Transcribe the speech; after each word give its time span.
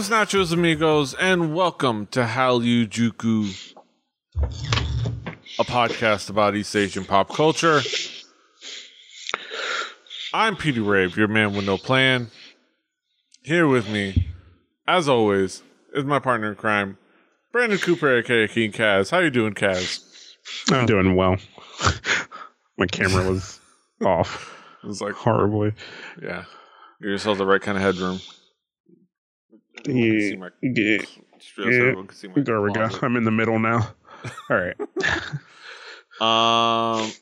Buenos 0.00 0.32
nachos, 0.32 0.50
amigos, 0.50 1.12
and 1.20 1.54
welcome 1.54 2.06
to 2.06 2.22
Hallyu 2.22 2.86
a 5.58 5.64
podcast 5.64 6.30
about 6.30 6.56
East 6.56 6.74
Asian 6.74 7.04
pop 7.04 7.28
culture. 7.28 7.82
I'm 10.32 10.56
Peter 10.56 10.80
Rave, 10.80 11.18
your 11.18 11.28
man 11.28 11.54
with 11.54 11.66
no 11.66 11.76
plan. 11.76 12.30
Here 13.42 13.68
with 13.68 13.90
me, 13.90 14.30
as 14.88 15.06
always, 15.06 15.62
is 15.92 16.06
my 16.06 16.18
partner 16.18 16.48
in 16.48 16.54
crime, 16.54 16.96
Brandon 17.52 17.78
Cooper, 17.78 18.20
aka 18.20 18.48
King 18.48 18.72
Kaz. 18.72 19.10
How 19.10 19.18
you 19.18 19.28
doing, 19.28 19.52
Kaz? 19.52 20.02
I'm 20.70 20.86
doing 20.86 21.14
well. 21.14 21.36
my 22.78 22.86
camera 22.86 23.30
was 23.30 23.60
off. 24.02 24.56
It 24.82 24.86
was 24.86 25.02
like 25.02 25.12
horribly. 25.12 25.74
Yeah. 26.22 26.44
Give 27.02 27.10
yourself 27.10 27.36
the 27.36 27.44
right 27.44 27.60
kind 27.60 27.76
of 27.76 27.84
headroom. 27.84 28.20
Yeah, 29.86 30.46
yeah, 30.62 30.98
yeah. 31.58 31.94
There 32.36 32.60
we 32.60 32.72
go. 32.72 32.88
I'm 33.02 33.16
in 33.16 33.24
the 33.24 33.30
middle 33.30 33.58
now. 33.58 33.94
All 34.50 34.56
right. 34.56 34.80
um, 36.20 37.12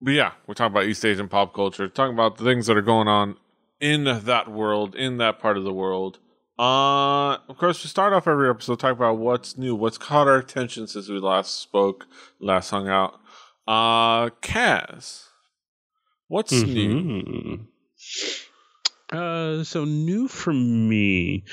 but 0.00 0.12
yeah, 0.12 0.32
we're 0.46 0.54
talking 0.54 0.72
about 0.72 0.84
East 0.84 1.04
Asian 1.04 1.28
pop 1.28 1.54
culture, 1.54 1.88
talking 1.88 2.14
about 2.14 2.36
the 2.36 2.44
things 2.44 2.66
that 2.66 2.76
are 2.76 2.82
going 2.82 3.08
on 3.08 3.36
in 3.80 4.04
that 4.04 4.50
world, 4.50 4.94
in 4.94 5.18
that 5.18 5.38
part 5.38 5.56
of 5.56 5.64
the 5.64 5.72
world. 5.72 6.18
Uh, 6.58 7.38
of 7.48 7.58
course, 7.58 7.82
we 7.82 7.88
start 7.88 8.12
off 8.12 8.28
every 8.28 8.48
episode 8.48 8.78
talking 8.78 8.96
about 8.96 9.18
what's 9.18 9.58
new, 9.58 9.74
what's 9.74 9.98
caught 9.98 10.28
our 10.28 10.36
attention 10.36 10.86
since 10.86 11.08
we 11.08 11.18
last 11.18 11.58
spoke, 11.60 12.06
last 12.38 12.70
hung 12.70 12.88
out. 12.88 13.18
Uh, 13.66 14.30
Kaz, 14.40 15.24
what's 16.28 16.52
mm-hmm. 16.52 16.72
new? 16.72 17.66
Uh, 19.12 19.62
so 19.62 19.84
new 19.84 20.28
for 20.28 20.52
me, 20.52 21.44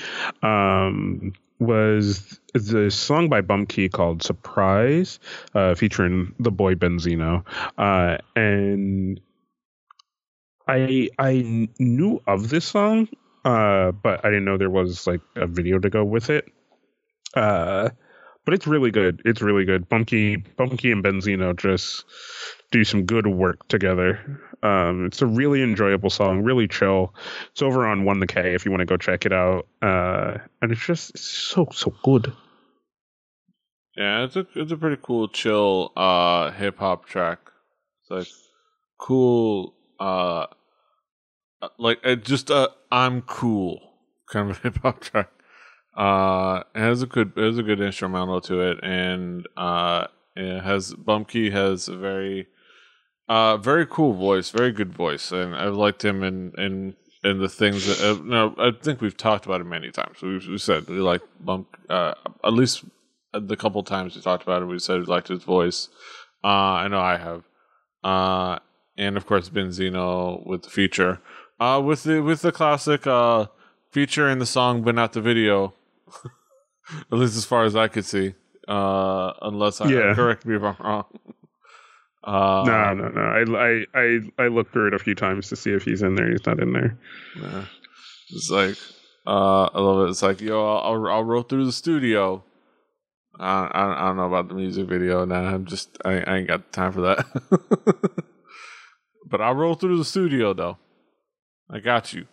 um, 0.42 1.32
was 1.58 2.40
the 2.54 2.90
song 2.90 3.28
by 3.28 3.40
Bumkey 3.40 3.90
called 3.90 4.22
"Surprise," 4.22 5.18
uh, 5.54 5.74
featuring 5.74 6.34
the 6.38 6.50
boy 6.50 6.74
Beenzino, 6.74 7.44
uh, 7.78 8.18
and 8.34 9.20
I 10.66 11.08
I 11.18 11.68
knew 11.78 12.20
of 12.26 12.48
this 12.48 12.64
song, 12.64 13.08
uh, 13.44 13.92
but 13.92 14.24
I 14.24 14.28
didn't 14.28 14.44
know 14.44 14.58
there 14.58 14.70
was 14.70 15.06
like 15.06 15.20
a 15.36 15.46
video 15.46 15.78
to 15.78 15.90
go 15.90 16.04
with 16.04 16.30
it. 16.30 16.50
Uh, 17.34 17.90
but 18.44 18.54
it's 18.54 18.66
really 18.66 18.90
good. 18.90 19.22
It's 19.24 19.40
really 19.40 19.64
good. 19.64 19.88
Bumkey, 19.88 20.44
Bumkey 20.56 20.92
and 20.92 21.02
Beenzino 21.04 21.56
just 21.56 22.04
do 22.72 22.82
some 22.82 23.04
good 23.04 23.26
work 23.26 23.68
together. 23.68 24.40
Um, 24.62 25.06
it's 25.06 25.22
a 25.22 25.26
really 25.26 25.62
enjoyable 25.62 26.10
song, 26.10 26.42
really 26.42 26.66
chill. 26.66 27.14
It's 27.52 27.62
over 27.62 27.86
on 27.86 28.04
One 28.04 28.18
the 28.18 28.26
K 28.26 28.54
if 28.54 28.64
you 28.64 28.70
want 28.72 28.80
to 28.80 28.86
go 28.86 28.96
check 28.96 29.24
it 29.24 29.32
out. 29.32 29.68
Uh, 29.80 30.38
and 30.60 30.72
it's 30.72 30.84
just 30.84 31.16
so 31.16 31.68
so 31.72 31.94
good. 32.02 32.32
Yeah, 33.96 34.24
it's 34.24 34.36
a 34.36 34.46
it's 34.54 34.72
a 34.72 34.76
pretty 34.76 35.00
cool, 35.02 35.28
chill 35.28 35.92
uh, 35.96 36.50
hip 36.52 36.78
hop 36.78 37.06
track. 37.06 37.38
It's 38.00 38.10
like 38.10 38.28
cool, 38.98 39.74
uh, 40.00 40.46
uh 41.60 41.68
like 41.78 42.00
uh, 42.04 42.14
just 42.16 42.50
a 42.50 42.70
I'm 42.90 43.22
cool 43.22 43.80
kind 44.30 44.50
of 44.50 44.58
hip 44.62 44.78
hop 44.82 45.00
track. 45.00 45.28
Uh, 45.94 46.62
it 46.74 46.80
has 46.80 47.02
a 47.02 47.06
good 47.06 47.32
it 47.36 47.42
has 47.42 47.58
a 47.58 47.62
good 47.62 47.80
instrumental 47.80 48.40
to 48.42 48.60
it, 48.62 48.78
and 48.82 49.46
uh, 49.56 50.06
it 50.36 50.62
has 50.62 50.94
Bumkey 50.94 51.52
has 51.52 51.88
a 51.88 51.96
very 51.96 52.48
uh 53.28 53.56
very 53.56 53.86
cool 53.86 54.12
voice, 54.12 54.50
very 54.50 54.72
good 54.72 54.92
voice, 54.92 55.32
and 55.32 55.54
I've 55.54 55.74
liked 55.74 56.04
him 56.04 56.22
in 56.22 56.52
in 56.58 56.96
in 57.24 57.38
the 57.38 57.48
things 57.48 57.86
that 57.86 58.00
uh, 58.00 58.22
no, 58.22 58.54
I 58.58 58.72
think 58.72 59.00
we've 59.00 59.16
talked 59.16 59.46
about 59.46 59.60
it 59.60 59.64
many 59.64 59.90
times. 59.90 60.22
We 60.22 60.38
we 60.48 60.58
said 60.58 60.88
we 60.88 60.96
like 60.96 61.22
Bump 61.40 61.68
uh 61.88 62.14
at 62.44 62.52
least 62.52 62.84
the 63.32 63.56
couple 63.56 63.82
times 63.82 64.14
we 64.14 64.22
talked 64.22 64.42
about 64.42 64.62
it. 64.62 64.66
We 64.66 64.78
said 64.78 65.00
we 65.00 65.06
liked 65.06 65.28
his 65.28 65.42
voice. 65.42 65.88
Uh, 66.44 66.48
I 66.82 66.88
know 66.88 67.00
I 67.00 67.16
have. 67.16 67.44
Uh, 68.04 68.58
and 68.98 69.16
of 69.16 69.26
course 69.26 69.48
Beenzino 69.48 70.44
with 70.44 70.64
the 70.64 70.70
feature. 70.70 71.20
Uh, 71.60 71.80
with 71.80 72.02
the 72.02 72.20
with 72.20 72.42
the 72.42 72.52
classic 72.52 73.06
uh 73.06 73.46
feature 73.90 74.28
in 74.28 74.38
the 74.38 74.46
song 74.46 74.82
but 74.82 74.94
not 74.94 75.12
the 75.12 75.20
video 75.20 75.74
At 77.12 77.18
least 77.18 77.36
as 77.36 77.44
far 77.44 77.64
as 77.64 77.76
I 77.76 77.88
could 77.88 78.04
see. 78.04 78.34
Uh, 78.68 79.32
unless 79.42 79.80
I 79.80 79.88
yeah. 79.88 80.14
correct 80.14 80.46
me 80.46 80.56
if 80.56 80.62
I'm 80.62 80.76
wrong. 80.80 81.04
Uh, 82.24 82.62
no, 82.66 82.94
no, 82.94 83.08
no. 83.08 83.20
I, 83.20 83.42
I, 83.58 83.86
I, 83.94 84.44
I 84.44 84.48
looked 84.48 84.72
through 84.72 84.88
it 84.88 84.94
a 84.94 84.98
few 84.98 85.14
times 85.14 85.48
to 85.48 85.56
see 85.56 85.72
if 85.72 85.84
he's 85.84 86.02
in 86.02 86.14
there. 86.14 86.30
He's 86.30 86.46
not 86.46 86.60
in 86.60 86.72
there. 86.72 86.98
Yeah. 87.40 87.64
It's 88.30 88.50
like, 88.50 88.76
uh, 89.26 89.64
I 89.64 89.80
love 89.80 90.06
it. 90.06 90.10
It's 90.10 90.22
like, 90.22 90.40
yo, 90.40 90.76
I'll, 90.76 91.06
I'll 91.06 91.24
roll 91.24 91.42
through 91.42 91.66
the 91.66 91.72
studio. 91.72 92.44
I, 93.38 93.64
I, 93.64 94.02
I 94.02 94.06
don't 94.08 94.16
know 94.18 94.26
about 94.26 94.48
the 94.48 94.54
music 94.54 94.86
video 94.86 95.24
now. 95.24 95.42
I'm 95.42 95.66
just, 95.66 95.98
I, 96.04 96.20
I 96.20 96.36
ain't 96.38 96.48
got 96.48 96.72
time 96.72 96.92
for 96.92 97.00
that. 97.02 97.26
but 99.28 99.40
I'll 99.40 99.54
roll 99.54 99.74
through 99.74 99.98
the 99.98 100.04
studio 100.04 100.54
though. 100.54 100.78
I 101.70 101.80
got 101.80 102.12
you. 102.12 102.26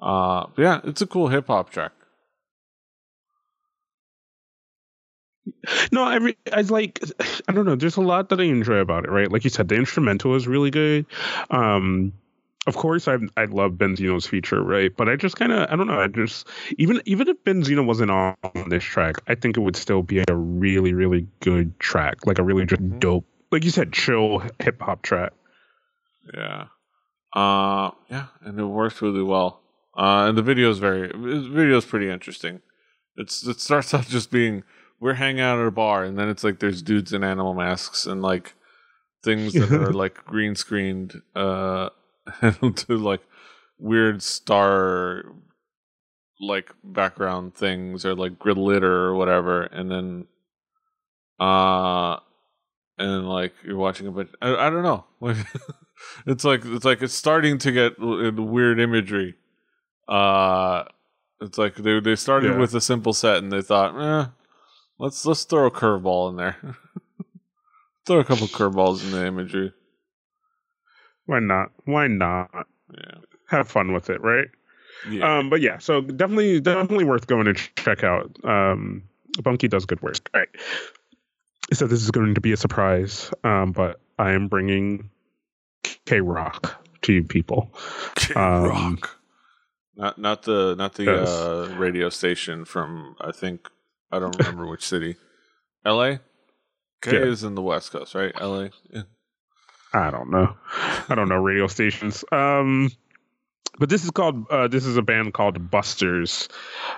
Uh, 0.00 0.46
yeah, 0.56 0.80
it's 0.84 1.02
a 1.02 1.06
cool 1.06 1.28
hip 1.28 1.46
hop 1.46 1.70
track. 1.70 1.92
No, 5.90 6.04
I 6.04 6.34
I 6.52 6.60
like 6.62 7.00
I 7.48 7.52
don't 7.52 7.64
know. 7.64 7.74
There's 7.74 7.96
a 7.96 8.02
lot 8.02 8.28
that 8.28 8.40
I 8.40 8.44
enjoy 8.44 8.76
about 8.76 9.04
it, 9.04 9.10
right? 9.10 9.30
Like 9.30 9.44
you 9.44 9.50
said, 9.50 9.68
the 9.68 9.74
instrumental 9.74 10.34
is 10.34 10.46
really 10.46 10.70
good. 10.70 11.06
Um, 11.50 12.12
of 12.66 12.76
course, 12.76 13.08
I 13.08 13.16
I 13.36 13.46
love 13.46 13.72
Beenzino's 13.72 14.26
feature, 14.26 14.62
right? 14.62 14.96
But 14.96 15.08
I 15.08 15.16
just 15.16 15.36
kind 15.36 15.50
of 15.50 15.68
I 15.68 15.76
don't 15.76 15.88
know. 15.88 16.00
I 16.00 16.06
just 16.06 16.46
even 16.78 17.02
even 17.06 17.28
if 17.28 17.42
Beenzino 17.44 17.84
wasn't 17.84 18.10
on 18.10 18.36
this 18.68 18.84
track, 18.84 19.16
I 19.26 19.34
think 19.34 19.56
it 19.56 19.60
would 19.60 19.76
still 19.76 20.02
be 20.02 20.20
a 20.20 20.34
really 20.34 20.92
really 20.92 21.26
good 21.40 21.78
track, 21.80 22.24
like 22.26 22.38
a 22.38 22.44
really 22.44 22.64
just 22.64 22.82
mm-hmm. 22.82 23.00
dope, 23.00 23.26
like 23.50 23.64
you 23.64 23.70
said, 23.70 23.92
chill 23.92 24.42
hip 24.60 24.80
hop 24.80 25.02
track. 25.02 25.32
Yeah, 26.32 26.66
uh, 27.34 27.90
yeah, 28.08 28.26
and 28.42 28.58
it 28.60 28.64
works 28.64 29.02
really 29.02 29.24
well. 29.24 29.60
Uh, 29.96 30.26
and 30.28 30.38
the 30.38 30.42
video 30.42 30.70
is 30.70 30.78
very, 30.78 31.08
the 31.08 31.48
video 31.50 31.76
is 31.76 31.84
pretty 31.84 32.08
interesting. 32.08 32.60
It's 33.16 33.46
it 33.46 33.60
starts 33.60 33.92
out 33.92 34.06
just 34.06 34.30
being 34.30 34.62
we're 35.02 35.14
hanging 35.14 35.40
out 35.40 35.58
at 35.58 35.66
a 35.66 35.70
bar, 35.70 36.04
and 36.04 36.16
then 36.16 36.28
it's 36.28 36.44
like 36.44 36.60
there's 36.60 36.82
dudes 36.82 37.12
in 37.12 37.24
animal 37.24 37.54
masks 37.54 38.06
and 38.06 38.22
like 38.22 38.54
things 39.24 39.52
that 39.52 39.72
are 39.72 39.92
like 39.92 40.24
green 40.24 40.54
screened 40.54 41.20
uh 41.34 41.88
to 42.76 42.96
like 42.96 43.20
weird 43.78 44.22
star 44.22 45.24
like 46.40 46.72
background 46.82 47.54
things 47.54 48.04
or 48.04 48.14
like 48.14 48.38
glitter 48.38 49.04
or 49.04 49.14
whatever, 49.14 49.62
and 49.62 49.90
then 49.90 50.26
uh 51.40 52.16
and 52.98 53.28
like 53.28 53.52
you're 53.64 53.76
watching 53.76 54.06
a 54.06 54.10
bunch. 54.12 54.30
I, 54.40 54.54
I 54.54 54.70
don't 54.70 54.84
know. 54.84 55.04
it's 56.26 56.44
like 56.44 56.62
it's 56.64 56.84
like 56.84 57.02
it's 57.02 57.14
starting 57.14 57.58
to 57.58 57.72
get 57.72 57.98
weird 57.98 58.78
imagery 58.78 59.34
uh, 60.08 60.84
it's 61.40 61.58
like 61.58 61.76
they 61.76 62.00
they 62.00 62.16
started 62.16 62.52
yeah. 62.52 62.58
with 62.58 62.74
a 62.74 62.80
simple 62.80 63.12
set 63.12 63.38
and 63.38 63.52
they 63.52 63.62
thought, 63.62 63.98
eh, 63.98 64.26
let's 64.98 65.24
let's 65.26 65.44
throw 65.44 65.66
a 65.66 65.70
curveball 65.70 66.30
in 66.30 66.36
there. 66.36 66.56
throw 68.06 68.20
a 68.20 68.24
couple 68.24 68.46
curveballs 68.46 69.04
in 69.04 69.12
the 69.12 69.26
imagery. 69.26 69.72
Why 71.26 71.40
not? 71.40 71.70
Why 71.84 72.08
not? 72.08 72.50
Yeah. 72.92 73.18
Have 73.48 73.68
fun 73.68 73.92
with 73.92 74.10
it, 74.10 74.20
right? 74.22 74.48
Yeah. 75.08 75.38
Um, 75.38 75.50
but 75.50 75.60
yeah, 75.60 75.78
so 75.78 76.00
definitely 76.00 76.60
definitely 76.60 77.04
worth 77.04 77.26
going 77.26 77.46
to 77.46 77.54
check 77.54 78.04
out. 78.04 78.36
Um, 78.44 79.04
Bumkey 79.38 79.68
does 79.68 79.86
good 79.86 80.02
work. 80.02 80.30
All 80.34 80.40
right. 80.40 80.48
So 81.72 81.86
this 81.86 82.02
is 82.02 82.10
going 82.10 82.34
to 82.34 82.40
be 82.40 82.52
a 82.52 82.56
surprise, 82.56 83.30
um, 83.44 83.72
but 83.72 84.00
I 84.18 84.32
am 84.32 84.48
bringing 84.48 85.10
K 86.06 86.20
Rock 86.20 86.86
to 87.02 87.12
you 87.12 87.24
people. 87.24 87.74
K 88.14 88.34
Rock. 88.34 88.74
Um, 88.74 88.98
not 89.96 90.18
not 90.18 90.42
the 90.42 90.74
not 90.76 90.94
the 90.94 91.04
yes. 91.04 91.28
uh, 91.28 91.74
radio 91.78 92.08
station 92.08 92.64
from 92.64 93.16
I 93.20 93.32
think 93.32 93.68
I 94.12 94.18
don't 94.18 94.36
remember 94.38 94.66
which 94.66 94.86
city. 94.86 95.16
L.A. 95.84 96.20
K 97.00 97.12
yeah. 97.12 97.24
is 97.24 97.42
in 97.42 97.54
the 97.54 97.62
West 97.62 97.90
Coast, 97.90 98.14
right? 98.14 98.32
L.A. 98.38 98.70
Yeah. 98.90 99.02
I 99.92 100.10
don't 100.10 100.30
know. 100.30 100.54
I 101.08 101.14
don't 101.14 101.28
know 101.28 101.36
radio 101.36 101.66
stations. 101.66 102.24
Um, 102.30 102.90
but 103.78 103.88
this 103.88 104.04
is 104.04 104.10
called 104.10 104.46
uh, 104.50 104.68
this 104.68 104.86
is 104.86 104.96
a 104.96 105.02
band 105.02 105.34
called 105.34 105.70
Busters, 105.70 106.48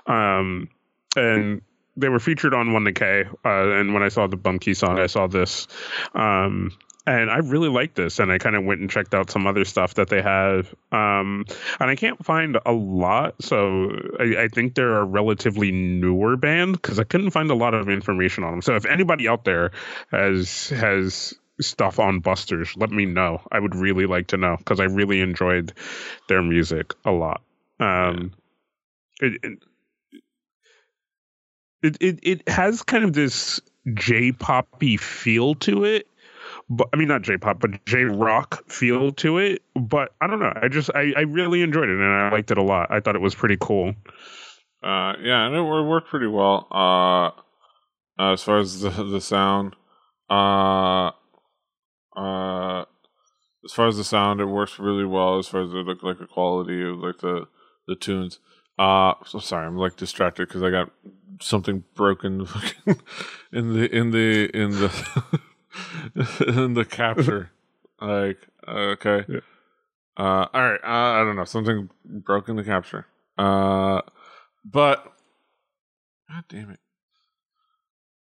um, 0.06 0.69
and 1.16 1.62
they 1.96 2.08
were 2.08 2.19
featured 2.19 2.55
on 2.55 2.72
One 2.72 2.84
the 2.84 2.93
K. 2.93 3.25
Uh, 3.44 3.70
and 3.78 3.94
when 3.94 4.02
I 4.02 4.08
saw 4.08 4.26
the 4.26 4.37
Bumkey 4.37 4.76
song, 4.76 4.99
I 4.99 5.06
saw 5.06 5.26
this. 5.26 5.66
Um, 6.14 6.76
and 7.06 7.31
I 7.31 7.39
really 7.39 7.69
like 7.69 7.95
this. 7.95 8.19
And 8.19 8.33
I 8.33 8.39
kind 8.39 8.56
of 8.56 8.65
went 8.65 8.81
and 8.81 8.91
checked 8.91 9.15
out 9.15 9.31
some 9.31 9.47
other 9.47 9.65
stuff 9.65 9.95
that 9.95 10.09
they 10.09 10.23
have, 10.23 10.75
um, 10.93 11.45
and 11.81 11.91
I 11.91 11.97
can't 11.97 12.25
find 12.25 12.59
a 12.65 12.73
lot. 12.73 13.43
So 13.43 13.91
I, 14.19 14.45
I 14.45 14.49
think 14.49 14.75
they're 14.75 14.97
a 14.97 15.05
relatively 15.05 15.71
newer 15.71 16.37
band 16.37 16.75
because 16.75 16.99
I 16.99 17.05
couldn't 17.05 17.31
find 17.31 17.51
a 17.51 17.55
lot 17.55 17.75
of 17.75 17.89
information 17.89 18.45
on 18.45 18.53
them. 18.53 18.62
So 18.62 18.75
if 18.77 18.87
anybody 18.87 19.29
out 19.29 19.45
there 19.45 19.71
has 20.11 20.69
has 20.71 21.35
stuff 21.61 21.99
on 21.99 22.21
Busters, 22.21 22.77
let 22.77 22.91
me 22.91 23.05
know. 23.05 23.41
I 23.53 23.61
would 23.61 23.75
really 23.75 24.07
like 24.07 24.29
to 24.29 24.37
know 24.37 24.57
because 24.57 24.81
I 24.81 24.85
really 24.85 25.21
enjoyed 25.21 25.73
their 26.29 26.43
music 26.43 26.95
a 27.05 27.11
lot. 27.11 27.43
Um, 27.81 28.33
it, 29.21 29.41
it 31.83 31.97
it 32.00 32.19
it 32.23 32.49
has 32.49 32.83
kind 32.83 33.05
of 33.05 33.12
this 33.12 33.61
J 33.93 34.33
poppy 34.33 34.97
feel 34.97 35.55
to 35.57 35.85
it. 35.85 36.09
But 36.70 36.88
I 36.93 36.96
mean 36.96 37.08
not 37.08 37.22
J 37.22 37.37
pop, 37.37 37.61
but 37.61 37.84
J 37.84 38.05
rock 38.05 38.69
feel 38.70 39.12
to 39.12 39.38
it. 39.38 39.62
But 39.75 40.14
I 40.20 40.26
don't 40.26 40.40
know. 40.40 40.52
I 40.61 40.69
just 40.69 40.90
I, 40.94 41.12
I 41.16 41.20
really 41.20 41.62
enjoyed 41.62 41.88
it 41.88 41.99
and 41.99 42.05
I 42.05 42.31
liked 42.31 42.50
it 42.50 42.58
a 42.58 42.62
lot. 42.62 42.90
I 42.90 43.00
thought 43.00 43.16
it 43.16 43.20
was 43.20 43.34
pretty 43.34 43.56
cool. 43.61 43.94
Uh, 44.82 45.14
yeah, 45.22 45.46
and 45.46 45.55
it 45.55 45.62
worked 45.62 46.08
pretty 46.08 46.26
well. 46.26 46.66
Uh, 46.70 48.32
as 48.32 48.43
far 48.43 48.58
as 48.58 48.81
the 48.81 48.90
the 48.90 49.20
sound, 49.20 49.76
uh, 50.31 51.11
uh, 52.16 52.84
as 53.64 53.72
far 53.72 53.88
as 53.88 53.96
the 53.96 54.05
sound, 54.05 54.40
it 54.40 54.46
works 54.46 54.78
really 54.78 55.05
well. 55.05 55.38
As 55.38 55.49
far 55.49 55.62
as 55.62 55.70
the 55.70 55.78
like, 55.78 56.02
like 56.02 56.19
the 56.19 56.26
quality 56.26 56.82
of 56.82 56.99
like 56.99 57.19
the 57.19 57.46
the 57.87 57.96
tunes. 57.96 58.40
Uh, 58.78 59.14
so 59.25 59.38
sorry, 59.38 59.66
I'm 59.66 59.76
like 59.76 59.96
distracted 59.96 60.49
because 60.49 60.62
I 60.62 60.70
got 60.70 60.90
something 61.40 61.84
broken 61.94 62.46
in 63.52 63.72
the 63.75 63.88
in 63.94 64.11
the 64.11 64.50
in 64.55 64.70
the 64.70 65.40
in 66.47 66.75
the 66.75 66.85
capture. 66.88 67.50
like 68.00 68.38
okay, 68.67 69.25
Yeah. 69.29 69.41
uh, 70.17 70.47
all 70.53 70.71
right. 70.71 70.81
Uh, 70.82 71.21
I 71.21 71.25
don't 71.25 71.37
know. 71.37 71.44
Something 71.44 71.91
broke 72.05 72.49
in 72.49 72.56
the 72.56 72.65
capture. 72.65 73.06
Uh, 73.38 74.00
but 74.65 75.05
god 76.31 76.44
damn 76.49 76.71
it. 76.71 76.81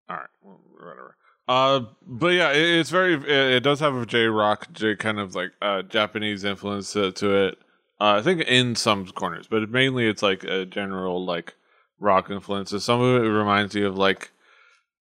All 0.09 0.15
right, 0.17 0.29
well, 0.41 0.59
whatever. 0.73 1.15
Uh, 1.49 1.81
but 2.05 2.27
yeah, 2.33 2.51
it, 2.51 2.79
it's 2.79 2.89
very. 2.89 3.13
It, 3.13 3.29
it 3.29 3.59
does 3.63 3.79
have 3.79 3.95
a 3.95 4.05
J 4.05 4.25
rock, 4.25 4.67
J 4.73 4.95
kind 4.95 5.19
of 5.19 5.35
like 5.35 5.51
uh 5.61 5.81
Japanese 5.83 6.43
influence 6.43 6.93
to, 6.93 7.11
to 7.13 7.35
it. 7.47 7.57
Uh, 7.99 8.15
I 8.19 8.21
think 8.21 8.41
in 8.41 8.75
some 8.75 9.05
corners, 9.07 9.47
but 9.47 9.69
mainly 9.69 10.07
it's 10.07 10.21
like 10.21 10.43
a 10.43 10.65
general 10.65 11.25
like 11.25 11.55
rock 11.99 12.29
influences. 12.29 12.83
Some 12.83 13.01
of 13.01 13.23
it 13.23 13.27
reminds 13.27 13.75
you 13.75 13.87
of 13.87 13.97
like 13.97 14.31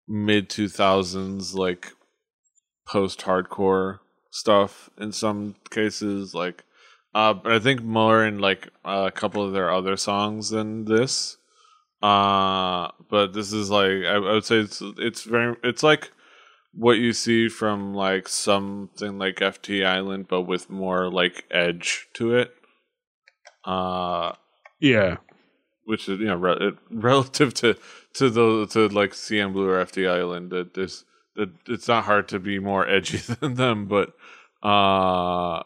mid 0.08 0.48
two 0.48 0.68
thousands 0.68 1.54
like 1.54 1.92
post 2.86 3.20
hardcore 3.20 3.98
stuff 4.30 4.90
in 4.98 5.12
some 5.12 5.54
cases. 5.70 6.34
Like, 6.34 6.64
uh, 7.14 7.34
but 7.34 7.52
I 7.52 7.58
think 7.58 7.82
more 7.82 8.24
in 8.24 8.38
like 8.38 8.68
a 8.84 9.10
couple 9.10 9.42
of 9.42 9.52
their 9.52 9.70
other 9.72 9.96
songs 9.96 10.50
than 10.50 10.84
this. 10.84 11.36
Uh, 12.02 12.90
but 13.10 13.32
this 13.32 13.52
is 13.52 13.70
like 13.70 14.04
I, 14.04 14.14
I 14.16 14.32
would 14.32 14.44
say 14.44 14.58
it's 14.58 14.82
it's 14.98 15.22
very 15.22 15.56
it's 15.64 15.82
like 15.82 16.10
what 16.72 16.98
you 16.98 17.12
see 17.14 17.48
from 17.48 17.94
like 17.94 18.28
something 18.28 19.18
like 19.18 19.36
FT 19.36 19.84
Island, 19.84 20.26
but 20.28 20.42
with 20.42 20.68
more 20.68 21.10
like 21.10 21.44
edge 21.50 22.06
to 22.14 22.36
it. 22.36 22.52
Uh, 23.64 24.32
Yeah. 24.80 25.16
which 25.84 26.08
is 26.08 26.20
you 26.20 26.26
know 26.26 26.36
re- 26.36 26.72
relative 26.90 27.54
to 27.54 27.76
to 28.14 28.30
the 28.30 28.66
to 28.66 28.88
like 28.88 29.12
CNBLUE 29.12 29.66
or 29.68 29.84
FT 29.84 30.08
Island, 30.08 30.50
that 30.50 30.74
this 30.74 31.04
that 31.36 31.50
it's 31.68 31.88
not 31.88 32.04
hard 32.04 32.28
to 32.28 32.38
be 32.38 32.58
more 32.58 32.88
edgy 32.88 33.18
than 33.40 33.54
them, 33.54 33.86
but 33.86 34.14
uh, 34.62 35.62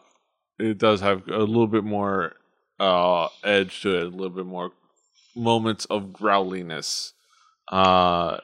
it 0.59 0.77
does 0.77 1.01
have 1.01 1.27
a 1.27 1.39
little 1.39 1.67
bit 1.67 1.83
more 1.83 2.33
uh 2.79 3.27
edge 3.43 3.81
to 3.81 3.95
it, 3.95 4.03
a 4.03 4.09
little 4.09 4.29
bit 4.29 4.45
more 4.45 4.71
moments 5.35 5.85
of 5.85 6.11
growliness. 6.13 7.13
Uh, 7.67 8.37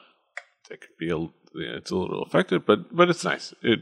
could 0.68 0.80
be 0.98 1.10
a 1.10 1.28
it's 1.54 1.90
a 1.90 1.96
little 1.96 2.22
affected, 2.22 2.66
but 2.66 2.94
but 2.94 3.08
it's 3.10 3.24
nice. 3.24 3.54
It 3.62 3.80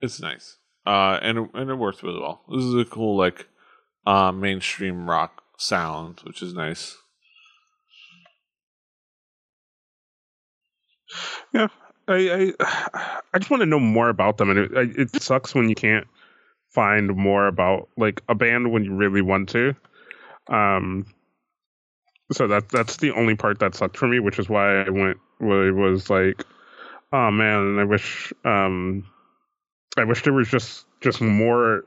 it's 0.00 0.20
nice. 0.20 0.56
Uh, 0.86 1.18
and 1.22 1.38
it, 1.38 1.50
and 1.54 1.70
it 1.70 1.74
works 1.74 2.02
really 2.02 2.20
well. 2.20 2.42
This 2.48 2.64
is 2.64 2.74
a 2.74 2.84
cool 2.84 3.16
like 3.16 3.46
uh 4.06 4.32
mainstream 4.32 5.08
rock 5.08 5.42
sound, 5.58 6.20
which 6.24 6.42
is 6.42 6.54
nice. 6.54 6.96
I 12.08 12.52
I, 12.60 13.20
I 13.34 13.38
just 13.38 13.50
want 13.50 13.62
to 13.62 13.66
know 13.66 13.80
more 13.80 14.08
about 14.08 14.38
them, 14.38 14.50
and 14.50 14.58
it 14.58 14.98
it 14.98 15.22
sucks 15.22 15.54
when 15.54 15.68
you 15.68 15.74
can't 15.74 16.06
find 16.70 17.14
more 17.16 17.46
about 17.46 17.88
like 17.96 18.22
a 18.28 18.34
band 18.34 18.72
when 18.72 18.84
you 18.84 18.94
really 18.94 19.22
want 19.22 19.48
to. 19.50 19.74
Um, 20.48 21.06
so 22.32 22.46
that 22.48 22.68
that's 22.70 22.96
the 22.96 23.12
only 23.12 23.34
part 23.36 23.58
that 23.60 23.74
sucked 23.74 23.96
for 23.96 24.08
me, 24.08 24.18
which 24.18 24.38
is 24.38 24.48
why 24.48 24.82
I 24.82 24.90
went. 24.90 25.18
It 25.40 25.74
was 25.74 26.08
like, 26.08 26.44
oh 27.12 27.30
man, 27.30 27.78
I 27.78 27.84
wish 27.84 28.32
um, 28.44 29.06
I 29.96 30.04
wish 30.04 30.22
there 30.22 30.32
was 30.32 30.48
just 30.48 30.86
just 31.00 31.20
more 31.20 31.84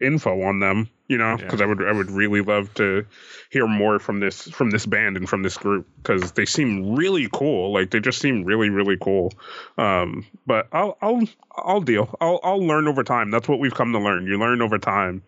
info 0.00 0.42
on 0.42 0.60
them, 0.60 0.88
you 1.08 1.18
know, 1.18 1.30
Yeah. 1.30 1.36
because 1.36 1.60
I 1.60 1.66
would 1.66 1.82
I 1.86 1.92
would 1.92 2.10
really 2.10 2.40
love 2.40 2.72
to 2.74 3.04
hear 3.50 3.66
more 3.66 3.98
from 3.98 4.20
this 4.20 4.48
from 4.50 4.70
this 4.70 4.86
band 4.86 5.16
and 5.16 5.28
from 5.28 5.42
this 5.42 5.56
group 5.56 5.86
because 6.02 6.32
they 6.32 6.44
seem 6.46 6.94
really 6.94 7.28
cool. 7.32 7.72
Like 7.72 7.90
they 7.90 8.00
just 8.00 8.20
seem 8.20 8.44
really 8.44 8.70
really 8.70 8.96
cool. 9.00 9.32
Um, 9.78 10.26
but 10.46 10.68
I'll 10.72 10.96
I'll 11.02 11.22
I'll 11.56 11.80
deal. 11.80 12.16
I'll 12.20 12.40
I'll 12.42 12.64
learn 12.66 12.88
over 12.88 13.02
time. 13.04 13.30
That's 13.30 13.48
what 13.48 13.58
we've 13.60 13.74
come 13.74 13.92
to 13.92 13.98
learn. 13.98 14.26
You 14.26 14.38
learn 14.38 14.62
over 14.62 14.78
time. 14.78 15.22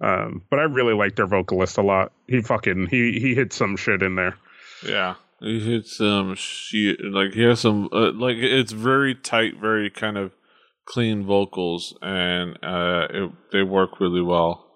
Um, 0.00 0.42
but 0.48 0.60
I 0.60 0.62
really 0.62 0.94
like 0.94 1.16
their 1.16 1.26
vocalist 1.26 1.76
a 1.78 1.82
lot. 1.82 2.12
He 2.28 2.40
fucking 2.40 2.86
he 2.90 3.18
he 3.20 3.34
hit 3.34 3.52
some 3.52 3.76
shit 3.76 4.02
in 4.02 4.14
there. 4.14 4.36
Yeah, 4.86 5.14
he 5.40 5.58
hits 5.58 5.96
some 5.96 6.36
shit. 6.36 7.00
Like 7.04 7.32
he 7.32 7.42
has 7.42 7.58
some 7.60 7.88
uh, 7.92 8.12
like 8.12 8.36
it's 8.36 8.70
very 8.70 9.16
tight, 9.16 9.56
very 9.60 9.90
kind 9.90 10.16
of 10.16 10.30
clean 10.88 11.24
vocals, 11.26 11.96
and 12.00 12.58
uh, 12.62 13.06
it, 13.10 13.30
they 13.52 13.62
work 13.62 14.00
really 14.00 14.22
well. 14.22 14.66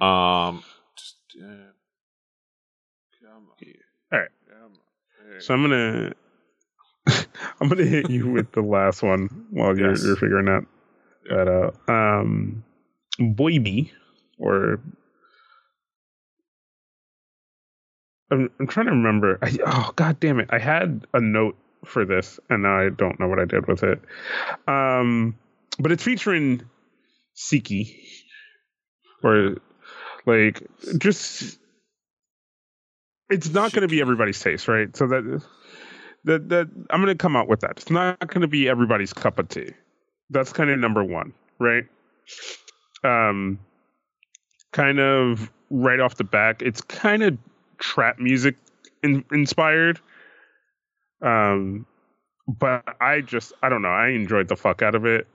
Um, 0.00 0.64
just 0.96 1.16
uh, 1.38 1.72
All 4.12 4.18
right. 4.18 4.28
So 5.42 5.54
I'm 5.54 5.62
gonna 5.62 6.12
I'm 7.60 7.68
gonna 7.68 7.84
hit 7.84 8.10
you 8.10 8.30
with 8.30 8.52
the 8.52 8.62
last 8.62 9.02
one 9.02 9.46
while 9.50 9.78
you're 9.78 9.90
Yes. 9.90 10.04
you're 10.04 10.16
figuring 10.16 10.46
that 10.46 10.66
that 11.28 11.48
out. 11.48 11.76
Um, 11.88 12.64
Boi 13.18 13.58
B 13.58 13.92
or 14.38 14.80
I'm 18.30 18.50
I'm 18.58 18.66
trying 18.66 18.86
to 18.86 18.92
remember. 18.92 19.38
I, 19.42 19.58
oh 19.66 19.92
god 19.96 20.18
damn 20.20 20.40
it! 20.40 20.48
I 20.50 20.58
had 20.58 21.06
a 21.12 21.20
note 21.20 21.56
for 21.84 22.04
this 22.04 22.40
and 22.48 22.62
now 22.62 22.78
I 22.78 22.88
don't 22.90 23.18
know 23.20 23.28
what 23.28 23.38
I 23.38 23.44
did 23.44 23.66
with 23.66 23.82
it. 23.82 24.00
Um, 24.66 25.36
but 25.80 25.92
it's 25.92 26.04
featuring 26.04 26.62
Sik-K 27.34 27.96
or 29.22 29.56
like 30.26 30.62
just 30.98 31.58
it's 33.30 33.50
not 33.50 33.72
going 33.72 33.82
to 33.82 33.88
be 33.88 34.00
everybody's 34.00 34.40
taste, 34.40 34.68
right? 34.68 34.94
So 34.96 35.06
that 35.06 35.42
that 36.24 36.48
that 36.48 36.68
I'm 36.90 37.00
going 37.02 37.16
to 37.16 37.20
come 37.20 37.36
out 37.36 37.48
with 37.48 37.60
that. 37.60 37.72
It's 37.72 37.90
not 37.90 38.18
going 38.18 38.42
to 38.42 38.48
be 38.48 38.68
everybody's 38.68 39.12
cup 39.12 39.38
of 39.38 39.48
tea. 39.48 39.72
That's 40.30 40.52
kind 40.52 40.70
of 40.70 40.78
number 40.78 41.02
1, 41.02 41.32
right? 41.58 41.84
Um 43.02 43.58
kind 44.72 45.00
of 45.00 45.50
right 45.70 45.98
off 45.98 46.16
the 46.16 46.24
back, 46.24 46.62
it's 46.62 46.80
kind 46.80 47.22
of 47.22 47.38
trap 47.78 48.18
music 48.18 48.56
in, 49.02 49.24
inspired. 49.32 50.00
Um 51.22 51.86
but 52.46 52.84
I 53.00 53.20
just 53.20 53.52
I 53.62 53.68
don't 53.68 53.82
know, 53.82 53.88
I 53.88 54.08
enjoyed 54.08 54.48
the 54.48 54.56
fuck 54.56 54.82
out 54.82 54.94
of 54.94 55.06
it. 55.06 55.26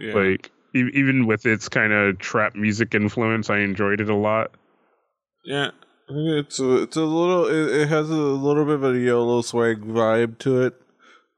Yeah. 0.00 0.14
Like 0.14 0.50
e- 0.74 0.90
even 0.94 1.26
with 1.26 1.46
its 1.46 1.68
kind 1.68 1.92
of 1.92 2.18
trap 2.18 2.54
music 2.54 2.94
influence, 2.94 3.50
I 3.50 3.58
enjoyed 3.58 4.00
it 4.00 4.08
a 4.10 4.14
lot. 4.14 4.52
Yeah, 5.44 5.70
it's 6.08 6.58
a, 6.60 6.82
it's 6.82 6.96
a 6.96 7.02
little. 7.02 7.46
It, 7.46 7.82
it 7.82 7.88
has 7.88 8.10
a 8.10 8.14
little 8.14 8.64
bit 8.64 8.74
of 8.74 8.84
a 8.84 8.98
yellow 8.98 9.40
swag 9.42 9.80
vibe 9.82 10.38
to 10.40 10.62
it, 10.62 10.74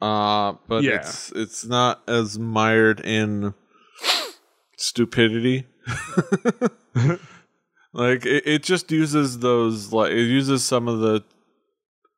uh, 0.00 0.54
but 0.68 0.82
Yeah. 0.82 0.96
it's 0.96 1.30
it's 1.32 1.64
not 1.64 2.02
as 2.08 2.38
mired 2.38 3.00
in 3.00 3.54
stupidity. 4.76 5.66
like 7.92 8.24
it, 8.26 8.46
it 8.46 8.62
just 8.62 8.90
uses 8.90 9.38
those 9.40 9.92
like 9.92 10.12
it 10.12 10.22
uses 10.24 10.64
some 10.64 10.88
of 10.88 11.00
the, 11.00 11.22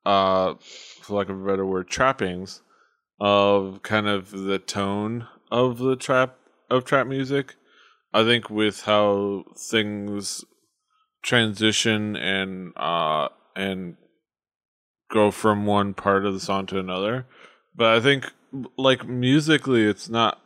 uh, 0.05 0.55
for 1.03 1.17
lack 1.17 1.29
of 1.29 1.41
a 1.41 1.45
better 1.45 1.67
word, 1.67 1.89
trappings 1.89 2.61
of 3.21 3.83
kind 3.83 4.09
of 4.09 4.31
the 4.31 4.59
tone 4.59 5.27
of 5.53 5.79
the 5.79 5.95
trap 5.95 6.37
of 6.71 6.85
trap 6.85 7.07
music. 7.07 7.55
I 8.15 8.25
think 8.25 8.51
with 8.51 8.83
how 8.83 9.45
things 9.71 10.45
transition 11.23 12.17
and 12.17 12.73
uh 12.77 13.29
and 13.55 13.97
go 15.11 15.31
from 15.31 15.67
one 15.67 15.95
part 15.95 16.25
of 16.27 16.35
the 16.35 16.41
song 16.41 16.67
to 16.67 16.79
another. 16.79 17.27
But 17.77 17.95
i 17.95 18.01
think 18.01 18.33
like 18.77 19.07
musically 19.07 19.85
it's 19.85 20.09
not 20.09 20.41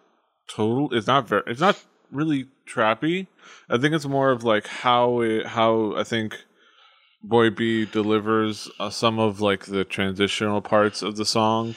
total 0.48 0.92
it's 0.92 1.06
not 1.06 1.26
very 1.28 1.42
it's 1.46 1.60
not 1.60 1.82
really 2.10 2.48
trappy. 2.68 3.28
I 3.70 3.78
think 3.78 3.94
it's 3.94 4.06
more 4.06 4.30
of 4.30 4.42
like 4.44 4.66
how 4.66 5.20
it 5.20 5.46
how 5.46 5.94
i 5.96 6.04
think 6.04 6.36
Boi 7.22 7.50
B 7.50 7.86
delivers 7.86 8.68
uh, 8.78 8.90
some 8.90 9.18
of 9.18 9.40
like 9.40 9.64
the 9.66 9.84
transitional 9.84 10.60
parts 10.60 11.00
of 11.00 11.16
the 11.16 11.24
song 11.24 11.76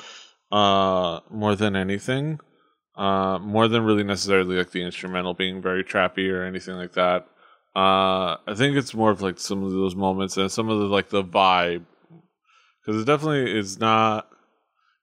uh 0.51 1.19
more 1.29 1.55
than 1.55 1.75
anything 1.75 2.39
uh 2.99 3.39
more 3.39 3.67
than 3.67 3.83
really 3.83 4.03
necessarily 4.03 4.57
like 4.57 4.71
the 4.71 4.83
instrumental 4.83 5.33
being 5.33 5.61
very 5.61 5.83
trappy 5.83 6.29
or 6.31 6.43
anything 6.43 6.75
like 6.75 6.93
that 6.93 7.25
Uh, 7.75 8.35
I 8.45 8.53
think 8.55 8.75
it's 8.75 8.93
more 8.93 9.11
of 9.11 9.21
like 9.21 9.39
some 9.39 9.63
of 9.63 9.71
those 9.71 9.95
moments 9.95 10.37
and 10.37 10.51
some 10.51 10.69
of 10.69 10.79
the 10.79 10.85
like 10.85 11.09
the 11.09 11.23
vibe 11.23 11.85
because 12.81 13.01
it 13.01 13.05
definitely 13.05 13.57
is 13.57 13.79
not. 13.79 14.27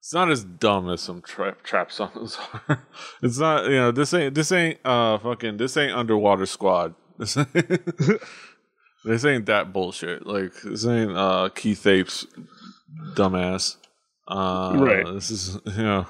It's 0.00 0.12
not 0.14 0.30
as 0.30 0.44
dumb 0.44 0.88
as 0.90 1.00
some 1.00 1.22
trap 1.22 1.62
trap 1.62 1.90
songs 1.90 2.36
are. 2.68 2.86
it's 3.22 3.38
not 3.38 3.64
you 3.66 3.76
know 3.76 3.92
this 3.92 4.12
ain't 4.14 4.34
this 4.34 4.52
ain't 4.52 4.78
uh 4.84 5.18
fucking 5.18 5.56
this 5.56 5.76
ain't 5.76 5.96
underwater 5.96 6.46
squad. 6.46 6.94
This 7.18 7.36
ain't, 7.38 7.48
this 9.04 9.24
ain't 9.24 9.46
that 9.46 9.72
bullshit. 9.72 10.26
Like 10.26 10.52
this 10.62 10.84
ain't 10.86 11.16
uh 11.16 11.48
Keith 11.54 11.86
Apes 11.86 12.26
dumbass. 13.14 13.76
Uh, 14.28 14.74
Right. 14.76 15.06
This 15.14 15.30
is 15.30 15.58
you 15.76 15.82
know 15.82 16.06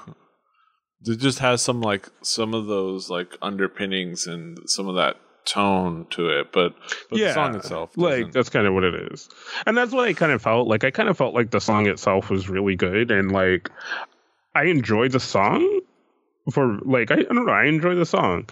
it 1.05 1.17
just 1.19 1.39
has 1.39 1.61
some 1.61 1.81
like 1.81 2.09
some 2.21 2.53
of 2.53 2.65
those 2.67 3.09
like 3.09 3.37
underpinnings 3.41 4.27
and 4.27 4.57
some 4.69 4.87
of 4.87 4.95
that 4.95 5.17
tone 5.45 6.05
to 6.09 6.27
it, 6.29 6.51
but 6.51 6.73
but 7.09 7.17
the 7.19 7.33
song 7.33 7.55
itself, 7.55 7.95
like 7.97 8.11
doesn't- 8.19 8.33
that's 8.33 8.49
kind 8.49 8.67
of 8.67 8.73
what 8.73 8.83
it 8.83 9.11
is. 9.13 9.29
And 9.65 9.77
that's 9.77 9.93
what 9.93 10.07
i 10.07 10.13
kind 10.13 10.31
of 10.33 10.41
felt 10.41 10.67
like 10.67 10.83
i 10.83 10.91
kind 10.91 11.07
of 11.09 11.17
felt 11.17 11.33
like 11.33 11.51
the 11.51 11.61
song 11.61 11.87
itself 11.87 12.29
was 12.29 12.49
really 12.49 12.75
good 12.75 13.11
and 13.11 13.31
like 13.31 13.69
i 14.55 14.63
enjoyed 14.65 15.11
the 15.13 15.19
song 15.21 15.81
for 16.51 16.79
like 16.83 17.11
i, 17.11 17.15
I 17.15 17.23
don't 17.23 17.45
know 17.45 17.51
i 17.53 17.65
enjoy 17.65 17.95
the 17.95 18.05
song 18.05 18.49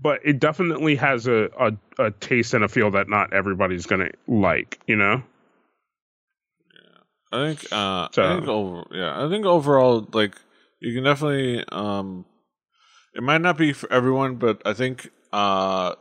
but 0.00 0.20
it 0.24 0.38
definitely 0.38 0.94
has 0.96 1.26
a, 1.26 1.48
a 1.58 1.72
a 1.98 2.10
taste 2.12 2.54
and 2.54 2.62
a 2.62 2.68
feel 2.68 2.92
that 2.92 3.08
not 3.08 3.32
everybody's 3.32 3.86
gonna 3.86 4.10
like 4.28 4.78
you 4.86 4.94
know? 4.94 5.22
Yeah. 6.72 7.38
I 7.38 7.46
think 7.54 7.72
uh 7.72 8.08
So- 8.12 8.22
I 8.22 8.36
think 8.36 8.48
over 8.48 8.84
yeah, 8.92 9.24
I 9.24 9.28
think 9.28 9.44
overall 9.44 10.06
like 10.12 10.36
you 10.80 10.94
can 10.94 11.04
definitely 11.04 11.64
um 11.70 12.24
it 13.14 13.22
might 13.22 13.40
not 13.40 13.56
be 13.58 13.72
for 13.72 13.90
everyone, 13.92 14.36
but 14.36 14.62
I 14.64 14.74
think 14.74 15.10
uh 15.32 15.94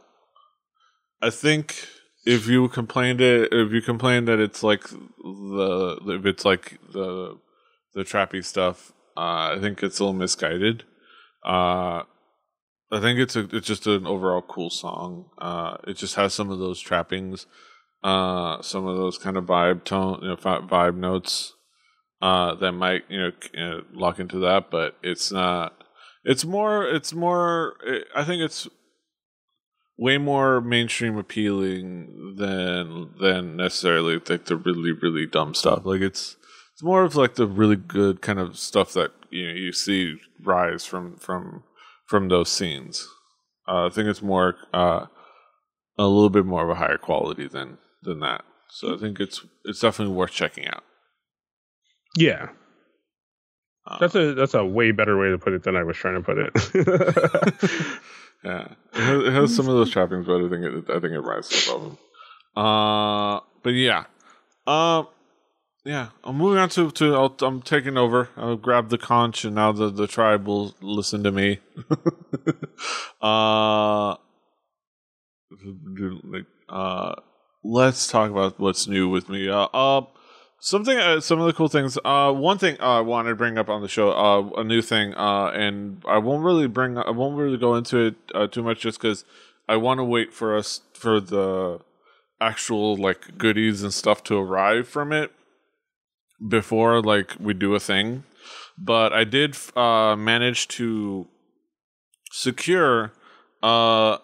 I 1.22 1.30
think 1.30 1.88
if 2.26 2.48
you 2.48 2.68
complained 2.70 3.22
it 3.22 3.52
if 3.52 3.72
you 3.72 3.82
complain 3.82 4.26
that 4.26 4.40
it's 4.40 4.64
like 4.64 4.84
the 4.90 6.00
if 6.08 6.26
it's 6.26 6.46
like 6.46 6.80
the 6.92 7.38
the 7.94 8.04
trappy 8.04 8.44
stuff, 8.44 8.92
uh 9.16 9.56
I 9.56 9.60
think 9.62 9.82
it's 9.84 10.00
a 10.00 10.04
little 10.04 10.14
misguided. 10.14 10.84
Uh 11.44 12.04
I 12.90 13.02
think 13.02 13.20
it's 13.20 13.36
a 13.36 13.48
it's 13.56 13.68
just 13.68 13.88
an 13.88 14.08
overall 14.08 14.42
cool 14.42 14.70
song. 14.70 15.30
Uh 15.38 15.78
it 15.88 15.98
just 15.98 16.16
has 16.16 16.34
some 16.34 16.52
of 16.52 16.60
those 16.60 16.80
trappings 16.80 17.46
uh 18.04 18.62
some 18.62 18.86
of 18.86 18.96
those 18.96 19.18
kind 19.18 19.38
of 19.38 19.46
vibe 19.46 19.84
tone 19.84 20.20
you 20.22 20.28
know 20.28 20.36
vi- 20.36 20.60
vibe 20.60 20.96
notes 20.96 21.54
uh 22.22 22.56
that 22.56 22.72
might 22.72 23.04
you 23.10 23.18
know, 23.20 23.32
uh, 23.58 23.82
lock 23.94 24.20
into 24.20 24.40
that 24.40 24.70
but 24.72 24.96
it's 25.04 25.32
not 25.32 25.84
it's 26.24 26.46
more 26.46 26.86
it's 26.86 27.14
more 27.14 27.76
i 28.16 28.24
think 28.24 28.42
it's 28.42 28.68
way 29.98 30.18
more 30.18 30.62
mainstream 30.62 31.18
appealing 31.18 32.36
than 32.38 33.10
than 33.20 33.56
necessarily 33.56 34.22
like 34.30 34.46
the 34.46 34.56
really 34.56 34.92
really 34.92 35.26
dumb 35.26 35.54
stuff 35.54 35.86
like 35.86 36.02
it's 36.02 36.36
it's 36.74 36.84
more 36.84 37.04
of 37.04 37.16
like 37.16 37.36
the 37.36 37.48
really 37.48 37.76
good 37.76 38.22
kind 38.22 38.40
of 38.40 38.58
stuff 38.58 38.94
that 38.94 39.12
you 39.30 39.48
know 39.48 39.54
you 39.54 39.72
see 39.72 40.18
rise 40.44 40.86
from 40.86 41.18
from 41.18 41.64
from 42.08 42.30
those 42.30 42.50
scenes 42.50 43.08
uh, 43.68 43.86
i 43.86 43.90
think 43.90 44.08
it's 44.08 44.22
more 44.22 44.56
uh 44.74 45.06
a 45.98 46.08
little 46.08 46.30
bit 46.30 46.46
more 46.46 46.64
of 46.64 46.70
a 46.70 46.76
higher 46.76 46.98
quality 46.98 47.48
than 47.48 47.78
than 48.04 48.20
that. 48.20 48.44
So 48.70 48.94
I 48.94 48.98
think 48.98 49.20
it's 49.20 49.46
it's 49.66 49.80
definitely 49.80 50.16
worth 50.16 50.32
checking 50.32 50.68
out. 50.68 50.84
Yeah 52.18 52.50
Uh, 53.86 53.98
that's 54.00 54.16
a 54.16 54.34
that's 54.34 54.54
a 54.54 54.66
way 54.66 54.92
better 54.92 55.18
way 55.18 55.30
to 55.30 55.38
put 55.38 55.54
it 55.54 55.64
than 55.64 55.76
i 55.76 55.84
was 55.84 55.96
trying 55.96 56.16
to 56.16 56.22
put 56.22 56.38
it 56.38 56.52
yeah, 58.44 58.68
it 58.94 59.02
has, 59.02 59.24
it 59.24 59.34
has 59.34 59.56
some 59.56 59.68
of 59.68 59.76
those 59.76 59.92
trappings, 59.92 60.26
but 60.26 60.38
I 60.46 60.50
think 60.50 60.64
it 60.64 60.90
I 60.90 61.00
think 61.00 61.14
it 61.14 61.20
rises 61.20 61.68
above 61.68 61.82
them. 61.84 61.98
Uh, 62.56 63.40
but 63.64 63.72
yeah, 63.72 64.06
um, 64.66 65.08
yeah. 65.84 66.10
I'm 66.24 66.38
moving 66.38 66.60
on 66.60 66.70
to 66.70 66.92
to 66.92 67.16
I'll, 67.16 67.36
I'm 67.42 67.62
taking 67.62 67.98
over. 67.98 68.30
I'll 68.38 68.56
grab 68.56 68.90
the 68.90 68.98
conch, 68.98 69.44
and 69.44 69.56
now 69.56 69.72
the 69.72 69.90
the 69.90 70.08
tribe 70.08 70.46
will 70.48 70.76
listen 70.82 71.24
to 71.24 71.32
me. 71.32 71.60
uh, 73.22 74.16
like 76.24 76.46
uh, 76.70 77.16
let's 77.64 78.08
talk 78.08 78.30
about 78.32 78.60
what's 78.60 78.88
new 78.88 79.10
with 79.10 79.30
me. 79.30 79.50
Uh, 79.50 79.68
uh 79.74 80.06
something 80.68 80.98
uh, 80.98 81.22
some 81.22 81.40
of 81.40 81.46
the 81.46 81.54
cool 81.54 81.70
things 81.70 81.98
uh 82.04 82.32
one 82.32 82.58
thing 82.58 82.76
uh, 82.82 82.98
i 82.98 83.00
wanted 83.00 83.30
to 83.30 83.36
bring 83.36 83.58
up 83.58 83.70
on 83.70 83.82
the 83.82 83.88
show 83.88 84.12
uh 84.12 84.60
a 84.60 84.64
new 84.66 84.82
thing 84.82 85.14
uh 85.14 85.50
and 85.52 86.04
i 86.06 86.18
won't 86.18 86.44
really 86.44 86.68
bring 86.68 86.98
i 86.98 87.10
won't 87.10 87.38
really 87.38 87.58
go 87.58 87.76
into 87.76 87.98
it 87.98 88.16
uh, 88.36 88.48
too 88.48 88.62
much 88.62 88.82
just 88.82 89.00
because 89.00 89.24
i 89.70 89.78
want 89.78 89.98
to 89.98 90.04
wait 90.04 90.34
for 90.34 90.58
us 90.58 90.82
for 90.94 91.22
the 91.22 91.80
actual 92.42 92.98
like 92.98 93.38
goodies 93.38 93.82
and 93.82 93.94
stuff 93.94 94.22
to 94.22 94.38
arrive 94.38 94.86
from 94.88 95.14
it 95.14 95.32
before 96.50 97.02
like 97.02 97.34
we 97.40 97.54
do 97.54 97.74
a 97.74 97.80
thing. 97.80 98.24
But 98.78 99.14
i 99.14 99.24
did 99.24 99.56
manage 99.76 100.68
to 100.80 101.28
secure 102.32 103.14
a 103.64 104.20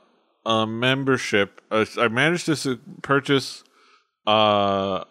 membership 0.67 1.61
i 1.71 2.07
managed 2.09 2.45
to 2.45 2.55
se- 2.55 2.79
purchase 3.01 3.63
uh 4.27 5.05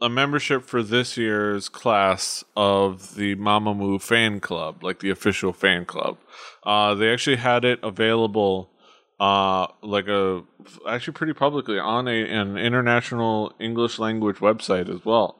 a 0.00 0.08
membership 0.08 0.64
for 0.64 0.82
this 0.82 1.16
year's 1.16 1.68
class 1.68 2.44
of 2.56 3.16
the 3.16 3.34
Mamamoo 3.36 4.00
fan 4.00 4.40
club, 4.40 4.82
like 4.82 5.00
the 5.00 5.10
official 5.10 5.52
fan 5.52 5.84
club. 5.84 6.18
Uh, 6.62 6.94
they 6.94 7.12
actually 7.12 7.36
had 7.36 7.64
it 7.64 7.80
available, 7.82 8.70
uh, 9.18 9.66
like 9.82 10.06
a 10.06 10.42
actually 10.88 11.14
pretty 11.14 11.32
publicly 11.32 11.78
on 11.78 12.06
a 12.06 12.28
an 12.28 12.56
international 12.56 13.52
English 13.58 13.98
language 13.98 14.36
website 14.36 14.88
as 14.88 15.04
well. 15.04 15.36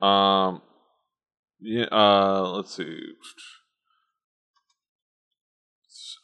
Um, 0.00 0.62
yeah, 1.60 1.86
uh, 1.90 2.50
let's 2.56 2.74
see. 2.74 2.98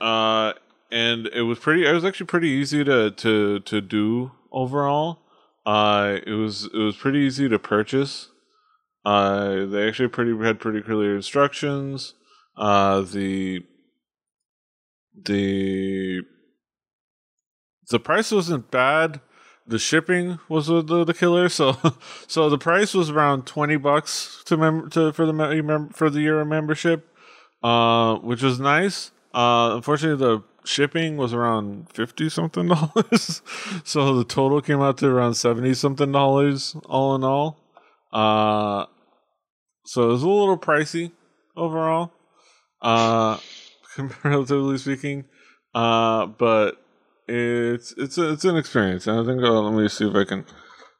Uh, 0.01 0.53
and 0.91 1.27
it 1.29 1.43
was 1.43 1.59
pretty. 1.59 1.87
It 1.87 1.93
was 1.93 2.05
actually 2.05 2.27
pretty 2.27 2.49
easy 2.49 2.85
to 2.85 3.11
to 3.11 3.61
to 3.61 3.81
do 3.81 4.33
overall. 4.53 5.19
Uh, 5.67 6.19
it 6.27 6.33
was 6.33 6.65
it 6.67 6.79
was 6.79 6.97
pretty 6.97 7.21
easy 7.21 7.49
to 7.49 7.59
purchase. 7.59 8.29
Uh, 9.05 9.67
they 9.67 9.87
actually 9.87 10.09
pretty 10.09 10.37
had 10.45 10.61
pretty 10.61 10.81
clear 10.81 11.17
instructions. 11.17 12.15
Uh, 12.57 13.01
the 13.03 13.65
the 15.23 16.23
the 17.91 18.01
price 18.01 18.31
wasn't 18.31 18.71
bad. 18.71 19.21
The 19.67 19.79
shipping 19.79 20.39
was 20.49 20.67
the, 20.67 20.83
the, 20.83 21.05
the 21.05 21.15
killer. 21.15 21.49
So 21.49 21.77
so 22.27 22.51
the 22.51 22.59
price 22.59 22.95
was 22.95 23.11
around 23.11 23.47
twenty 23.47 23.77
bucks 23.77 24.43
to 24.47 24.57
mem- 24.57 24.91
to 24.91 25.13
for 25.13 25.27
the 25.27 25.33
mem- 25.33 25.91
for 25.91 26.11
the 26.11 26.21
year 26.21 26.45
membership, 26.45 27.09
uh, 27.63 28.17
which 28.17 28.43
was 28.43 28.61
nice. 28.61 29.11
Uh, 29.35 29.73
unfortunately, 29.77 30.25
the 30.25 30.43
shipping 30.65 31.17
was 31.17 31.33
around 31.33 31.91
fifty 31.91 32.29
something 32.29 32.69
dollars, 32.69 33.43
so 33.85 34.17
the 34.17 34.25
total 34.25 34.61
came 34.61 34.81
out 34.81 34.99
to 34.99 35.07
around 35.09 35.35
seventy 35.35 35.75
something 35.75 36.11
dollars 36.13 36.77
all 36.87 37.15
in 37.15 37.25
all. 37.25 37.59
Uh, 38.13 38.87
so 39.87 40.05
it 40.05 40.13
was 40.13 40.23
a 40.23 40.29
little 40.29 40.59
pricey 40.59 41.13
overall, 41.57 42.13
uh, 42.83 43.39
comparatively 43.95 44.79
speaking. 44.79 45.25
Uh, 45.75 46.27
but 46.27 46.77
it's 47.29 47.93
it's 47.97 48.19
a, 48.19 48.33
it's 48.33 48.45
an 48.45 48.57
experience, 48.57 49.07
and 49.07 49.21
I 49.21 49.25
think 49.25 49.43
uh, 49.43 49.61
let 49.61 49.75
me 49.75 49.89
see 49.89 50.09
if 50.09 50.15
I 50.15 50.25
can. 50.25 50.47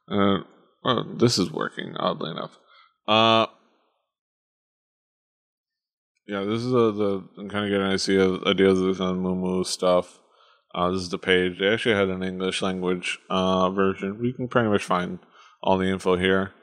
Uh, 0.07 0.43
well, 0.83 1.03
this 1.03 1.37
is 1.37 1.51
working 1.51 1.95
oddly 1.97 2.31
enough. 2.31 2.57
Uh, 3.07 3.47
yeah, 6.27 6.43
this 6.43 6.61
is 6.61 6.73
a, 6.73 6.91
the 6.91 7.23
I'm 7.37 7.49
kind 7.49 7.65
of 7.65 7.69
getting 7.69 7.85
an 7.85 7.93
idea 7.93 8.39
idea 8.47 8.69
of 8.69 8.77
this 8.79 8.99
on 8.99 9.19
Moo 9.19 9.63
stuff. 9.63 10.19
Uh, 10.73 10.91
this 10.91 11.01
is 11.01 11.09
the 11.09 11.17
page. 11.17 11.59
They 11.59 11.67
actually 11.67 11.95
had 11.95 12.09
an 12.09 12.23
English 12.23 12.61
language 12.61 13.19
uh, 13.29 13.69
version. 13.71 14.19
We 14.19 14.33
can 14.33 14.47
pretty 14.47 14.69
much 14.69 14.83
find 14.83 15.19
all 15.61 15.77
the 15.77 15.87
info 15.87 16.17
here. 16.17 16.53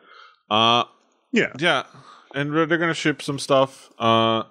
Uh, 0.50 0.85
yeah 1.33 1.52
yeah, 1.59 1.85
and 2.35 2.54
they're 2.54 2.66
gonna 2.78 2.95
ship 2.95 3.23
some 3.23 3.38
stuff. 3.38 3.90
Uh, 3.99 4.45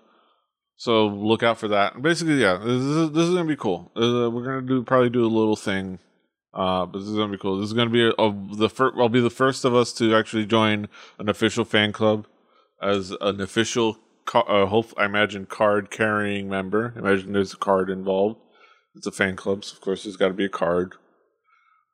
so 0.77 1.08
look 1.08 1.44
out 1.44 1.60
for 1.60 1.68
that. 1.68 2.01
Basically, 2.01 2.41
yeah, 2.41 2.58
this 2.58 2.82
is 2.82 3.12
this 3.12 3.27
is 3.27 3.36
gonna 3.36 3.46
be 3.46 3.56
cool. 3.56 3.91
Uh, 3.96 4.30
we're 4.32 4.44
gonna 4.44 4.62
do 4.62 4.84
probably 4.84 5.10
do 5.10 5.24
a 5.24 5.27
little 5.27 5.56
thing. 5.56 6.00
Uh, 6.53 6.86
but 6.86 7.00
this 7.00 7.08
is 7.08 7.15
gonna 7.15 7.32
be 7.32 7.38
cool. 7.38 7.60
This 7.60 7.68
is 7.68 7.74
gonna 7.74 7.89
be 7.89 8.06
a, 8.06 8.12
a, 8.18 8.36
the 8.56 8.70
first. 8.70 8.96
I'll 8.98 9.10
be 9.10 9.22
the 9.22 9.30
first 9.30 9.63
of 9.63 9.75
us 9.75 9.94
to 9.94 10.15
actually 10.15 10.46
join 10.46 10.89
an 11.20 11.30
official 11.30 11.65
fan 11.65 11.94
club 11.94 12.27
as 12.82 13.12
an 13.22 13.39
official. 13.39 13.98
I 14.33 15.05
imagine 15.05 15.45
card 15.45 15.91
carrying 15.91 16.49
member. 16.49 16.93
Imagine 16.95 17.33
there's 17.33 17.53
a 17.53 17.57
card 17.57 17.89
involved. 17.89 18.39
It's 18.95 19.07
a 19.07 19.11
fan 19.11 19.35
club, 19.35 19.63
so 19.63 19.75
of 19.75 19.81
course 19.81 20.03
there's 20.03 20.17
got 20.17 20.29
to 20.29 20.33
be 20.33 20.45
a 20.45 20.49
card. 20.49 20.95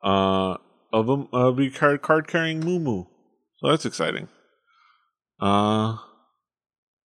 Uh, 0.03 0.57
of 0.93 1.07
them, 1.07 1.27
uh, 1.33 1.51
be 1.51 1.69
card 1.69 2.01
card 2.01 2.27
carrying 2.27 2.59
Moo 2.59 3.05
So 3.57 3.69
that's 3.69 3.85
exciting. 3.85 4.29
Uh, 5.39 5.97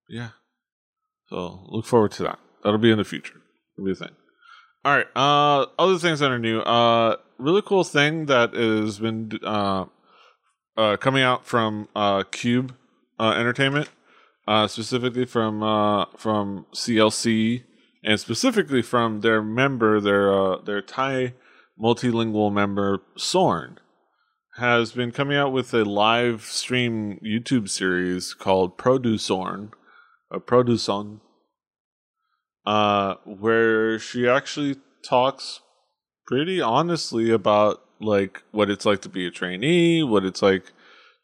yeah. 0.09 0.31
So 1.29 1.67
look 1.69 1.87
forward 1.87 2.13
to 2.13 2.23
that. 2.25 2.39
That'll 2.63 2.79
be 2.79 2.91
in 2.91 2.99
the 2.99 3.05
future. 3.05 3.41
It'll 3.77 3.87
be 3.87 3.93
a 3.93 3.95
thing. 3.95 4.15
All 4.85 4.97
right. 4.97 5.07
Uh, 5.15 5.67
other 5.79 5.99
things 5.99 6.21
that 6.21 6.31
are 6.31 6.39
new. 6.39 6.61
Uh, 6.61 7.17
really 7.39 7.63
cool 7.63 7.85
thing 7.85 8.27
that 8.27 8.55
has 8.55 8.99
been 8.99 9.39
uh, 9.45 9.87
uh 10.77 10.97
coming 10.97 11.23
out 11.23 11.45
from 11.45 11.89
uh 11.95 12.23
Cube 12.31 12.75
uh, 13.19 13.33
Entertainment, 13.33 13.89
uh, 14.47 14.67
specifically 14.67 15.25
from 15.25 15.63
uh 15.63 16.07
from 16.17 16.67
CLC, 16.75 17.65
and 18.05 18.19
specifically 18.19 18.83
from 18.83 19.21
their 19.21 19.43
member, 19.43 20.01
their 20.01 20.33
uh 20.33 20.61
their 20.63 20.83
Thai 20.83 21.35
multilingual 21.81 22.53
member 22.53 23.03
Sorn, 23.17 23.79
has 24.57 24.93
been 24.93 25.11
coming 25.11 25.37
out 25.37 25.53
with 25.53 25.73
a 25.73 25.85
live 25.85 26.43
stream 26.43 27.19
YouTube 27.25 27.69
series 27.69 28.35
called 28.35 28.79
Produsorn, 28.79 29.73
a 30.31 30.39
Produsorn 30.39 31.21
uh, 32.67 33.15
where 33.25 33.99
she 33.99 34.29
actually 34.29 34.77
talks 35.05 35.61
pretty 36.27 36.61
honestly 36.61 37.31
about 37.31 37.83
like 38.01 38.43
what 38.53 38.71
it's 38.71 38.87
like 38.87 39.01
to 39.03 39.09
be 39.09 39.27
a 39.27 39.31
trainee, 39.31 40.03
what 40.03 40.25
it's 40.25 40.43
like 40.43 40.73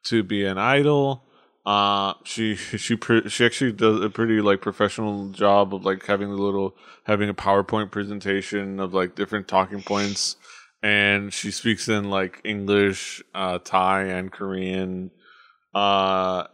to 0.04 0.22
be 0.22 0.44
an 0.44 0.58
idol. 0.58 1.22
Uh, 1.68 2.14
she 2.25 2.54
she 2.54 2.96
she 3.26 3.44
actually 3.44 3.72
does 3.72 4.00
a 4.02 4.08
pretty 4.08 4.40
like 4.40 4.62
professional 4.62 5.28
job 5.28 5.75
of 5.75 5.84
like 5.84 6.06
having 6.06 6.30
a 6.30 6.34
little 6.34 6.75
having 7.04 7.28
a 7.28 7.34
PowerPoint 7.34 7.90
presentation 7.90 8.80
of 8.80 8.94
like 8.94 9.14
different 9.14 9.48
talking 9.48 9.82
points, 9.82 10.37
and 10.82 11.30
she 11.30 11.50
speaks 11.50 11.87
in 11.87 12.08
like 12.08 12.40
English, 12.42 13.22
uh, 13.34 13.58
Thai, 13.62 14.04
and 14.04 14.32
Korean. 14.32 15.10
Uh, 15.75 16.44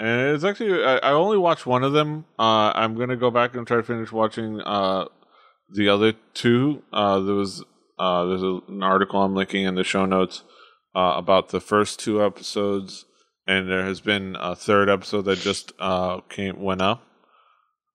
and 0.00 0.34
it's 0.34 0.42
actually 0.42 0.82
I, 0.82 0.96
I 0.96 1.12
only 1.12 1.38
watched 1.38 1.64
one 1.64 1.84
of 1.84 1.92
them. 1.92 2.24
Uh, 2.36 2.72
I'm 2.74 2.98
gonna 2.98 3.14
go 3.14 3.30
back 3.30 3.54
and 3.54 3.68
try 3.68 3.76
to 3.76 3.84
finish 3.84 4.10
watching 4.10 4.60
uh, 4.62 5.04
the 5.72 5.88
other 5.88 6.14
two. 6.34 6.82
Uh, 6.92 7.20
there 7.20 7.36
was 7.36 7.62
uh, 8.00 8.24
there's 8.24 8.42
a, 8.42 8.58
an 8.66 8.82
article 8.82 9.22
I'm 9.22 9.36
linking 9.36 9.64
in 9.64 9.76
the 9.76 9.84
show 9.84 10.06
notes 10.06 10.42
uh, 10.96 11.14
about 11.16 11.50
the 11.50 11.60
first 11.60 12.00
two 12.00 12.20
episodes, 12.24 13.04
and 13.46 13.68
there 13.68 13.84
has 13.84 14.00
been 14.00 14.36
a 14.38 14.56
third 14.56 14.88
episode 14.88 15.22
that 15.22 15.38
just 15.38 15.72
uh, 15.78 16.20
came 16.28 16.60
went 16.60 16.82
up. 16.82 17.02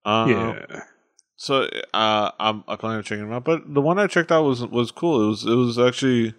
Uh, 0.06 0.26
yeah. 0.30 0.84
So 1.36 1.68
uh, 1.94 2.32
I'm 2.40 2.64
I 2.68 2.76
plan 2.76 2.98
on 2.98 3.04
checking 3.04 3.26
them 3.26 3.34
out, 3.34 3.44
but 3.44 3.74
the 3.74 3.82
one 3.82 4.00
I 4.00 4.08
checked 4.08 4.32
out 4.32 4.44
was 4.44 4.66
was 4.66 4.92
cool. 4.92 5.26
It 5.26 5.28
was 5.28 5.46
it 5.46 5.56
was 5.56 5.80
actually 5.80 6.36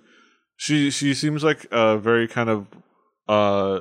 she 0.56 0.90
she 0.90 1.12
seems 1.14 1.42
like 1.42 1.66
a 1.70 1.98
very 1.98 2.28
kind 2.28 2.48
of 2.48 2.66
uh 3.28 3.80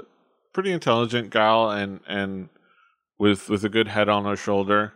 pretty 0.54 0.72
intelligent 0.72 1.30
gal 1.30 1.70
and 1.70 2.00
and 2.08 2.50
with 3.20 3.50
with 3.50 3.64
a 3.64 3.70
good 3.70 3.88
head 3.88 4.10
on 4.10 4.26
her 4.26 4.36
shoulder. 4.36 4.94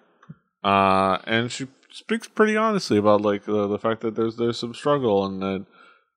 Uh, 0.64 1.20
and 1.26 1.52
she 1.52 1.68
speaks 1.92 2.28
pretty 2.28 2.58
honestly 2.58 2.98
about 2.98 3.22
like 3.22 3.46
the, 3.46 3.68
the 3.68 3.78
fact 3.78 4.02
that 4.02 4.16
there's 4.16 4.36
there's 4.36 4.58
some 4.58 4.74
struggle 4.74 5.26
and 5.26 5.42
that 5.42 5.66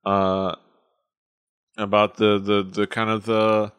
uh 0.05 0.55
about 1.77 2.17
the 2.17 2.39
the 2.39 2.63
the 2.63 2.87
kind 2.87 3.11
of 3.11 3.25
the 3.25 3.71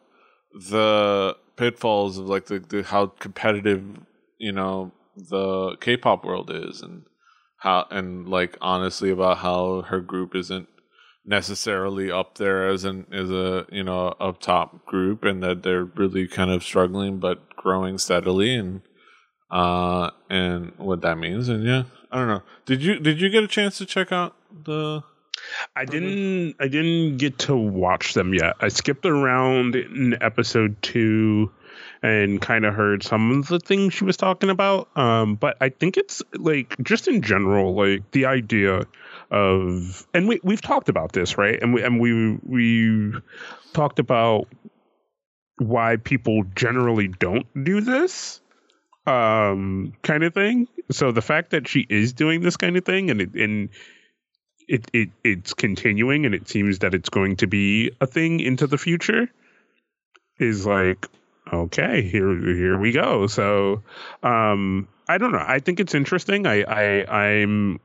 the 0.53 1.35
pitfalls 1.55 2.17
of 2.17 2.27
like 2.27 2.45
the, 2.45 2.59
the 2.59 2.83
how 2.83 3.07
competitive 3.07 3.83
you 4.37 4.51
know 4.51 4.91
the 5.15 5.75
K-pop 5.79 6.25
world 6.25 6.49
is 6.51 6.81
and 6.81 7.03
how 7.57 7.85
and 7.91 8.27
like 8.27 8.57
honestly 8.61 9.11
about 9.11 9.39
how 9.39 9.81
her 9.83 9.99
group 9.99 10.35
isn't 10.35 10.67
necessarily 11.25 12.09
up 12.11 12.37
there 12.37 12.67
as 12.67 12.83
an 12.83 13.05
as 13.11 13.29
a 13.29 13.65
you 13.71 13.83
know 13.83 14.07
up 14.19 14.39
top 14.39 14.85
group 14.85 15.23
and 15.23 15.43
that 15.43 15.61
they're 15.61 15.85
really 15.85 16.27
kind 16.27 16.49
of 16.49 16.63
struggling 16.63 17.19
but 17.19 17.55
growing 17.55 17.97
steadily 17.99 18.55
and 18.55 18.81
uh 19.51 20.09
and 20.29 20.71
what 20.77 21.01
that 21.01 21.17
means 21.17 21.47
and 21.47 21.63
yeah 21.63 21.83
i 22.11 22.17
don't 22.17 22.27
know. 22.27 22.41
Did 22.65 22.81
you 22.81 22.99
did 22.99 23.21
you 23.21 23.29
get 23.29 23.43
a 23.43 23.47
chance 23.47 23.77
to 23.77 23.85
check 23.85 24.11
out 24.11 24.35
the 24.65 25.03
I 25.75 25.85
didn't 25.85 26.55
I 26.59 26.67
didn't 26.67 27.17
get 27.17 27.39
to 27.39 27.55
watch 27.55 28.13
them 28.13 28.33
yet. 28.33 28.55
I 28.59 28.67
skipped 28.67 29.05
around 29.05 29.75
in 29.75 30.17
episode 30.21 30.75
2 30.81 31.51
and 32.03 32.41
kind 32.41 32.65
of 32.65 32.73
heard 32.73 33.03
some 33.03 33.31
of 33.31 33.47
the 33.47 33.59
things 33.59 33.93
she 33.93 34.03
was 34.03 34.17
talking 34.17 34.49
about. 34.49 34.89
Um, 34.97 35.35
but 35.35 35.57
I 35.61 35.69
think 35.69 35.97
it's 35.97 36.21
like 36.33 36.75
just 36.81 37.07
in 37.07 37.21
general, 37.21 37.75
like 37.75 38.09
the 38.11 38.25
idea 38.25 38.85
of 39.29 40.07
and 40.13 40.27
we 40.27 40.39
we've 40.43 40.61
talked 40.61 40.89
about 40.89 41.13
this, 41.13 41.37
right? 41.37 41.61
And 41.61 41.73
we 41.73 41.83
and 41.83 41.99
we 41.99 42.37
we 42.43 43.13
talked 43.73 43.99
about 43.99 44.47
why 45.57 45.97
people 45.97 46.43
generally 46.55 47.07
don't 47.07 47.45
do 47.63 47.81
this 47.81 48.41
um 49.07 49.93
kind 50.03 50.23
of 50.23 50.33
thing. 50.33 50.67
So 50.91 51.11
the 51.11 51.21
fact 51.21 51.51
that 51.51 51.67
she 51.67 51.85
is 51.89 52.13
doing 52.13 52.41
this 52.41 52.57
kind 52.57 52.77
of 52.77 52.85
thing 52.85 53.09
and 53.09 53.21
it 53.21 53.33
and 53.33 53.69
it, 54.71 54.89
it 54.93 55.09
it's 55.23 55.53
continuing 55.53 56.25
and 56.25 56.33
it 56.33 56.47
seems 56.47 56.79
that 56.79 56.93
it's 56.95 57.09
going 57.09 57.35
to 57.35 57.47
be 57.47 57.91
a 57.99 58.07
thing 58.07 58.39
into 58.39 58.67
the 58.67 58.77
future 58.77 59.29
is 60.39 60.65
like 60.65 61.07
okay 61.51 62.01
here 62.01 62.33
here 62.37 62.79
we 62.79 62.93
go 62.93 63.27
so 63.27 63.83
um 64.23 64.87
i 65.09 65.17
don't 65.17 65.33
know 65.33 65.43
i 65.45 65.59
think 65.59 65.81
it's 65.81 65.93
interesting 65.93 66.47
i 66.47 66.61
i 66.63 67.25
i'm 67.25 67.81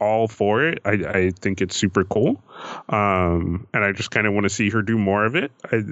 all 0.00 0.28
for 0.28 0.62
it 0.64 0.80
i 0.84 0.92
i 0.92 1.30
think 1.30 1.62
it's 1.62 1.76
super 1.76 2.04
cool 2.04 2.42
um 2.90 3.66
and 3.72 3.82
i 3.82 3.90
just 3.90 4.10
kind 4.10 4.26
of 4.26 4.34
want 4.34 4.44
to 4.44 4.50
see 4.50 4.68
her 4.68 4.82
do 4.82 4.98
more 4.98 5.24
of 5.24 5.34
it 5.34 5.50
i 5.72 5.82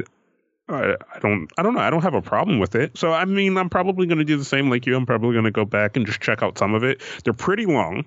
I, 0.68 0.94
I 1.16 1.18
don't 1.18 1.50
I 1.58 1.64
don't 1.64 1.74
know. 1.74 1.80
I 1.80 1.90
don't 1.90 2.02
have 2.02 2.14
a 2.14 2.22
problem 2.22 2.60
with 2.60 2.76
it. 2.76 2.96
So 2.96 3.12
I 3.12 3.24
mean 3.24 3.58
I'm 3.58 3.68
probably 3.68 4.06
gonna 4.06 4.22
do 4.22 4.36
the 4.36 4.44
same 4.44 4.70
like 4.70 4.86
you. 4.86 4.94
I'm 4.94 5.04
probably 5.04 5.34
gonna 5.34 5.50
go 5.50 5.64
back 5.64 5.96
and 5.96 6.06
just 6.06 6.20
check 6.20 6.44
out 6.44 6.58
some 6.58 6.74
of 6.74 6.84
it. 6.84 7.02
They're 7.24 7.32
pretty 7.32 7.66
long. 7.66 8.04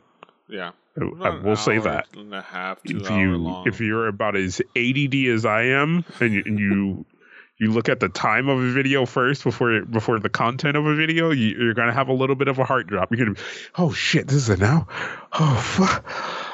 yeah 0.47 0.71
I 0.96 1.30
will 1.44 1.56
say 1.56 1.80
that 1.80 2.08
half 2.42 2.80
if 2.84 2.92
you 2.92 3.38
long 3.38 3.68
if 3.68 3.80
you're 3.80 4.08
about 4.08 4.36
as 4.36 4.62
ADD 4.76 5.16
as 5.28 5.46
I 5.46 5.64
am, 5.64 6.06
and 6.20 6.34
you, 6.34 6.44
and 6.46 6.60
you 6.60 7.06
you 7.60 7.72
look 7.72 7.90
at 7.90 8.00
the 8.00 8.10
time 8.10 8.50
of 8.50 8.60
a 8.60 8.72
video 8.72 9.06
first 9.06 9.44
before 9.44 9.84
before 9.86 10.20
the 10.20 10.30
content 10.30 10.78
of 10.78 10.86
a 10.86 10.96
video, 10.96 11.32
you, 11.32 11.56
you're 11.58 11.74
gonna 11.74 11.94
have 11.94 12.10
a 12.10 12.14
little 12.14 12.36
bit 12.36 12.48
of 12.48 12.60
a 12.60 12.64
heart 12.64 12.88
drop. 12.88 13.12
You're 13.12 13.26
gonna, 13.26 13.36
be, 13.36 13.42
oh 13.76 13.92
shit, 13.92 14.28
this 14.28 14.38
is 14.38 14.50
an 14.50 14.64
hour. 14.64 14.88
Oh 15.34 15.56
fuck. 15.56 16.06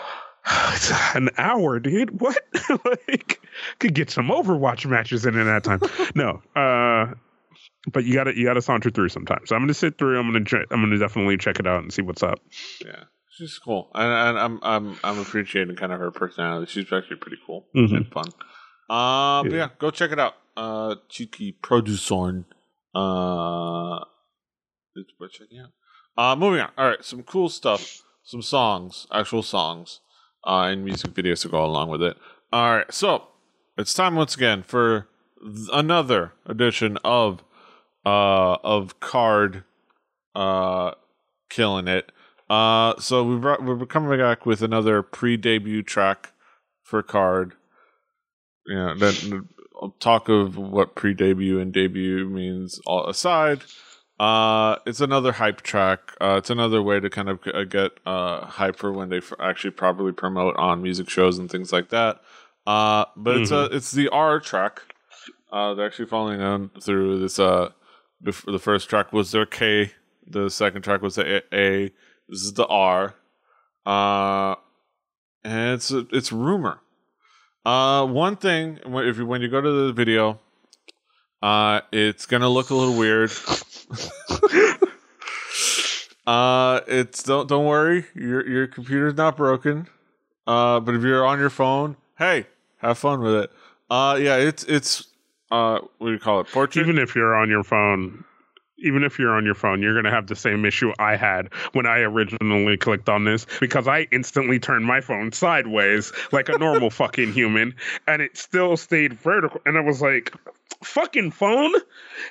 It's 0.71 0.91
an 1.13 1.30
hour, 1.38 1.80
dude. 1.80 2.19
What? 2.21 2.39
like, 2.86 3.39
could 3.78 3.93
get 3.93 4.10
some 4.10 4.30
Overwatch 4.30 4.84
matches 4.88 5.28
in 5.28 5.38
in 5.38 5.45
that 5.45 5.63
time. 5.63 5.80
no, 6.15 6.41
uh, 6.56 7.13
but 7.91 8.04
you 8.04 8.15
gotta 8.15 8.36
you 8.36 8.45
gotta 8.45 8.62
saunter 8.62 8.89
through 8.89 9.10
sometimes. 9.10 9.49
So 9.49 9.56
I'm 9.56 9.62
gonna 9.62 9.75
sit 9.75 9.99
through. 9.99 10.17
I'm 10.17 10.32
gonna 10.32 10.45
che- 10.45 10.65
I'm 10.71 10.82
gonna 10.82 10.97
definitely 10.97 11.38
check 11.38 11.60
it 11.60 11.67
out 11.67 11.84
and 11.84 11.93
see 11.93 12.02
what's 12.02 12.23
up. 12.23 12.39
yeah 12.84 13.04
she's 13.39 13.58
cool. 13.60 13.89
And, 13.95 14.12
and 14.12 14.38
i'm 14.39 14.60
i'm 14.62 14.97
i'm 15.04 15.19
appreciating 15.19 15.75
kind 15.75 15.91
of 15.93 15.99
her 15.99 16.12
personality. 16.12 16.71
She's 16.71 16.91
actually 16.93 17.15
pretty 17.17 17.38
cool 17.45 17.65
Mhm. 17.75 17.95
and 17.97 18.08
fun. 18.12 18.28
Uh 18.89 19.43
but 19.43 19.52
Yeah. 19.52 19.58
yeah 19.58 19.69
go 19.80 19.89
check 19.91 20.12
it 20.12 20.19
out. 20.19 20.36
Uh 20.58 20.95
cheeky 21.10 21.58
Produsorn. 21.63 22.45
Uh 22.93 24.04
it's 24.95 25.12
worth 25.19 25.32
checking 25.32 25.60
out? 25.60 25.71
Uh 26.17 26.36
moving 26.36 26.60
on. 26.62 26.71
All 26.78 26.88
right 26.89 27.04
some 27.04 27.23
cool 27.23 27.49
stuff. 27.49 28.02
Some 28.23 28.41
songs 28.41 29.08
actual 29.12 29.43
songs 29.43 30.02
uh 30.45 30.67
and 30.71 30.84
music 30.86 31.12
videos 31.12 31.41
to 31.43 31.49
go 31.49 31.63
along 31.63 31.89
with 31.89 32.02
it. 32.04 32.17
All 32.52 32.75
right 32.75 32.93
so 32.93 33.28
it's 33.78 33.93
time 33.93 34.15
once 34.15 34.36
again 34.36 34.63
for 34.63 35.08
th- 35.41 35.69
another 35.73 36.34
edition 36.45 36.97
of 37.04 37.43
uh 38.06 38.56
of 38.63 38.99
KARD 38.99 39.63
uh 40.36 40.91
killing 41.49 41.88
it 41.88 42.12
uh 42.49 42.99
so 42.99 43.23
we 43.23 43.38
brought, 43.38 43.63
we're 43.63 43.85
coming 43.85 44.17
back 44.17 44.45
with 44.45 44.62
another 44.62 45.01
pre-debut 45.01 45.83
track 45.83 46.31
for 46.83 47.03
KARD. 47.03 47.53
You 48.65 48.75
know 48.75 48.95
then 48.95 49.47
talk 49.99 50.29
of 50.29 50.57
what 50.57 50.95
pre-debut 50.95 51.59
and 51.59 51.71
debut 51.71 52.27
means 52.27 52.79
all 52.85 53.07
aside 53.07 53.62
uh 54.19 54.75
it's 54.85 54.99
another 54.99 55.31
hype 55.31 55.62
track. 55.62 56.13
Uh 56.19 56.35
it's 56.38 56.49
another 56.49 56.81
way 56.81 56.99
to 56.99 57.09
kind 57.09 57.29
of 57.29 57.39
uh, 57.53 57.63
get 57.63 57.91
uh 58.05 58.45
hype 58.45 58.75
for 58.75 58.91
when 58.91 59.09
they 59.09 59.17
f- 59.17 59.31
actually 59.39 59.71
properly 59.71 60.12
promote 60.12 60.55
on 60.57 60.83
music 60.83 61.09
shows 61.09 61.38
and 61.38 61.49
things 61.49 61.71
like 61.71 61.89
that. 61.89 62.19
Uh 62.67 63.05
but 63.15 63.38
it's 63.38 63.51
a 63.51 63.65
it's 63.71 63.91
the 63.91 64.09
r 64.09 64.39
track. 64.41 64.81
Uh 65.51 65.73
they're 65.73 65.88
actually 65.88 66.05
following 66.07 66.41
on 66.41 66.69
through 66.81 67.19
this 67.19 67.39
uh 67.39 67.69
before 68.21 68.51
the 68.51 68.59
first 68.59 68.89
track 68.89 69.13
was 69.13 69.31
their 69.31 69.45
k 69.45 69.93
the 70.27 70.49
second 70.49 70.81
track 70.81 71.01
was 71.01 71.15
the 71.15 71.38
a, 71.53 71.85
a 71.85 71.91
this 72.29 72.41
is 72.43 72.53
the 72.53 72.67
r. 72.67 73.15
Uh 73.85 74.55
and 75.43 75.73
it's 75.73 75.91
it's 75.91 76.31
rumor. 76.31 76.79
Uh 77.65 78.05
one 78.05 78.35
thing 78.35 78.79
if 78.85 79.17
you 79.17 79.25
when 79.25 79.41
you 79.41 79.49
go 79.49 79.61
to 79.61 79.87
the 79.87 79.93
video 79.93 80.39
uh 81.41 81.81
it's 81.91 82.25
gonna 82.25 82.49
look 82.49 82.69
a 82.69 82.75
little 82.75 82.97
weird. 82.97 83.31
Uh 86.27 86.81
it's 86.87 87.23
don't 87.23 87.49
don't 87.49 87.65
worry 87.65 88.05
your 88.13 88.47
your 88.47 88.67
computer's 88.67 89.15
not 89.15 89.35
broken. 89.35 89.87
Uh 90.45 90.79
but 90.79 90.93
if 90.93 91.01
you're 91.01 91.25
on 91.25 91.39
your 91.39 91.49
phone 91.49 91.95
hey 92.19 92.45
have 92.77 92.99
fun 92.99 93.21
with 93.21 93.33
it. 93.33 93.51
Uh 93.89 94.15
yeah 94.21 94.35
it's 94.35 94.63
it's 94.65 95.07
uh 95.49 95.79
what 95.97 96.07
do 96.09 96.13
you 96.13 96.19
call 96.19 96.39
it 96.41 96.47
portrait? 96.47 96.83
Even 96.83 96.99
if 96.99 97.15
you're 97.15 97.33
on 97.33 97.49
your 97.49 97.63
phone, 97.63 98.25
even 98.81 99.03
if 99.03 99.19
you're 99.19 99.35
on 99.35 99.45
your 99.45 99.55
phone, 99.55 99.81
you're 99.81 99.93
going 99.93 100.05
to 100.05 100.11
have 100.11 100.27
the 100.27 100.35
same 100.35 100.65
issue 100.65 100.91
I 100.99 101.15
had 101.15 101.53
when 101.73 101.85
I 101.85 101.99
originally 101.99 102.77
clicked 102.77 103.09
on 103.09 103.25
this 103.25 103.45
because 103.59 103.87
I 103.87 104.07
instantly 104.11 104.59
turned 104.59 104.85
my 104.85 105.01
phone 105.01 105.31
sideways 105.31 106.11
like 106.31 106.49
a 106.49 106.57
normal 106.57 106.89
fucking 106.89 107.33
human 107.33 107.75
and 108.07 108.21
it 108.21 108.37
still 108.37 108.77
stayed 108.77 109.13
vertical. 109.13 109.61
And 109.65 109.77
I 109.77 109.81
was 109.81 110.01
like, 110.01 110.33
fucking 110.83 111.31
phone. 111.31 111.73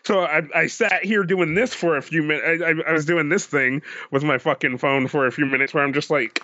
So 0.05 0.21
I, 0.21 0.43
I 0.55 0.67
sat 0.67 1.05
here 1.05 1.25
doing 1.25 1.55
this 1.55 1.75
for 1.75 1.97
a 1.97 2.03
few 2.03 2.23
minutes. 2.23 2.63
I, 2.63 2.67
I, 2.67 2.91
I 2.91 2.93
was 2.93 3.05
doing 3.05 3.29
this 3.29 3.47
thing 3.47 3.83
with 4.11 4.25
my 4.25 4.39
fucking 4.39 4.79
phone 4.79 5.09
for 5.09 5.27
a 5.27 5.33
few 5.33 5.47
minutes 5.47 5.75
where 5.75 5.85
I'm 5.85 5.93
just 5.93 6.11
like, 6.11 6.43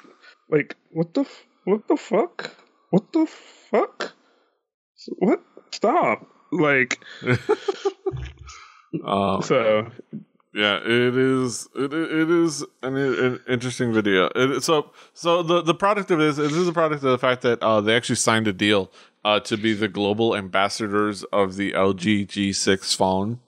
like, 0.51 0.77
what 0.91 1.15
the, 1.15 1.23
f- 1.23 1.47
what 1.65 1.89
the 1.89 1.97
fuck? 1.97 2.55
What 2.91 3.13
the 3.13 3.27
fuck? 3.27 4.13
What? 5.19 5.43
Stop. 5.71 6.27
Like, 6.53 7.01
Um, 9.05 9.43
so 9.43 9.91
yeah, 10.53 10.77
it 10.77 11.17
is. 11.17 11.69
It, 11.75 11.93
it 11.93 12.31
is 12.31 12.65
an, 12.83 12.97
an 12.97 13.41
interesting 13.49 13.93
video. 13.93 14.31
It, 14.37 14.63
so, 14.63 14.91
so 15.15 15.43
the 15.43 15.63
the 15.63 15.75
product 15.75 16.11
of 16.11 16.19
this, 16.19 16.39
it 16.39 16.53
is 16.53 16.69
a 16.69 16.73
product 16.73 17.03
of 17.03 17.11
the 17.11 17.19
fact 17.19 17.43
that 17.43 17.61
uh, 17.63 17.81
they 17.81 17.97
actually 17.97 18.17
signed 18.17 18.47
a 18.47 18.53
deal 18.53 18.91
uh, 19.25 19.41
to 19.41 19.57
be 19.57 19.73
the 19.75 19.89
global 19.89 20.37
ambassadors 20.37 21.25
of 21.33 21.57
the 21.57 21.73
LG 21.73 22.29
G6 22.29 22.95
phone, 22.95 23.41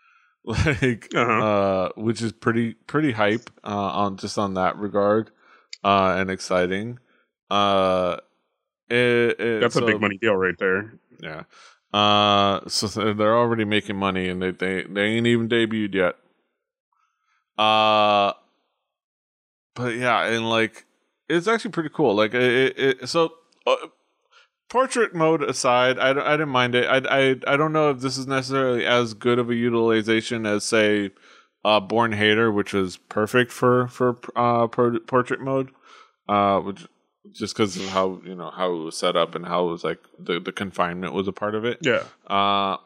like, 0.44 1.08
Uh-huh. 1.14 1.20
uh, 1.44 1.88
which 1.96 2.22
is 2.22 2.32
pretty 2.32 2.74
pretty 2.74 3.12
hype 3.12 3.50
uh, 3.62 3.68
on 3.68 4.16
just 4.16 4.38
on 4.38 4.54
that 4.54 4.76
regard, 4.78 5.30
uh, 5.84 6.14
and 6.18 6.30
exciting. 6.30 6.98
Uh, 7.50 8.16
it, 8.90 8.96
it- 9.40 9.60
that's 9.60 9.76
a 9.76 9.82
big 9.84 10.00
money 10.00 10.18
deal 10.18 10.34
right 10.34 10.56
there. 10.58 10.94
yeah. 11.22 11.42
Uh, 11.92 12.60
so 12.68 12.86
they're 13.14 13.36
already 13.36 13.64
making 13.64 13.96
money, 13.96 14.28
and 14.28 14.42
they 14.42 14.50
they 14.50 14.82
they 14.84 15.02
ain't 15.04 15.26
even 15.26 15.48
debuted 15.48 15.94
yet. 15.94 16.16
Uh, 17.56 18.32
but 19.74 19.94
yeah, 19.96 20.24
and 20.26 20.48
like 20.48 20.84
it's 21.28 21.46
actually 21.48 21.70
pretty 21.72 21.90
cool. 21.92 22.14
Like 22.14 22.34
it, 22.34 22.78
it, 22.78 23.08
so. 23.08 23.32
Uh, 23.66 23.76
Portrait 24.70 25.14
mode 25.14 25.42
aside, 25.42 25.98
I, 25.98 26.12
don't- 26.12 26.26
I 26.26 26.32
didn't 26.32 26.50
mind 26.50 26.74
it. 26.74 26.84
I, 26.86 26.98
I 27.30 27.36
I 27.46 27.56
don't 27.56 27.72
know 27.72 27.88
if 27.88 28.00
this 28.00 28.18
is 28.18 28.26
necessarily 28.26 28.84
as 28.84 29.14
good 29.14 29.38
of 29.38 29.48
a 29.48 29.54
utilization 29.54 30.44
as 30.44 30.62
say, 30.62 31.10
uh, 31.64 31.80
Born 31.80 32.12
Hater, 32.12 32.52
which 32.52 32.74
was 32.74 32.98
perfect 32.98 33.50
for 33.50 33.88
for 33.88 34.18
uh 34.36 34.66
portrait 34.68 35.40
mode, 35.40 35.70
uh, 36.28 36.60
which 36.60 36.86
just 37.32 37.54
because 37.54 37.76
of 37.76 37.86
how 37.88 38.20
you 38.24 38.34
know 38.34 38.50
how 38.50 38.72
it 38.72 38.84
was 38.84 38.96
set 38.96 39.16
up 39.16 39.34
and 39.34 39.44
how 39.46 39.68
it 39.68 39.70
was 39.72 39.84
like 39.84 39.98
the 40.18 40.40
the 40.40 40.52
confinement 40.52 41.12
was 41.12 41.28
a 41.28 41.32
part 41.32 41.54
of 41.54 41.64
it. 41.64 41.78
Yeah. 41.82 42.02
Uh, 42.26 42.76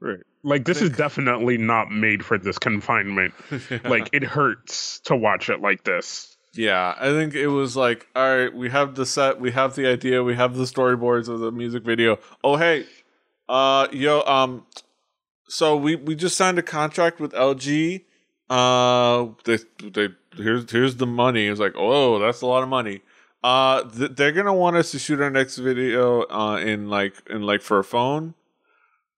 Right. 0.00 0.18
Like 0.42 0.64
this 0.64 0.82
is 0.82 0.90
definitely 0.90 1.58
not 1.58 1.92
made 1.92 2.24
for 2.24 2.36
this 2.36 2.58
confinement. 2.58 3.34
Like 3.84 4.10
it 4.12 4.24
hurts 4.24 4.98
to 5.04 5.14
watch 5.14 5.48
it 5.48 5.60
like 5.60 5.84
this. 5.84 6.36
yeah, 6.54 6.94
I 6.98 7.10
think 7.10 7.34
it 7.34 7.46
was 7.46 7.76
like, 7.76 8.08
all 8.16 8.36
right, 8.36 8.52
we 8.52 8.68
have 8.70 8.96
the 8.96 9.06
set, 9.06 9.40
we 9.40 9.52
have 9.52 9.76
the 9.76 9.86
idea, 9.86 10.24
we 10.24 10.34
have 10.34 10.56
the 10.56 10.64
storyboards 10.64 11.28
of 11.28 11.38
the 11.38 11.52
music 11.52 11.84
video. 11.84 12.18
Oh 12.42 12.56
hey, 12.56 12.84
uh, 13.48 13.86
yo, 13.92 14.22
um, 14.22 14.66
so 15.48 15.76
we 15.76 15.94
we 15.94 16.16
just 16.16 16.36
signed 16.36 16.58
a 16.58 16.62
contract 16.62 17.20
with 17.20 17.32
LG. 17.32 18.02
Uh, 18.50 19.28
they 19.44 19.58
they 19.88 20.08
here's 20.36 20.68
here's 20.68 20.96
the 20.96 21.06
money. 21.06 21.46
It's 21.46 21.60
like, 21.60 21.74
oh, 21.76 22.18
that's 22.18 22.40
a 22.40 22.46
lot 22.46 22.64
of 22.64 22.68
money. 22.68 23.02
Uh, 23.42 23.82
th- 23.90 24.12
they're 24.14 24.32
gonna 24.32 24.54
want 24.54 24.76
us 24.76 24.92
to 24.92 24.98
shoot 24.98 25.20
our 25.20 25.30
next 25.30 25.56
video 25.58 26.22
uh 26.22 26.56
in 26.58 26.88
like 26.88 27.14
in 27.28 27.42
like 27.42 27.62
for 27.62 27.78
a 27.78 27.84
phone. 27.84 28.34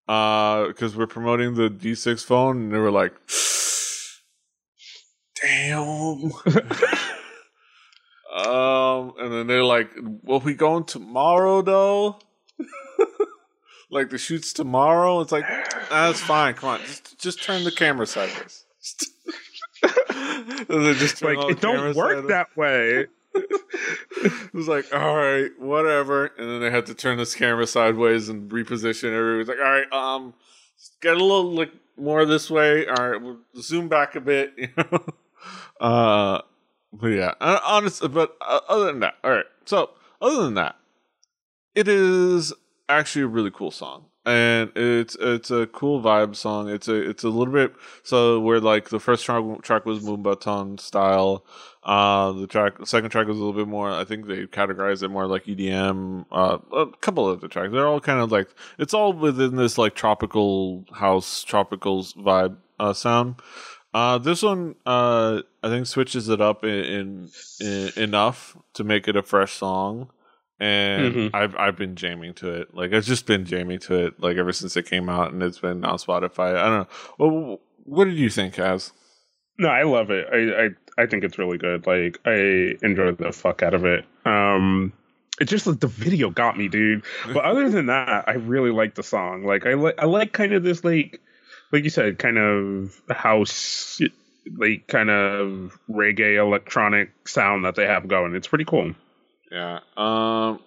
Uh, 0.07 0.67
because 0.69 0.97
we're 0.97 1.07
promoting 1.07 1.55
the 1.55 1.71
G6 1.71 2.25
phone, 2.25 2.65
and 2.65 2.73
they 2.73 2.77
were 2.79 2.91
like, 2.91 3.15
damn. 5.43 6.31
um, 8.35 9.15
and 9.19 9.33
then 9.33 9.47
they're 9.47 9.65
like, 9.65 9.91
"Will 10.23 10.41
we 10.41 10.55
going 10.55 10.85
tomorrow 10.85 11.63
though?" 11.63 12.19
like 13.91 14.11
the 14.11 14.19
shoots 14.19 14.53
tomorrow. 14.53 15.21
It's 15.21 15.33
like 15.33 15.47
that's 15.89 16.21
fine. 16.21 16.55
Come 16.55 16.71
on, 16.71 16.81
just 16.81 17.19
just 17.19 17.43
turn 17.43 17.65
the 17.65 17.73
camera 17.73 18.07
sideways. 18.07 18.65
Just 20.69 21.23
Like 21.23 21.39
it 21.51 21.61
don't 21.61 21.95
work 21.95 22.13
sideways. 22.13 22.29
that 22.29 22.57
way. 22.57 23.07
It 24.25 24.55
was 24.55 24.69
like, 24.69 24.93
all 24.95 25.17
right, 25.17 25.51
whatever. 25.59 26.27
And 26.39 26.49
then 26.49 26.61
they 26.61 26.71
had 26.71 26.87
to 26.87 26.95
turn 26.95 27.19
this 27.19 27.35
camera 27.35 27.67
sideways 27.67 28.29
and 28.29 28.51
reposition 28.51 29.05
it. 29.05 29.35
It 29.35 29.39
was 29.39 29.49
like, 29.49 29.59
all 29.59 29.65
right, 29.65 29.93
um, 29.93 30.35
get 31.01 31.17
a 31.17 31.21
little 31.21 31.53
like 31.53 31.73
more 31.97 32.25
this 32.25 32.51
way. 32.51 32.87
All 32.87 33.11
right, 33.11 33.21
we'll 33.21 33.39
zoom 33.57 33.89
back 33.89 34.15
a 34.15 34.21
bit. 34.21 34.55
You 34.59 34.69
know, 34.77 35.05
uh, 35.81 36.41
but 36.93 37.09
yeah, 37.09 37.35
honestly. 37.41 38.09
But 38.09 38.37
uh, 38.41 38.61
other 38.69 38.87
than 38.87 39.01
that, 39.01 39.15
all 39.23 39.31
right. 39.31 39.45
So 39.67 39.91
other 40.23 40.43
than 40.45 40.55
that, 40.55 40.77
it 41.75 41.89
is 41.89 42.53
actually 42.89 43.23
a 43.23 43.27
really 43.27 43.51
cool 43.51 43.71
song. 43.71 44.07
And 44.27 44.73
it's 44.75 45.17
it's 45.21 45.51
a 45.51 45.67
cool 45.67 46.01
vibe 46.01 46.35
song. 46.35 46.71
It's 46.71 46.89
a 46.89 46.95
it's 46.95 47.25
a 47.25 47.29
little 47.29 47.53
bit 47.53 47.75
so 48.03 48.41
where 48.41 48.59
like 48.59 48.89
the 48.89 48.99
first 48.99 49.25
track 49.25 49.45
track 49.63 49.85
was 49.85 50.01
moombahton 50.01 50.81
style, 50.81 51.45
uh, 51.83 52.33
the 52.33 52.47
track, 52.47 52.75
second 52.85 53.11
track 53.11 53.27
was 53.27 53.37
a 53.37 53.41
little 53.41 53.53
bit 53.53 53.69
more. 53.69 53.91
I 53.91 54.05
think 54.05 54.27
they 54.27 54.47
categorized 54.47 55.03
it 55.03 55.09
more 55.09 55.27
like 55.27 55.45
EDM. 55.45 56.25
Uh, 56.33 56.59
a 56.73 56.87
couple 57.03 57.29
of 57.29 57.43
the 57.43 57.49
tracks, 57.49 57.73
they're 57.73 57.87
all 57.87 58.01
kind 58.01 58.21
of 58.21 58.33
like 58.33 58.49
it's 58.79 58.95
all 58.95 59.13
within 59.13 59.57
this 59.57 59.77
like 59.77 59.95
tropical 59.95 60.87
house, 60.95 61.45
tropical 61.45 62.03
vibe 62.03 62.57
uh, 62.81 62.95
sound. 62.95 63.37
Uh, 63.93 64.19
this 64.19 64.43
one, 64.43 64.75
uh, 64.87 65.43
I 65.63 65.69
think 65.69 65.87
switches 65.87 66.29
it 66.29 66.41
up 66.41 66.65
in, 66.65 66.71
in, 66.71 67.31
in 67.61 67.93
enough 67.97 68.57
to 68.75 68.83
make 68.83 69.07
it 69.07 69.15
a 69.15 69.23
fresh 69.23 69.53
song, 69.53 70.11
and 70.61 71.15
Mhm. 71.15 71.31
I've 71.35 71.57
I've 71.57 71.77
been 71.77 71.97
jamming 71.97 72.35
to 72.35 72.51
it. 72.61 72.75
Like 72.75 72.93
I've 72.93 73.05
just 73.05 73.27
been 73.27 73.45
jamming 73.45 73.81
to 73.81 74.07
it 74.07 74.21
like 74.21 74.37
ever 74.37 74.53
since 74.53 74.77
it 74.77 74.87
came 74.87 75.09
out, 75.09 75.33
and 75.33 75.43
it's 75.43 75.59
been 75.59 75.85
on 75.85 75.99
Spotify. 75.99 76.57
I 76.57 76.65
don't 76.69 76.79
know. 76.81 76.89
Well, 77.19 77.61
what 77.85 78.05
did 78.07 78.15
you 78.17 78.31
think, 78.31 78.59
Az? 78.59 78.93
No, 79.59 79.69
I 79.69 79.83
love 79.83 80.11
it. 80.11 80.27
I, 80.33 80.65
I 80.67 81.03
I 81.03 81.07
think 81.07 81.25
it's 81.25 81.39
really 81.39 81.59
good. 81.59 81.87
Like 81.87 82.19
I 82.25 82.77
enjoyed 82.83 83.19
the 83.19 83.33
fuck 83.33 83.63
out 83.63 83.75
of 83.75 83.85
it. 83.85 84.05
Um 84.25 84.93
it 85.41 85.47
just 85.47 85.67
like 85.67 85.81
the 85.81 85.89
video 85.89 86.31
got 86.31 86.57
me, 86.57 86.69
dude. 86.69 87.03
But 87.33 87.45
other 87.45 87.69
than 87.69 87.87
that, 87.87 88.25
I 88.29 88.33
really 88.35 88.71
like 88.71 88.95
the 88.95 89.03
song. 89.03 89.45
Like 89.45 89.67
I 89.67 89.75
like 89.75 89.95
I 89.99 90.07
like 90.07 90.33
kind 90.33 90.53
of 90.55 90.63
this 90.63 90.85
like 90.85 91.21
like 91.73 91.85
you 91.85 91.91
said, 91.91 92.19
kind 92.19 92.39
of 92.39 93.01
house 93.11 94.01
like 94.57 94.87
kind 94.87 95.11
of 95.11 95.79
reggae 95.91 96.37
electronic 96.37 97.11
sound 97.27 97.65
that 97.65 97.75
they 97.77 97.87
have 97.87 98.07
going. 98.09 98.35
It's 98.35 98.47
pretty 98.49 98.65
cool. 98.65 98.95
Yeah. 99.55 99.79
Um 99.97 100.59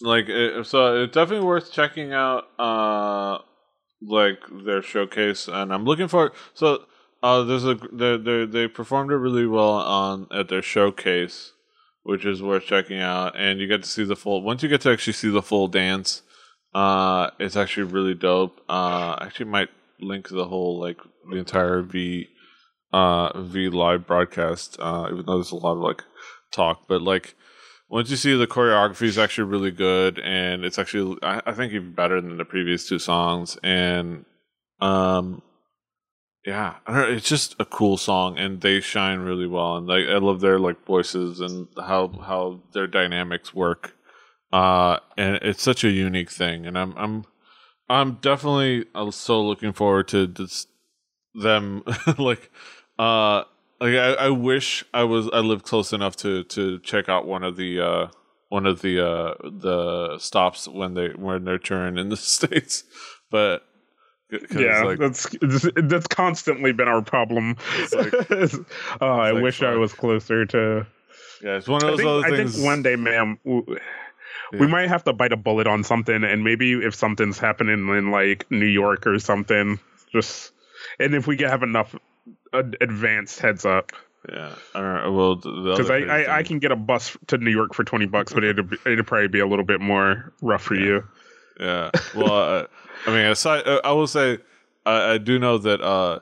like 0.00 0.28
it, 0.28 0.66
so 0.66 1.02
it's 1.02 1.14
definitely 1.14 1.46
worth 1.46 1.70
checking 1.72 2.12
out 2.12 2.44
uh 2.58 3.38
like 4.00 4.38
their 4.64 4.82
showcase 4.82 5.48
and 5.48 5.72
I'm 5.72 5.84
looking 5.84 6.08
for 6.08 6.32
so 6.54 6.84
uh 7.22 7.42
there's 7.42 7.64
a 7.64 7.74
they 7.92 8.16
they 8.16 8.46
they 8.46 8.68
performed 8.68 9.10
it 9.10 9.16
really 9.16 9.46
well 9.46 9.72
on 9.72 10.26
at 10.30 10.48
their 10.48 10.62
showcase 10.62 11.52
which 12.02 12.24
is 12.24 12.42
worth 12.42 12.64
checking 12.64 13.00
out 13.00 13.38
and 13.38 13.58
you 13.58 13.66
get 13.66 13.82
to 13.82 13.88
see 13.88 14.04
the 14.04 14.16
full 14.16 14.42
once 14.42 14.62
you 14.62 14.68
get 14.68 14.80
to 14.82 14.90
actually 14.90 15.12
see 15.12 15.30
the 15.30 15.42
full 15.42 15.68
dance 15.68 16.22
uh 16.74 17.30
it's 17.38 17.56
actually 17.56 17.84
really 17.84 18.14
dope 18.14 18.58
uh 18.68 19.16
I 19.18 19.24
actually 19.26 19.50
might 19.50 19.68
link 20.00 20.28
the 20.28 20.46
whole 20.46 20.80
like 20.80 20.98
the 21.30 21.36
entire 21.36 21.82
V 21.82 22.28
uh 22.92 23.42
V 23.42 23.68
live 23.68 24.06
broadcast 24.06 24.78
uh 24.80 25.08
even 25.10 25.26
though 25.26 25.36
there's 25.36 25.52
a 25.52 25.56
lot 25.56 25.72
of 25.72 25.78
like 25.78 26.04
talk 26.52 26.82
but 26.86 27.02
like 27.02 27.34
once 27.88 28.10
you 28.10 28.16
see 28.16 28.36
the 28.36 28.46
choreography 28.46 29.02
is 29.02 29.18
actually 29.18 29.48
really 29.48 29.70
good 29.70 30.18
and 30.18 30.64
it's 30.64 30.78
actually 30.78 31.18
I, 31.22 31.42
I 31.46 31.52
think 31.52 31.72
even 31.72 31.92
better 31.92 32.20
than 32.20 32.36
the 32.36 32.44
previous 32.44 32.88
two 32.88 32.98
songs 32.98 33.56
and 33.62 34.24
um 34.80 35.42
yeah 36.44 36.74
it's 36.86 37.28
just 37.28 37.56
a 37.58 37.64
cool 37.64 37.96
song 37.96 38.38
and 38.38 38.60
they 38.60 38.80
shine 38.80 39.20
really 39.20 39.46
well 39.46 39.76
and 39.76 39.86
like 39.86 40.06
i 40.06 40.18
love 40.18 40.40
their 40.40 40.58
like 40.58 40.84
voices 40.84 41.40
and 41.40 41.68
how 41.76 42.08
how 42.08 42.60
their 42.72 42.86
dynamics 42.86 43.54
work 43.54 43.94
uh 44.52 44.98
and 45.16 45.36
it's 45.42 45.62
such 45.62 45.82
a 45.84 45.90
unique 45.90 46.30
thing 46.30 46.66
and 46.66 46.78
i'm 46.78 46.94
i'm 46.96 47.24
i'm 47.88 48.14
definitely 48.14 48.84
uh, 48.94 49.10
so 49.10 49.42
looking 49.42 49.72
forward 49.72 50.08
to 50.08 50.26
this 50.26 50.66
them 51.34 51.82
like 52.18 52.50
uh 52.98 53.42
like 53.80 53.94
I, 53.94 54.12
I 54.14 54.28
wish 54.30 54.84
I 54.94 55.04
was 55.04 55.28
I 55.32 55.40
lived 55.40 55.64
close 55.64 55.92
enough 55.92 56.16
to 56.16 56.44
to 56.44 56.78
check 56.80 57.08
out 57.08 57.26
one 57.26 57.42
of 57.42 57.56
the 57.56 57.80
uh 57.80 58.06
one 58.48 58.66
of 58.66 58.82
the 58.82 59.04
uh 59.06 59.34
the 59.42 60.18
stops 60.18 60.68
when 60.68 60.94
they 60.94 61.08
when 61.10 61.44
they're 61.44 61.58
touring 61.58 61.98
in 61.98 62.08
the 62.08 62.16
states, 62.36 62.84
but 63.30 63.62
Yeah, 64.56 64.82
like, 64.82 64.98
that's 64.98 65.26
that's 65.84 66.06
constantly 66.08 66.72
been 66.72 66.88
our 66.88 67.02
problem. 67.02 67.56
like- 67.94 68.12
oh, 69.00 69.06
I 69.06 69.30
like, 69.32 69.42
wish 69.42 69.62
I 69.62 69.74
was 69.76 69.92
closer 69.92 70.44
to 70.46 70.86
yeah, 71.42 71.56
it's 71.56 71.68
one 71.68 71.84
of 71.84 71.88
I 71.88 71.90
those 71.90 71.98
think, 71.98 72.08
other 72.08 72.34
I 72.34 72.44
think 72.50 72.64
one 72.64 72.82
day, 72.82 72.96
ma'am, 72.96 73.38
w- 73.44 73.64
Yeah. 74.52 74.58
we 74.60 74.66
might 74.68 74.88
have 74.88 75.04
to 75.04 75.12
bite 75.12 75.32
a 75.32 75.36
bullet 75.36 75.66
on 75.66 75.84
something, 75.84 76.24
and 76.24 76.42
maybe 76.42 76.72
if 76.72 76.94
something's 76.94 77.38
happening 77.38 77.88
in 77.88 78.10
like 78.10 78.50
New 78.50 78.66
York 78.66 79.06
or 79.06 79.18
something, 79.18 79.78
just 80.12 80.52
and 80.98 81.14
if 81.14 81.26
we 81.26 81.36
have 81.38 81.62
enough 81.62 81.94
advanced 82.52 83.40
heads 83.40 83.64
up. 83.64 83.92
Yeah, 84.28 84.54
I. 84.74 85.08
Well, 85.08 85.36
because 85.36 85.90
I, 85.90 85.98
I, 85.98 86.38
I, 86.38 86.42
can 86.42 86.58
get 86.58 86.72
a 86.72 86.76
bus 86.76 87.16
to 87.28 87.38
New 87.38 87.50
York 87.50 87.74
for 87.74 87.84
twenty 87.84 88.06
bucks, 88.06 88.32
but 88.32 88.42
it'd 88.42 88.72
it'd 88.84 89.06
probably 89.06 89.28
be 89.28 89.38
a 89.38 89.46
little 89.46 89.64
bit 89.64 89.80
more 89.80 90.32
rough 90.42 90.62
for 90.62 90.74
yeah. 90.74 90.84
you. 90.84 91.04
Yeah. 91.60 91.90
Well, 92.14 92.34
uh, 92.34 92.66
I 93.06 93.10
mean, 93.10 93.26
aside, 93.26 93.66
uh, 93.66 93.80
I 93.84 93.92
will 93.92 94.08
say, 94.08 94.38
I, 94.84 95.12
I 95.12 95.18
do 95.18 95.38
know 95.38 95.58
that. 95.58 95.80
uh 95.80 96.20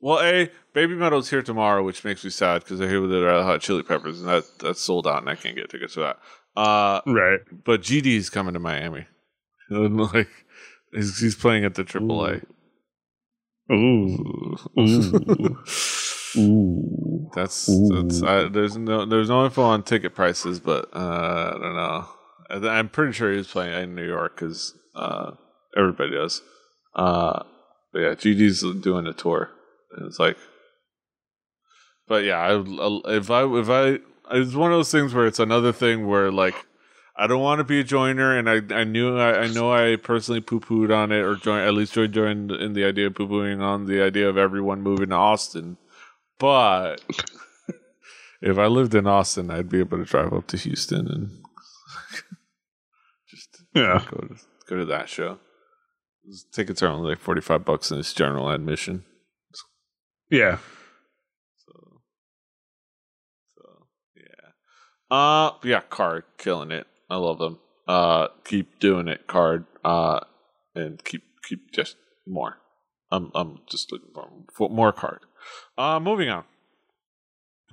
Well, 0.00 0.20
a 0.20 0.50
Baby 0.72 0.94
Metal's 0.94 1.28
here 1.28 1.42
tomorrow, 1.42 1.82
which 1.82 2.04
makes 2.04 2.24
me 2.24 2.30
sad 2.30 2.64
because 2.64 2.78
they're 2.78 2.88
here 2.88 3.00
with 3.00 3.10
the 3.10 3.22
Red 3.22 3.42
Hot 3.42 3.60
Chili 3.60 3.82
Peppers, 3.82 4.20
and 4.20 4.28
that 4.28 4.44
that's 4.58 4.80
sold 4.80 5.06
out, 5.06 5.18
and 5.18 5.28
I 5.28 5.34
can't 5.34 5.56
get 5.56 5.68
tickets 5.68 5.94
for 5.94 6.00
that. 6.00 6.18
Uh, 6.56 7.00
right. 7.06 7.40
But 7.64 7.82
GD's 7.82 8.30
coming 8.30 8.54
to 8.54 8.60
Miami. 8.60 9.06
like 9.70 10.28
he's, 10.92 11.20
he's 11.20 11.34
playing 11.34 11.64
at 11.64 11.74
the 11.74 11.84
AAA. 11.84 12.36
Ooh. 12.36 12.46
Ooh. 13.70 14.56
Ooh. 16.36 17.30
That's 17.34 17.66
that's 17.66 18.22
I, 18.22 18.48
there's 18.48 18.76
no 18.76 19.04
there's 19.04 19.28
no 19.28 19.44
info 19.44 19.62
on 19.62 19.82
ticket 19.82 20.14
prices, 20.14 20.60
but 20.60 20.88
uh, 20.94 21.54
I 21.54 21.58
don't 21.60 21.76
know. 21.76 22.68
I'm 22.68 22.88
pretty 22.88 23.12
sure 23.12 23.32
he's 23.32 23.46
playing 23.46 23.82
in 23.82 23.94
New 23.94 24.06
York 24.06 24.36
because 24.36 24.74
uh, 24.94 25.32
everybody 25.76 26.12
does. 26.12 26.42
Uh, 26.94 27.44
but 27.92 27.98
yeah, 28.00 28.14
GD's 28.14 28.62
doing 28.80 29.06
a 29.06 29.12
tour, 29.12 29.50
and 29.96 30.06
it's 30.06 30.18
like, 30.18 30.36
but 32.08 32.24
yeah, 32.24 32.38
I, 32.38 32.62
if 33.16 33.30
I 33.30 33.44
if 33.58 33.70
I 33.70 33.98
it's 34.32 34.54
one 34.54 34.72
of 34.72 34.78
those 34.78 34.90
things 34.90 35.14
where 35.14 35.26
it's 35.26 35.38
another 35.38 35.72
thing 35.72 36.06
where 36.06 36.30
like 36.30 36.54
I 37.16 37.26
don't 37.26 37.42
want 37.42 37.58
to 37.58 37.64
be 37.64 37.80
a 37.80 37.84
joiner, 37.84 38.36
and 38.36 38.48
I 38.48 38.62
I 38.74 38.84
knew 38.84 39.18
I, 39.18 39.42
I 39.42 39.46
know 39.48 39.72
I 39.72 39.96
personally 39.96 40.40
poo 40.40 40.60
pooed 40.60 40.94
on 40.94 41.12
it 41.12 41.20
or 41.20 41.36
join 41.36 41.60
at 41.60 41.74
least 41.74 41.94
joined 41.94 42.50
in 42.50 42.72
the 42.72 42.84
idea 42.84 43.08
of 43.08 43.14
poo 43.14 43.28
pooing 43.28 43.60
on 43.60 43.86
the 43.86 44.02
idea 44.02 44.28
of 44.28 44.38
everyone 44.38 44.82
moving 44.82 45.10
to 45.10 45.16
Austin, 45.16 45.76
but 46.38 47.02
if 48.42 48.58
I 48.58 48.66
lived 48.66 48.94
in 48.94 49.06
Austin, 49.06 49.50
I'd 49.50 49.68
be 49.68 49.80
able 49.80 49.98
to 49.98 50.04
drive 50.04 50.32
up 50.32 50.46
to 50.48 50.56
Houston 50.56 51.08
and 51.08 51.30
just 53.28 53.62
yeah 53.74 54.02
go 54.10 54.18
to 54.18 54.36
go 54.68 54.76
to 54.76 54.84
that 54.86 55.08
show. 55.08 55.38
Tickets 56.52 56.82
are 56.82 56.88
only 56.88 57.10
like 57.10 57.18
forty 57.18 57.40
five 57.40 57.64
bucks, 57.64 57.90
and 57.90 58.00
it's 58.00 58.12
general 58.14 58.48
admission. 58.50 59.04
Yeah. 60.30 60.58
So, 61.66 62.00
so 63.56 63.86
yeah. 64.16 65.16
Uh, 65.16 65.52
yeah, 65.64 65.80
KARD 65.90 66.22
killing 66.38 66.70
it. 66.70 66.86
I 67.10 67.16
love 67.16 67.38
them. 67.38 67.58
Uh, 67.88 68.28
keep 68.44 68.78
doing 68.78 69.08
it, 69.08 69.26
KARD. 69.26 69.64
Uh, 69.84 70.20
and 70.74 71.04
keep 71.04 71.22
keep 71.46 71.72
just 71.72 71.96
more. 72.26 72.58
I'm 73.10 73.30
I'm 73.34 73.58
just 73.68 73.90
looking 73.90 74.10
for, 74.54 74.68
more 74.70 74.92
KARD. 74.92 75.18
Uh, 75.76 75.98
moving 76.00 76.28
on. 76.28 76.44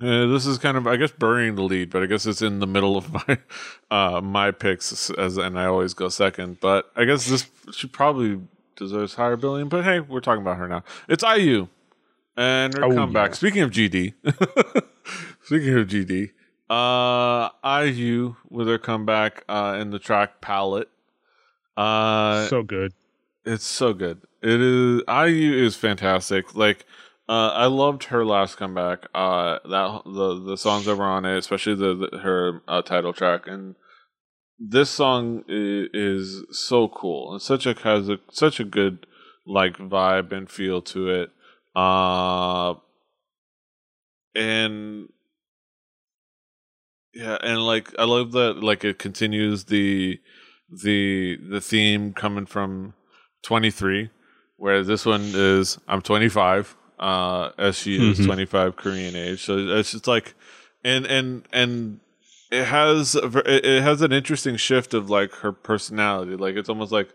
Uh, 0.00 0.26
this 0.28 0.46
is 0.46 0.58
kind 0.58 0.76
of, 0.76 0.86
I 0.86 0.94
guess, 0.96 1.10
burying 1.10 1.56
the 1.56 1.62
lead, 1.62 1.90
but 1.90 2.04
I 2.04 2.06
guess 2.06 2.24
it's 2.24 2.40
in 2.42 2.60
the 2.60 2.66
middle 2.68 2.96
of 2.96 3.12
my 3.28 3.38
uh, 3.90 4.20
my 4.20 4.50
picks, 4.50 5.10
as 5.10 5.36
and 5.36 5.58
I 5.58 5.64
always 5.66 5.94
go 5.94 6.08
second. 6.08 6.58
But 6.60 6.90
I 6.96 7.04
guess 7.04 7.28
this 7.28 7.48
she 7.72 7.86
probably 7.88 8.40
deserves 8.76 9.14
higher 9.14 9.36
billing. 9.36 9.68
But 9.68 9.84
hey, 9.84 10.00
we're 10.00 10.20
talking 10.20 10.42
about 10.42 10.56
her 10.56 10.68
now. 10.68 10.82
It's 11.08 11.22
IU 11.24 11.68
and 12.36 12.74
her 12.74 12.84
Oh, 12.84 12.94
comeback. 12.94 13.30
yeah. 13.30 13.34
Speaking 13.34 13.62
of 13.62 13.70
GD, 13.70 14.14
speaking 15.42 15.74
of 15.78 15.88
GD, 15.88 16.30
uh, 16.70 17.48
IU 17.64 18.36
with 18.50 18.68
her 18.68 18.78
comeback 18.78 19.44
uh, 19.48 19.78
in 19.80 19.90
the 19.90 19.98
track 19.98 20.40
palette. 20.40 20.88
Uh, 21.76 22.46
so 22.48 22.62
good. 22.62 22.92
it's 23.44 23.66
so 23.66 23.92
good. 23.92 24.20
It 24.42 24.60
is 24.60 25.02
IU 25.08 25.64
is 25.64 25.76
fantastic. 25.76 26.54
Like 26.54 26.84
uh, 27.28 27.50
I 27.54 27.66
loved 27.66 28.04
her 28.04 28.24
last 28.24 28.56
comeback. 28.56 29.06
Uh, 29.14 29.58
that 29.64 30.02
the 30.04 30.42
the 30.44 30.56
songs 30.56 30.86
that 30.86 30.96
were 30.96 31.04
on 31.04 31.24
it, 31.24 31.36
especially 31.36 31.74
the, 31.74 32.08
the 32.10 32.18
her 32.18 32.62
uh, 32.66 32.82
title 32.82 33.12
track, 33.12 33.46
and 33.46 33.74
this 34.58 34.90
song 34.90 35.44
is, 35.48 35.88
is 35.92 36.58
so 36.58 36.88
cool. 36.88 37.32
and 37.32 37.42
such 37.42 37.66
a 37.66 37.74
has 37.74 38.08
a 38.08 38.18
such 38.30 38.60
a 38.60 38.64
good 38.64 39.06
like 39.46 39.76
vibe 39.78 40.32
and 40.32 40.50
feel 40.50 40.82
to 40.82 41.08
it. 41.08 41.30
Uh, 41.76 42.74
and 44.34 45.08
yeah, 47.18 47.36
and 47.42 47.60
like 47.66 47.86
I 47.98 48.04
love 48.04 48.32
that 48.32 48.62
like 48.62 48.84
it 48.84 48.98
continues 48.98 49.64
the 49.64 50.20
the 50.70 51.38
the 51.50 51.60
theme 51.60 52.12
coming 52.12 52.46
from 52.46 52.94
23 53.42 54.10
where 54.56 54.82
this 54.84 55.04
one 55.06 55.22
is 55.34 55.78
I'm 55.88 56.02
25 56.02 56.76
uh 56.98 57.50
as 57.58 57.76
she 57.78 57.96
is 58.10 58.18
Mhm. 58.20 58.26
25 58.26 58.76
Korean 58.76 59.16
age. 59.16 59.44
So 59.44 59.58
it's 59.58 59.92
just 59.92 60.06
like 60.06 60.34
and 60.84 61.06
and 61.06 61.42
and 61.52 62.00
it 62.50 62.64
has 62.64 63.14
it 63.14 63.64
it 63.64 63.82
has 63.82 64.00
an 64.02 64.12
interesting 64.12 64.56
shift 64.56 64.94
of 64.94 65.10
like 65.10 65.32
her 65.42 65.52
personality. 65.52 66.36
Like 66.36 66.56
it's 66.56 66.68
almost 66.68 66.92
like 66.92 67.10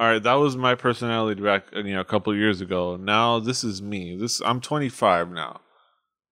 all 0.00 0.08
right 0.12 0.22
that 0.22 0.34
was 0.34 0.56
my 0.56 0.74
personality 0.74 1.40
back 1.42 1.64
you 1.74 1.94
know 1.94 2.00
a 2.00 2.04
couple 2.04 2.32
of 2.32 2.38
years 2.38 2.60
ago. 2.60 2.96
Now 2.96 3.38
this 3.38 3.64
is 3.64 3.80
me. 3.80 4.16
This 4.16 4.40
I'm 4.44 4.60
25 4.60 5.30
now 5.30 5.60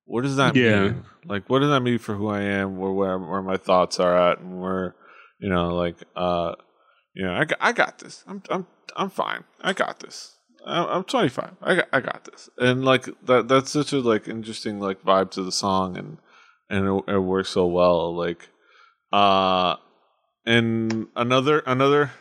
what 0.07 0.23
does 0.23 0.37
that 0.37 0.55
Yeah. 0.57 0.81
mean? 0.91 1.05
Like 1.27 1.49
what 1.51 1.59
does 1.61 1.71
that 1.71 1.81
mean 1.81 1.99
for 1.99 2.15
who 2.15 2.29
I 2.29 2.41
am 2.43 2.79
where 2.79 2.93
where, 2.93 3.19
where 3.19 3.43
my 3.43 3.57
thoughts 3.57 4.01
are 4.01 4.17
at 4.17 4.39
and 4.39 4.61
where 4.61 4.95
you 5.39 5.49
know 5.49 5.75
like 5.75 5.97
uh 6.15 6.55
you 7.15 7.25
know 7.27 7.35
I 7.35 7.45
got, 7.45 7.59
I 7.61 7.73
got 7.73 7.99
this. 7.99 8.25
I'm 8.27 8.43
I'm 8.51 8.67
I'm 8.97 9.11
fine. 9.11 9.45
I 9.61 9.73
got 9.73 10.01
this. 10.01 10.37
I'm 10.65 10.87
I'm 10.89 11.05
25 11.05 11.57
I 11.63 11.75
got 11.77 11.89
I 11.93 12.01
got 12.01 12.25
this. 12.25 12.49
And 12.59 12.85
like 12.85 13.09
that 13.27 13.49
that's 13.49 13.71
such 13.71 13.93
a 13.93 13.99
like 13.99 14.27
interesting 14.29 14.81
like 14.81 15.03
vibe 15.03 15.31
to 15.33 15.43
the 15.43 15.53
song 15.53 15.97
and 15.97 16.19
and 16.71 16.87
it, 16.87 17.15
it 17.15 17.19
works 17.19 17.51
so 17.51 17.67
well. 17.67 18.15
Like 18.17 18.49
uh 19.13 19.77
and 20.45 21.09
another 21.17 21.61
another 21.67 22.13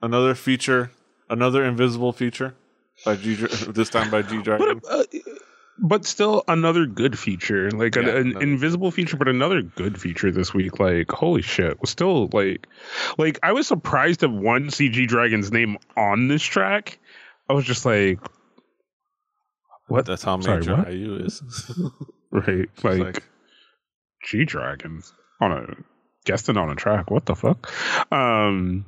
another 0.00 0.34
feature 0.34 0.90
another 1.28 1.64
invisible 1.64 2.12
feature 2.12 2.54
by 3.04 3.16
G 3.16 3.34
this 3.34 3.88
time 3.88 4.10
by 4.10 4.22
G 4.22 4.40
Dragon 4.42 4.80
But, 4.84 4.92
uh, 4.92 5.04
but 5.82 6.06
still 6.06 6.44
another 6.48 6.86
good 6.86 7.18
feature, 7.18 7.70
like 7.72 7.96
an, 7.96 8.04
Yeah, 8.06 8.10
an 8.16 8.26
another- 8.28 8.42
invisible 8.44 8.90
feature, 8.90 9.16
but 9.16 9.28
another 9.28 9.60
good 9.62 10.00
feature 10.00 10.30
this 10.30 10.54
week. 10.54 10.78
Like 10.80 11.10
holy 11.10 11.42
shit, 11.42 11.80
was 11.80 11.90
still 11.90 12.28
like, 12.32 12.66
like 13.18 13.38
I 13.42 13.52
was 13.52 13.66
surprised 13.66 14.22
at 14.22 14.30
one 14.30 14.68
CG 14.68 15.06
Dragon's 15.08 15.50
name 15.52 15.76
on 15.96 16.28
this 16.28 16.42
track. 16.42 16.98
I 17.50 17.52
was 17.54 17.64
just 17.64 17.84
like, 17.84 18.18
what? 19.88 20.06
that's 20.06 20.22
how 20.22 20.40
Sorry, 20.40 20.64
what? 20.66 20.92
IU 20.92 21.16
is 21.16 21.42
right, 22.30 22.68
It's 22.74 22.84
like, 22.84 23.22
G 24.24 24.44
Dragon 24.44 25.02
on 25.40 25.52
a 25.52 25.66
guesting 26.24 26.56
on 26.56 26.70
a 26.70 26.74
track. 26.76 27.10
What 27.10 27.26
the 27.26 27.34
fuck? 27.34 27.70
Um, 28.12 28.86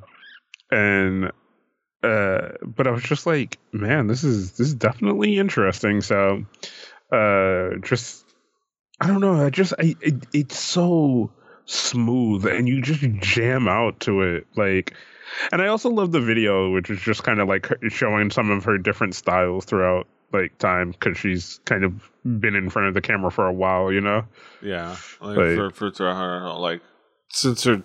and 0.70 1.30
uh, 2.04 2.52
but 2.64 2.86
I 2.86 2.90
was 2.90 3.02
just 3.02 3.26
like, 3.26 3.58
man, 3.72 4.06
this 4.06 4.22
is 4.24 4.52
this 4.52 4.68
is 4.68 4.74
definitely 4.74 5.38
interesting. 5.38 6.00
So, 6.02 6.44
uh, 7.12 7.76
just 7.82 8.24
I 9.00 9.06
don't 9.06 9.20
know. 9.20 9.44
I 9.44 9.50
just 9.50 9.72
I 9.78 9.96
it, 10.00 10.14
it's 10.32 10.58
so 10.58 11.32
smooth, 11.64 12.46
and 12.46 12.68
you 12.68 12.82
just 12.82 13.02
jam 13.20 13.68
out 13.68 14.00
to 14.00 14.20
it, 14.22 14.46
like. 14.56 14.94
And 15.50 15.60
I 15.62 15.66
also 15.68 15.88
love 15.88 16.12
the 16.12 16.20
video, 16.20 16.70
which 16.70 16.90
is 16.90 17.00
just 17.00 17.24
kind 17.24 17.40
of 17.40 17.48
like 17.48 17.66
showing 17.88 18.30
some 18.30 18.50
of 18.50 18.64
her 18.64 18.76
different 18.78 19.14
styles 19.14 19.64
throughout 19.64 20.06
like 20.32 20.58
time 20.58 20.90
because 20.92 21.16
she's 21.18 21.60
kind 21.64 21.82
of 21.82 22.08
been 22.24 22.54
in 22.54 22.68
front 22.68 22.88
of 22.88 22.94
the 22.94 23.00
camera 23.00 23.30
for 23.30 23.46
a 23.46 23.52
while, 23.52 23.90
you 23.90 24.00
know. 24.02 24.24
Yeah, 24.62 24.96
like, 25.20 25.38
Like- 25.38 25.56
for 25.56 25.90
for 25.90 26.14
her 26.14 26.52
like 26.52 26.82
since 27.30 27.64
her 27.64 27.82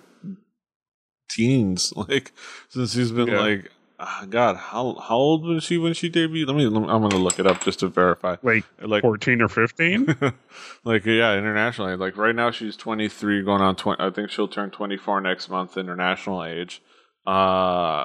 teens, 1.30 1.92
like 1.96 2.32
since 2.68 2.92
she's 2.94 3.10
been 3.12 3.28
Yeah. 3.28 3.40
like, 3.40 3.70
ah, 4.00 4.26
God, 4.28 4.56
how 4.56 4.94
how 4.94 5.16
old 5.16 5.44
was 5.44 5.62
she 5.62 5.78
when 5.78 5.94
she 5.94 6.10
debuted? 6.10 6.46
Let 6.48 6.56
me, 6.56 6.66
let 6.66 6.82
me- 6.82 6.88
I'm 6.88 7.02
gonna 7.02 7.18
look 7.18 7.38
it 7.38 7.46
up 7.46 7.62
just 7.62 7.80
to 7.80 7.88
verify. 7.88 8.36
Like 8.42 8.64
Like, 8.80 9.02
fourteen 9.02 9.40
or 9.42 9.48
fifteen. 9.48 10.06
like 10.84 11.04
yeah, 11.04 11.34
internationally. 11.36 11.96
Like 11.96 12.16
right 12.16 12.34
now, 12.34 12.50
she's 12.50 12.76
23, 12.76 13.42
going 13.44 13.62
on 13.62 13.76
20. 13.76 14.02
I 14.02 14.10
think 14.10 14.30
she'll 14.30 14.48
turn 14.48 14.70
24 14.70 15.20
next 15.20 15.48
month, 15.48 15.76
international 15.76 16.44
age. 16.44 16.82
Uh, 17.26 18.04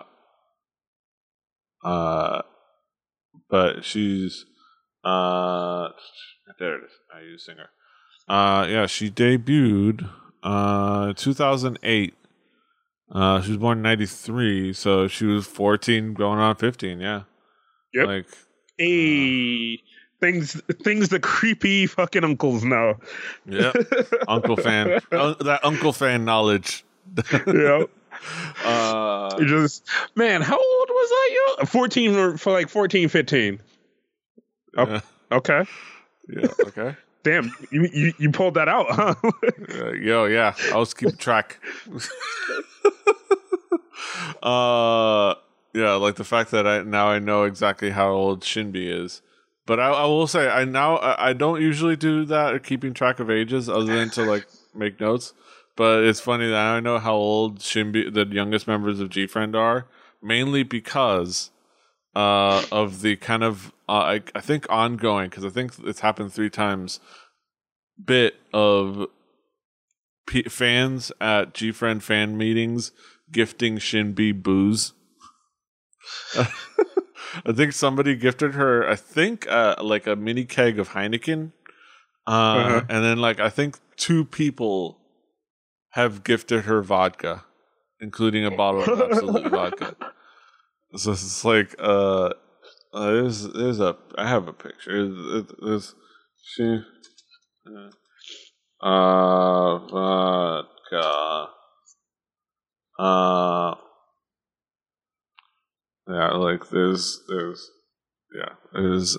uh, 1.84 2.41
but 3.49 3.84
she's 3.86 4.45
uh, 5.03 5.89
there 6.60 6.75
it 6.77 6.84
is. 6.86 6.91
IU 7.15 7.38
singer. 7.38 7.69
Uh, 8.27 8.65
yeah, 8.69 8.86
she 8.88 9.10
debuted 9.10 10.10
uh 10.43 11.13
2008. 11.13 12.13
Uh, 13.11 13.41
she 13.41 13.49
was 13.51 13.57
born 13.57 13.77
in 13.79 13.83
93, 13.83 14.73
so 14.73 15.07
she 15.07 15.25
was 15.25 15.45
14 15.47 16.13
going 16.13 16.39
on 16.39 16.55
15, 16.55 16.99
yeah. 16.99 17.23
Yep. 17.93 18.07
Like, 18.07 18.25
hey, 18.77 19.79
things 20.19 20.59
things 20.83 21.09
the 21.09 21.19
creepy 21.19 21.85
fucking 21.87 22.23
uncles 22.23 22.63
know. 22.65 22.95
yeah. 23.45 23.71
Uncle 24.27 24.57
fan. 24.57 24.99
Un- 25.11 25.35
that 25.41 25.59
uncle 25.63 25.93
fan 25.93 26.25
knowledge. 26.25 26.83
yeah. 27.47 27.83
Uh, 28.65 29.37
just 29.45 29.87
man, 30.15 30.41
how 30.41 30.55
old 30.57 30.89
was 30.89 31.09
I? 31.11 31.55
Yo? 31.59 31.65
14 31.65 32.37
for 32.37 32.51
like 32.53 32.69
14, 32.69 33.09
15. 33.09 33.61
Oh, 34.77 34.85
Yeah. 34.87 35.01
Okay. 35.31 35.63
Yeah. 36.29 36.47
Okay. 36.61 36.95
Damn, 37.25 37.51
you, 37.71 37.89
you 37.91 38.13
you 38.19 38.29
pulled 38.29 38.53
that 38.53 38.69
out, 38.69 38.85
huh? 38.91 39.15
Uh, 39.75 39.93
yo, 39.93 40.25
yeah, 40.25 40.53
I 40.71 40.77
was 40.77 40.93
keeping 40.93 41.17
track. 41.17 41.59
uh, 44.43 45.33
yeah, 45.73 45.93
like 45.93 46.17
the 46.17 46.23
fact 46.23 46.51
that 46.51 46.67
I 46.67 46.83
now 46.83 47.07
I 47.07 47.17
know 47.17 47.45
exactly 47.45 47.89
how 47.89 48.11
old 48.11 48.41
Shinbi 48.41 48.88
is. 48.88 49.23
But 49.65 49.79
I, 49.79 49.89
I 49.89 50.05
will 50.05 50.27
say 50.27 50.47
I 50.47 50.65
now 50.65 50.99
I, 50.99 51.33
don't 51.33 51.59
usually 51.59 51.95
do 51.95 52.25
that 52.25 52.53
or 52.53 52.59
keeping 52.59 52.93
track 52.93 53.19
of 53.19 53.31
ages 53.31 53.67
other 53.67 53.95
than 53.95 54.11
to 54.11 54.23
like 54.23 54.45
make 54.75 54.99
notes. 54.99 55.33
But 55.75 56.03
it's 56.03 56.19
funny 56.19 56.47
that 56.47 56.75
I 56.75 56.79
know 56.79 56.99
how 56.99 57.15
old 57.15 57.57
Shinbi, 57.57 58.13
the 58.13 58.27
youngest 58.27 58.67
members 58.67 58.99
of 58.99 59.09
G 59.09 59.25
Friend, 59.25 59.55
are, 59.55 59.88
mainly 60.21 60.61
because 60.61 61.49
uh, 62.15 62.63
of 62.71 63.01
the 63.01 63.15
kind 63.17 63.43
of 63.43 63.71
uh, 63.88 63.91
I, 63.91 64.21
I 64.34 64.41
think 64.41 64.65
ongoing 64.69 65.30
because 65.30 65.45
I 65.45 65.49
think 65.49 65.73
it's 65.84 65.99
happened 65.99 66.34
three 66.34 66.49
times. 66.49 66.99
Bit 68.04 68.36
of 68.54 69.08
P- 70.28 70.43
fans 70.43 71.12
at 71.21 71.54
G 71.54 71.71
Friend 71.71 72.04
fan 72.04 72.38
meetings 72.38 72.91
gifting 73.32 73.78
Shinbi 73.78 74.32
booze. 74.41 74.93
I 76.38 77.51
think 77.54 77.73
somebody 77.73 78.15
gifted 78.15 78.54
her, 78.54 78.88
I 78.88 78.95
think, 78.95 79.47
uh, 79.49 79.75
like 79.82 80.08
a 80.08 80.15
mini 80.15 80.45
keg 80.45 80.80
of 80.80 80.89
Heineken. 80.89 81.51
Uh, 82.28 82.32
Uh-huh. 82.32 82.82
And 82.89 83.04
then, 83.04 83.17
like, 83.19 83.39
I 83.39 83.49
think 83.49 83.78
two 83.97 84.23
people 84.25 84.99
have 85.91 86.23
gifted 86.23 86.65
her 86.65 86.82
vodka, 86.82 87.43
including 87.99 88.45
a 88.45 88.51
bottle 88.51 88.84
of 88.84 89.01
Absolut 89.12 89.51
vodka. 89.51 89.95
So 90.95 91.12
it's 91.12 91.43
like, 91.43 91.75
uh, 91.79 92.29
uh, 92.93 93.12
there's, 93.12 93.43
there's 93.51 93.79
a, 93.79 93.97
I 94.17 94.27
have 94.27 94.47
a 94.47 94.53
picture. 94.53 95.08
There's, 95.08 95.45
there's 95.62 95.95
she, 96.41 96.79
uh, 98.81 99.77
vodka. 99.89 101.47
Uh, 102.97 103.75
yeah, 106.08 106.31
like 106.34 106.69
there's, 106.69 107.21
there's, 107.27 107.69
yeah, 108.34 108.53
there's, 108.73 109.17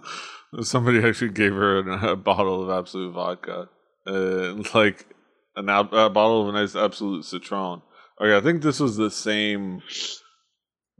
somebody 0.62 1.04
actually 1.04 1.30
gave 1.30 1.52
her 1.52 1.78
a, 1.78 2.12
a 2.12 2.16
bottle 2.16 2.64
of 2.64 2.70
Absolut 2.70 3.14
vodka, 3.14 3.68
and 4.06 4.74
like 4.74 5.06
an 5.54 5.68
a 5.68 5.84
bottle 6.10 6.42
of 6.42 6.48
a 6.48 6.58
nice 6.58 6.74
Absolut 6.74 7.24
Citron. 7.24 7.82
Okay, 8.20 8.36
I 8.36 8.40
think 8.40 8.62
this 8.62 8.80
was 8.80 8.96
the 8.96 9.10
same 9.10 9.82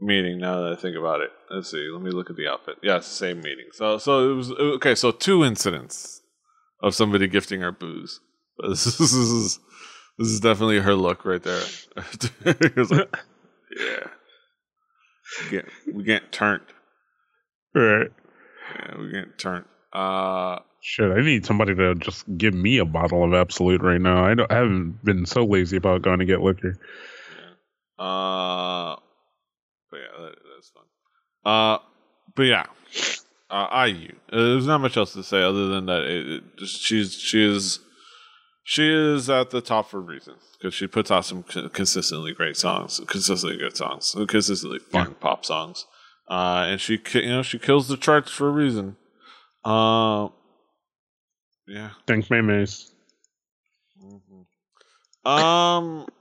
meeting. 0.03 0.39
Now 0.39 0.61
that 0.61 0.73
I 0.73 0.75
think 0.81 0.95
about 0.97 1.21
it, 1.21 1.29
let's 1.49 1.71
see. 1.71 1.87
Let 1.91 2.01
me 2.01 2.11
look 2.11 2.29
at 2.29 2.35
the 2.35 2.47
outfit. 2.47 2.75
Yeah, 2.83 2.99
same 2.99 3.37
meeting. 3.41 3.67
So, 3.71 3.97
so 3.97 4.31
it 4.31 4.35
was 4.35 4.51
okay. 4.51 4.95
So 4.95 5.11
two 5.11 5.43
incidents 5.43 6.21
of 6.81 6.93
somebody 6.95 7.27
gifting 7.27 7.61
her 7.61 7.71
booze. 7.71 8.19
This 8.69 8.85
is, 8.85 8.97
this 8.99 9.13
is 9.13 9.59
this 10.19 10.27
is 10.27 10.39
definitely 10.39 10.79
her 10.79 10.93
look 10.93 11.25
right 11.25 11.41
there. 11.41 11.63
Like, 12.45 13.15
yeah, 13.75 14.07
we 15.43 15.49
get 15.49 15.65
we 15.91 16.03
get 16.03 16.31
turned. 16.31 16.61
right. 17.73 18.11
Yeah, 18.75 18.97
we 18.99 19.11
get 19.11 19.39
turned. 19.39 19.65
Uh, 19.91 20.59
Shit, 20.81 21.11
I 21.11 21.21
need 21.21 21.45
somebody 21.45 21.73
to 21.75 21.95
just 21.95 22.25
give 22.37 22.53
me 22.53 22.77
a 22.77 22.85
bottle 22.85 23.23
of 23.23 23.33
Absolut 23.33 23.81
right 23.81 23.99
now. 24.01 24.23
I 24.25 24.35
don't. 24.35 24.51
I 24.51 24.55
haven't 24.57 25.03
been 25.03 25.25
so 25.25 25.45
lazy 25.45 25.77
about 25.77 26.01
going 26.03 26.19
to 26.19 26.25
get 26.25 26.41
liquor. 26.41 26.77
uh, 27.97 28.95
but 29.93 29.99
yeah, 29.99 30.25
that, 30.25 30.35
that's 30.55 30.69
fun. 30.69 30.83
Uh, 31.45 31.77
but 32.35 32.43
yeah, 32.43 32.65
uh, 33.49 33.85
IU. 33.85 34.13
Uh, 34.31 34.37
there's 34.37 34.65
not 34.65 34.81
much 34.81 34.97
else 34.97 35.13
to 35.13 35.23
say 35.23 35.43
other 35.43 35.67
than 35.67 35.85
that. 35.85 36.01
It, 36.03 36.27
it 36.27 36.43
just 36.57 36.81
she's 36.81 37.13
she 37.13 37.45
is 37.45 37.79
she 38.63 38.91
is 38.91 39.29
at 39.29 39.51
the 39.51 39.61
top 39.61 39.89
for 39.89 39.97
a 39.97 40.01
reason 40.01 40.35
because 40.57 40.73
she 40.73 40.87
puts 40.87 41.11
out 41.11 41.25
some 41.25 41.45
c- 41.47 41.69
consistently 41.69 42.33
great 42.33 42.57
songs, 42.57 42.99
consistently 43.07 43.57
good 43.57 43.77
songs, 43.77 44.15
consistently 44.27 44.79
fun 44.79 45.15
pop 45.19 45.45
songs. 45.45 45.85
Uh, 46.27 46.65
and 46.69 46.81
she 46.81 46.99
you 47.13 47.29
know 47.29 47.43
she 47.43 47.59
kills 47.59 47.87
the 47.87 47.97
charts 47.97 48.31
for 48.31 48.47
a 48.47 48.51
reason. 48.51 48.95
Uh, 49.63 50.29
yeah. 51.67 51.91
Thanks, 52.07 52.29
mayonnaise. 52.31 52.91
Um. 55.23 56.07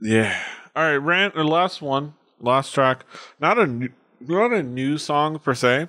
Yeah. 0.00 0.38
All 0.76 0.82
right. 0.82 0.96
Rant. 0.96 1.34
The 1.34 1.44
last 1.44 1.80
one. 1.80 2.12
Last 2.44 2.72
track. 2.72 3.04
Not 3.40 3.58
a 3.58 3.66
new, 3.66 3.88
not 4.20 4.52
a 4.52 4.62
new 4.62 4.98
song 4.98 5.38
per 5.38 5.54
se, 5.54 5.88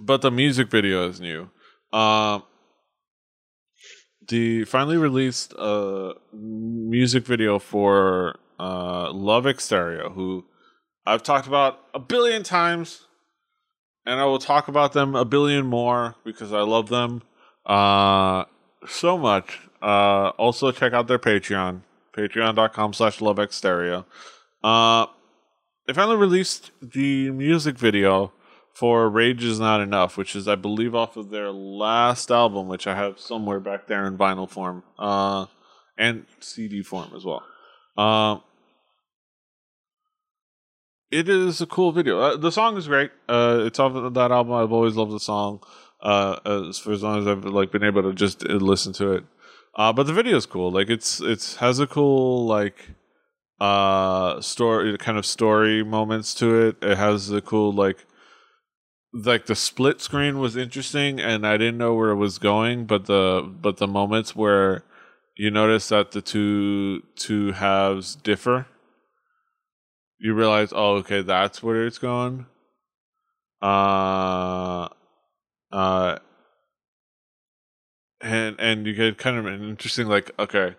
but 0.00 0.20
the 0.22 0.30
music 0.30 0.70
video 0.70 1.08
is 1.08 1.20
new. 1.20 1.50
Um. 1.92 2.42
the 4.28 4.64
finally 4.64 4.96
released 4.96 5.54
a 5.56 6.14
music 6.32 7.24
video 7.24 7.58
for 7.58 8.38
uh, 8.58 9.12
Love 9.12 9.46
X 9.46 9.64
Stereo, 9.64 10.10
who 10.10 10.44
I've 11.06 11.22
talked 11.22 11.46
about 11.46 11.78
a 11.94 12.00
billion 12.00 12.42
times, 12.42 13.06
and 14.04 14.18
I 14.18 14.24
will 14.24 14.40
talk 14.40 14.66
about 14.68 14.92
them 14.94 15.14
a 15.14 15.24
billion 15.24 15.66
more 15.66 16.16
because 16.24 16.52
I 16.52 16.62
love 16.62 16.88
them 16.88 17.22
uh, 17.64 18.44
so 18.88 19.16
much. 19.16 19.60
Uh, 19.80 20.30
also, 20.30 20.72
check 20.72 20.92
out 20.92 21.06
their 21.06 21.20
Patreon, 21.20 21.82
patreon.com 22.16 22.92
slash 22.94 23.20
Love 23.20 23.38
X 23.38 23.54
Stereo. 23.56 24.06
Uh, 24.64 25.06
they 25.86 25.92
finally 25.92 26.16
released 26.16 26.70
the 26.82 27.30
music 27.30 27.78
video 27.78 28.32
for 28.74 29.08
Rage 29.08 29.44
Is 29.44 29.58
Not 29.58 29.80
Enough, 29.80 30.16
which 30.16 30.36
is, 30.36 30.46
I 30.46 30.54
believe, 30.54 30.94
off 30.94 31.16
of 31.16 31.30
their 31.30 31.50
last 31.50 32.30
album, 32.30 32.68
which 32.68 32.86
I 32.86 32.94
have 32.94 33.18
somewhere 33.18 33.60
back 33.60 33.86
there 33.86 34.06
in 34.06 34.18
vinyl 34.18 34.50
form 34.50 34.82
uh, 34.98 35.46
and 35.96 36.26
CD 36.40 36.82
form 36.82 37.12
as 37.16 37.24
well. 37.24 37.42
Um, 37.96 38.42
it 41.10 41.28
is 41.28 41.60
a 41.60 41.66
cool 41.66 41.92
video. 41.92 42.20
Uh, 42.20 42.36
the 42.36 42.50
song 42.50 42.76
is 42.76 42.88
great. 42.88 43.12
Uh, 43.28 43.62
it's 43.64 43.78
off 43.78 43.94
of 43.94 44.12
that 44.14 44.30
album. 44.32 44.52
I've 44.52 44.72
always 44.72 44.96
loved 44.96 45.12
the 45.12 45.20
song. 45.20 45.62
Uh, 46.02 46.66
as 46.68 46.78
for 46.78 46.92
as 46.92 47.02
long 47.02 47.20
as 47.20 47.26
I've 47.26 47.44
like 47.44 47.72
been 47.72 47.82
able 47.82 48.02
to 48.02 48.12
just 48.12 48.44
uh, 48.44 48.52
listen 48.54 48.92
to 48.94 49.12
it. 49.12 49.24
Uh, 49.74 49.92
but 49.92 50.06
the 50.06 50.12
video 50.12 50.36
is 50.36 50.44
cool. 50.44 50.70
Like 50.70 50.90
it's 50.90 51.20
it's 51.22 51.56
has 51.56 51.80
a 51.80 51.86
cool 51.86 52.46
like 52.46 52.90
uh 53.58 54.40
story 54.40 54.96
kind 54.98 55.16
of 55.16 55.26
story 55.26 55.82
moments 55.82 56.34
to 56.34 56.68
it. 56.68 56.76
It 56.82 56.98
has 56.98 57.28
the 57.28 57.40
cool 57.40 57.72
like 57.72 58.06
like 59.12 59.46
the 59.46 59.54
split 59.56 60.00
screen 60.00 60.38
was 60.38 60.56
interesting 60.56 61.20
and 61.20 61.46
I 61.46 61.56
didn't 61.56 61.78
know 61.78 61.94
where 61.94 62.10
it 62.10 62.16
was 62.16 62.38
going, 62.38 62.86
but 62.86 63.06
the 63.06 63.42
but 63.60 63.78
the 63.78 63.86
moments 63.86 64.36
where 64.36 64.84
you 65.36 65.50
notice 65.50 65.88
that 65.88 66.12
the 66.12 66.22
two 66.22 67.02
two 67.14 67.52
halves 67.52 68.16
differ, 68.16 68.66
you 70.18 70.34
realize, 70.34 70.72
oh, 70.74 70.96
okay, 70.96 71.22
that's 71.22 71.62
where 71.62 71.86
it's 71.86 71.98
going. 71.98 72.46
Uh, 73.62 74.88
uh, 75.72 76.18
and 78.20 78.56
and 78.58 78.86
you 78.86 78.94
get 78.94 79.18
kind 79.18 79.36
of 79.36 79.46
an 79.46 79.68
interesting 79.68 80.06
like, 80.06 80.30
okay, 80.38 80.74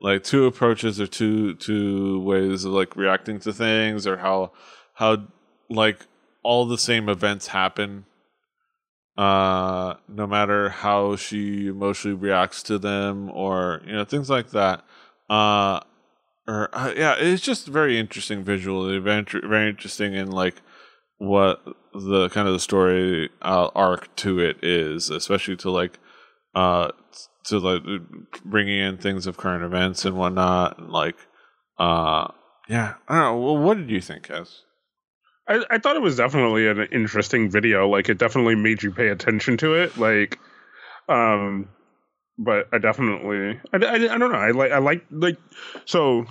like 0.00 0.22
two 0.22 0.46
approaches 0.46 1.00
or 1.00 1.06
two 1.06 1.54
two 1.54 2.20
ways 2.20 2.64
of 2.64 2.72
like 2.72 2.96
reacting 2.96 3.38
to 3.40 3.52
things 3.52 4.06
or 4.06 4.18
how 4.18 4.52
how 4.94 5.26
like 5.70 6.06
all 6.42 6.66
the 6.66 6.78
same 6.78 7.08
events 7.08 7.48
happen 7.48 8.04
uh 9.16 9.94
no 10.08 10.26
matter 10.26 10.68
how 10.68 11.16
she 11.16 11.68
emotionally 11.68 12.16
reacts 12.16 12.62
to 12.62 12.78
them 12.78 13.30
or 13.30 13.80
you 13.86 13.92
know 13.92 14.04
things 14.04 14.28
like 14.28 14.50
that. 14.50 14.84
Uh 15.30 15.80
or 16.46 16.68
uh, 16.72 16.92
yeah 16.96 17.14
it's 17.18 17.42
just 17.42 17.66
very 17.66 17.98
interesting 17.98 18.44
visually 18.44 18.98
very, 18.98 19.24
very 19.42 19.68
interesting 19.68 20.14
in 20.14 20.30
like 20.30 20.62
what 21.18 21.62
the 21.92 22.28
kind 22.28 22.46
of 22.46 22.52
the 22.52 22.60
story 22.60 23.30
uh, 23.42 23.68
arc 23.74 24.14
to 24.16 24.38
it 24.38 24.62
is 24.62 25.10
especially 25.10 25.56
to 25.56 25.70
like 25.70 25.98
uh 26.54 26.90
to 27.46 27.58
like 27.58 27.82
bringing 28.44 28.78
in 28.78 28.98
things 28.98 29.26
of 29.26 29.36
current 29.36 29.64
events 29.64 30.04
and 30.04 30.16
whatnot 30.16 30.78
and 30.78 30.90
like 30.90 31.16
uh 31.78 32.28
yeah 32.68 32.94
i 33.08 33.14
don't 33.14 33.22
know 33.22 33.40
well, 33.40 33.58
what 33.58 33.76
did 33.76 33.90
you 33.90 34.00
think 34.00 34.30
as 34.30 34.62
I, 35.48 35.64
I 35.70 35.78
thought 35.78 35.96
it 35.96 36.02
was 36.02 36.16
definitely 36.16 36.66
an 36.66 36.88
interesting 36.90 37.50
video. 37.50 37.88
Like 37.88 38.08
it 38.08 38.18
definitely 38.18 38.56
made 38.56 38.82
you 38.82 38.90
pay 38.90 39.10
attention 39.10 39.56
to 39.58 39.74
it. 39.74 39.96
Like, 39.96 40.40
um, 41.08 41.68
but 42.36 42.66
I 42.72 42.78
definitely 42.78 43.60
I, 43.72 43.76
I, 43.76 43.94
I 43.94 44.18
don't 44.18 44.32
know. 44.32 44.38
I 44.38 44.50
like 44.50 44.72
I 44.72 44.78
like 44.78 45.04
like 45.10 45.38
so 45.84 46.26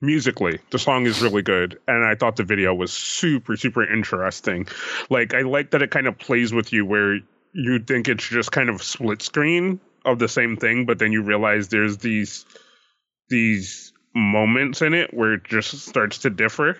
musically 0.00 0.60
the 0.70 0.78
song 0.78 1.06
is 1.06 1.20
really 1.20 1.42
good 1.42 1.78
and 1.88 2.06
i 2.06 2.14
thought 2.14 2.36
the 2.36 2.44
video 2.44 2.72
was 2.72 2.92
super 2.92 3.56
super 3.56 3.82
interesting 3.92 4.66
like 5.10 5.34
i 5.34 5.40
like 5.40 5.72
that 5.72 5.82
it 5.82 5.90
kind 5.90 6.06
of 6.06 6.16
plays 6.18 6.52
with 6.52 6.72
you 6.72 6.86
where 6.86 7.18
you 7.52 7.78
think 7.80 8.06
it's 8.06 8.28
just 8.28 8.52
kind 8.52 8.68
of 8.68 8.80
split 8.80 9.20
screen 9.22 9.80
of 10.04 10.18
the 10.18 10.28
same 10.28 10.56
thing 10.56 10.86
but 10.86 10.98
then 10.98 11.12
you 11.12 11.22
realize 11.22 11.68
there's 11.68 11.98
these 11.98 12.44
these 13.28 13.92
moments 14.14 14.82
in 14.82 14.94
it 14.94 15.12
where 15.12 15.34
it 15.34 15.44
just 15.44 15.86
starts 15.86 16.18
to 16.18 16.30
differ 16.30 16.76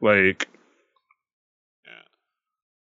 like 0.00 0.48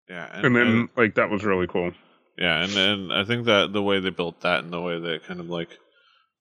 Yeah, 0.09 0.15
Yeah. 0.15 0.45
and, 0.45 0.55
then 0.55 0.89
like 0.95 1.15
that 1.15 1.29
was 1.29 1.43
really 1.43 1.67
cool. 1.67 1.91
Yeah, 2.37 2.63
and 2.63 2.75
and 2.75 3.13
I 3.13 3.23
think 3.23 3.45
that 3.45 3.73
the 3.73 3.81
way 3.81 3.99
they 3.99 4.09
built 4.09 4.41
that 4.41 4.63
and 4.63 4.71
the 4.73 4.81
way 4.81 4.99
they 4.99 5.19
kind 5.19 5.39
of 5.39 5.49
like 5.49 5.77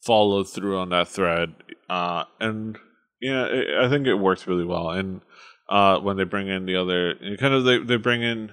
followed 0.04 0.44
through 0.48 0.78
on 0.78 0.90
that 0.90 1.08
thread, 1.08 1.54
uh, 1.88 2.24
and 2.38 2.78
yeah, 3.20 3.44
it, 3.46 3.68
I 3.78 3.88
think 3.90 4.06
it 4.06 4.14
works 4.14 4.46
really 4.46 4.64
well. 4.64 4.90
And 4.90 5.20
uh, 5.68 5.98
when 5.98 6.16
they 6.16 6.24
bring 6.24 6.48
in 6.48 6.64
the 6.66 6.76
other, 6.76 7.14
kind 7.38 7.54
of 7.54 7.64
they 7.64 7.78
they 7.78 7.96
bring 7.96 8.22
in, 8.22 8.52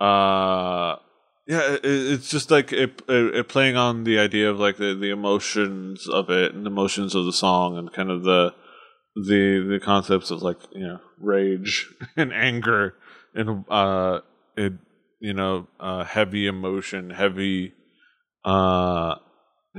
uh, 0.00 0.96
yeah, 1.48 1.76
it, 1.76 1.80
it's 1.82 2.28
just 2.28 2.50
like 2.50 2.74
it, 2.74 3.00
it, 3.08 3.48
playing 3.48 3.74
on 3.74 4.04
the 4.04 4.18
idea 4.18 4.50
of 4.50 4.60
like 4.60 4.76
the 4.76 4.94
the 4.94 5.10
emotions 5.10 6.06
of 6.06 6.28
it 6.28 6.54
and 6.54 6.66
the 6.66 6.70
emotions 6.70 7.14
of 7.14 7.24
the 7.24 7.32
song 7.32 7.78
and 7.78 7.90
kind 7.90 8.10
of 8.10 8.22
the 8.22 8.54
the 9.16 9.66
the 9.66 9.80
concepts 9.82 10.30
of 10.30 10.42
like 10.42 10.58
you 10.72 10.86
know 10.86 11.00
rage 11.18 11.88
and 12.16 12.34
anger 12.34 12.94
and 13.34 13.64
uh 13.70 14.20
it 14.58 14.74
you 15.20 15.32
know 15.32 15.66
uh 15.80 16.04
heavy 16.04 16.46
emotion 16.46 17.08
heavy 17.08 17.72
uh 18.44 19.14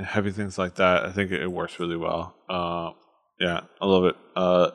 heavy 0.03 0.31
things 0.31 0.57
like 0.57 0.75
that. 0.75 1.05
I 1.05 1.11
think 1.11 1.31
it, 1.31 1.43
it 1.43 1.51
works 1.51 1.79
really 1.79 1.97
well. 1.97 2.35
Uh 2.49 2.91
yeah 3.39 3.61
i 3.79 3.85
love 3.85 4.05
it. 4.05 4.15
Uh 4.35 4.71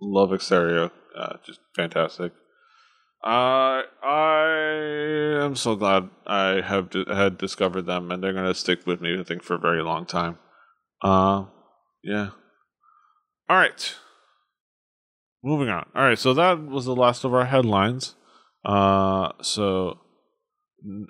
Love 0.00 0.34
X 0.34 0.46
Stereo 0.46 0.90
uh 1.16 1.36
just 1.46 1.60
fantastic 1.76 2.32
uh, 3.24 3.82
I 4.02 5.40
am 5.44 5.56
so 5.56 5.76
glad 5.76 6.10
I 6.26 6.60
have 6.60 6.90
d- 6.90 7.04
had 7.08 7.38
discovered 7.38 7.82
them, 7.82 8.10
and 8.10 8.22
they're 8.22 8.32
gonna 8.34 8.54
stick 8.54 8.86
with 8.86 9.00
me. 9.00 9.18
I 9.18 9.22
think 9.24 9.42
for 9.42 9.54
a 9.54 9.58
very 9.58 9.82
long 9.82 10.04
time. 10.06 10.38
Uh, 11.02 11.46
yeah. 12.02 12.30
All 13.48 13.56
right. 13.56 13.94
Moving 15.42 15.68
on. 15.68 15.86
All 15.94 16.02
right, 16.02 16.18
so 16.18 16.32
that 16.34 16.64
was 16.66 16.86
the 16.86 16.96
last 16.96 17.24
of 17.24 17.34
our 17.34 17.44
headlines. 17.44 18.14
Uh, 18.64 19.32
so, 19.42 19.98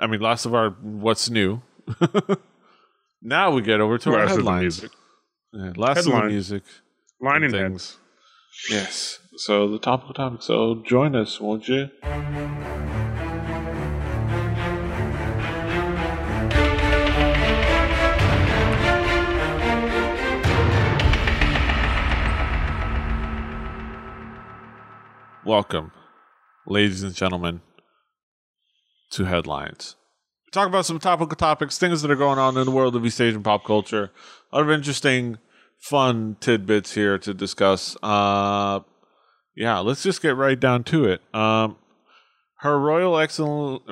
I 0.00 0.08
mean, 0.08 0.20
last 0.20 0.44
of 0.44 0.54
our 0.54 0.70
what's 0.70 1.30
new. 1.30 1.62
now 3.22 3.52
we 3.52 3.62
get 3.62 3.80
over 3.80 3.96
to 3.98 4.10
last 4.10 4.18
our 4.20 4.28
headlines. 4.28 4.82
Of 4.82 4.82
the 4.82 4.88
music. 4.88 4.90
Yeah, 5.52 5.72
last 5.76 5.96
Headline. 5.98 6.16
of 6.16 6.22
the 6.24 6.28
music. 6.32 6.62
Line 7.20 7.42
and 7.44 7.52
things. 7.52 7.96
Yes. 8.68 9.20
So 9.36 9.68
the 9.68 9.80
topical 9.80 10.14
topic. 10.14 10.42
So 10.42 10.76
join 10.76 11.16
us, 11.16 11.40
won't 11.40 11.66
you? 11.66 11.90
Welcome, 25.44 25.90
ladies 26.66 27.02
and 27.02 27.12
gentlemen, 27.12 27.60
to 29.10 29.24
Headlines. 29.24 29.96
We 30.46 30.50
talk 30.52 30.68
about 30.68 30.86
some 30.86 31.00
topical 31.00 31.36
topics, 31.36 31.76
things 31.76 32.02
that 32.02 32.10
are 32.10 32.16
going 32.16 32.38
on 32.38 32.56
in 32.56 32.64
the 32.64 32.70
world 32.70 32.94
of 32.94 33.04
East 33.04 33.20
Asian 33.20 33.42
pop 33.42 33.64
culture. 33.64 34.12
A 34.52 34.58
lot 34.58 34.64
of 34.64 34.70
interesting, 34.70 35.38
fun 35.80 36.36
tidbits 36.40 36.94
here 36.94 37.18
to 37.18 37.34
discuss. 37.34 37.96
Uh, 38.00 38.80
yeah, 39.56 39.78
let's 39.78 40.02
just 40.02 40.22
get 40.22 40.36
right 40.36 40.58
down 40.58 40.84
to 40.84 41.04
it. 41.04 41.22
Um, 41.34 41.76
her 42.58 42.78
Royal 42.78 43.18
Excellence, 43.18 43.82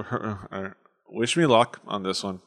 wish 1.08 1.36
me 1.36 1.46
luck 1.46 1.80
on 1.86 2.02
this 2.02 2.22
one. 2.22 2.40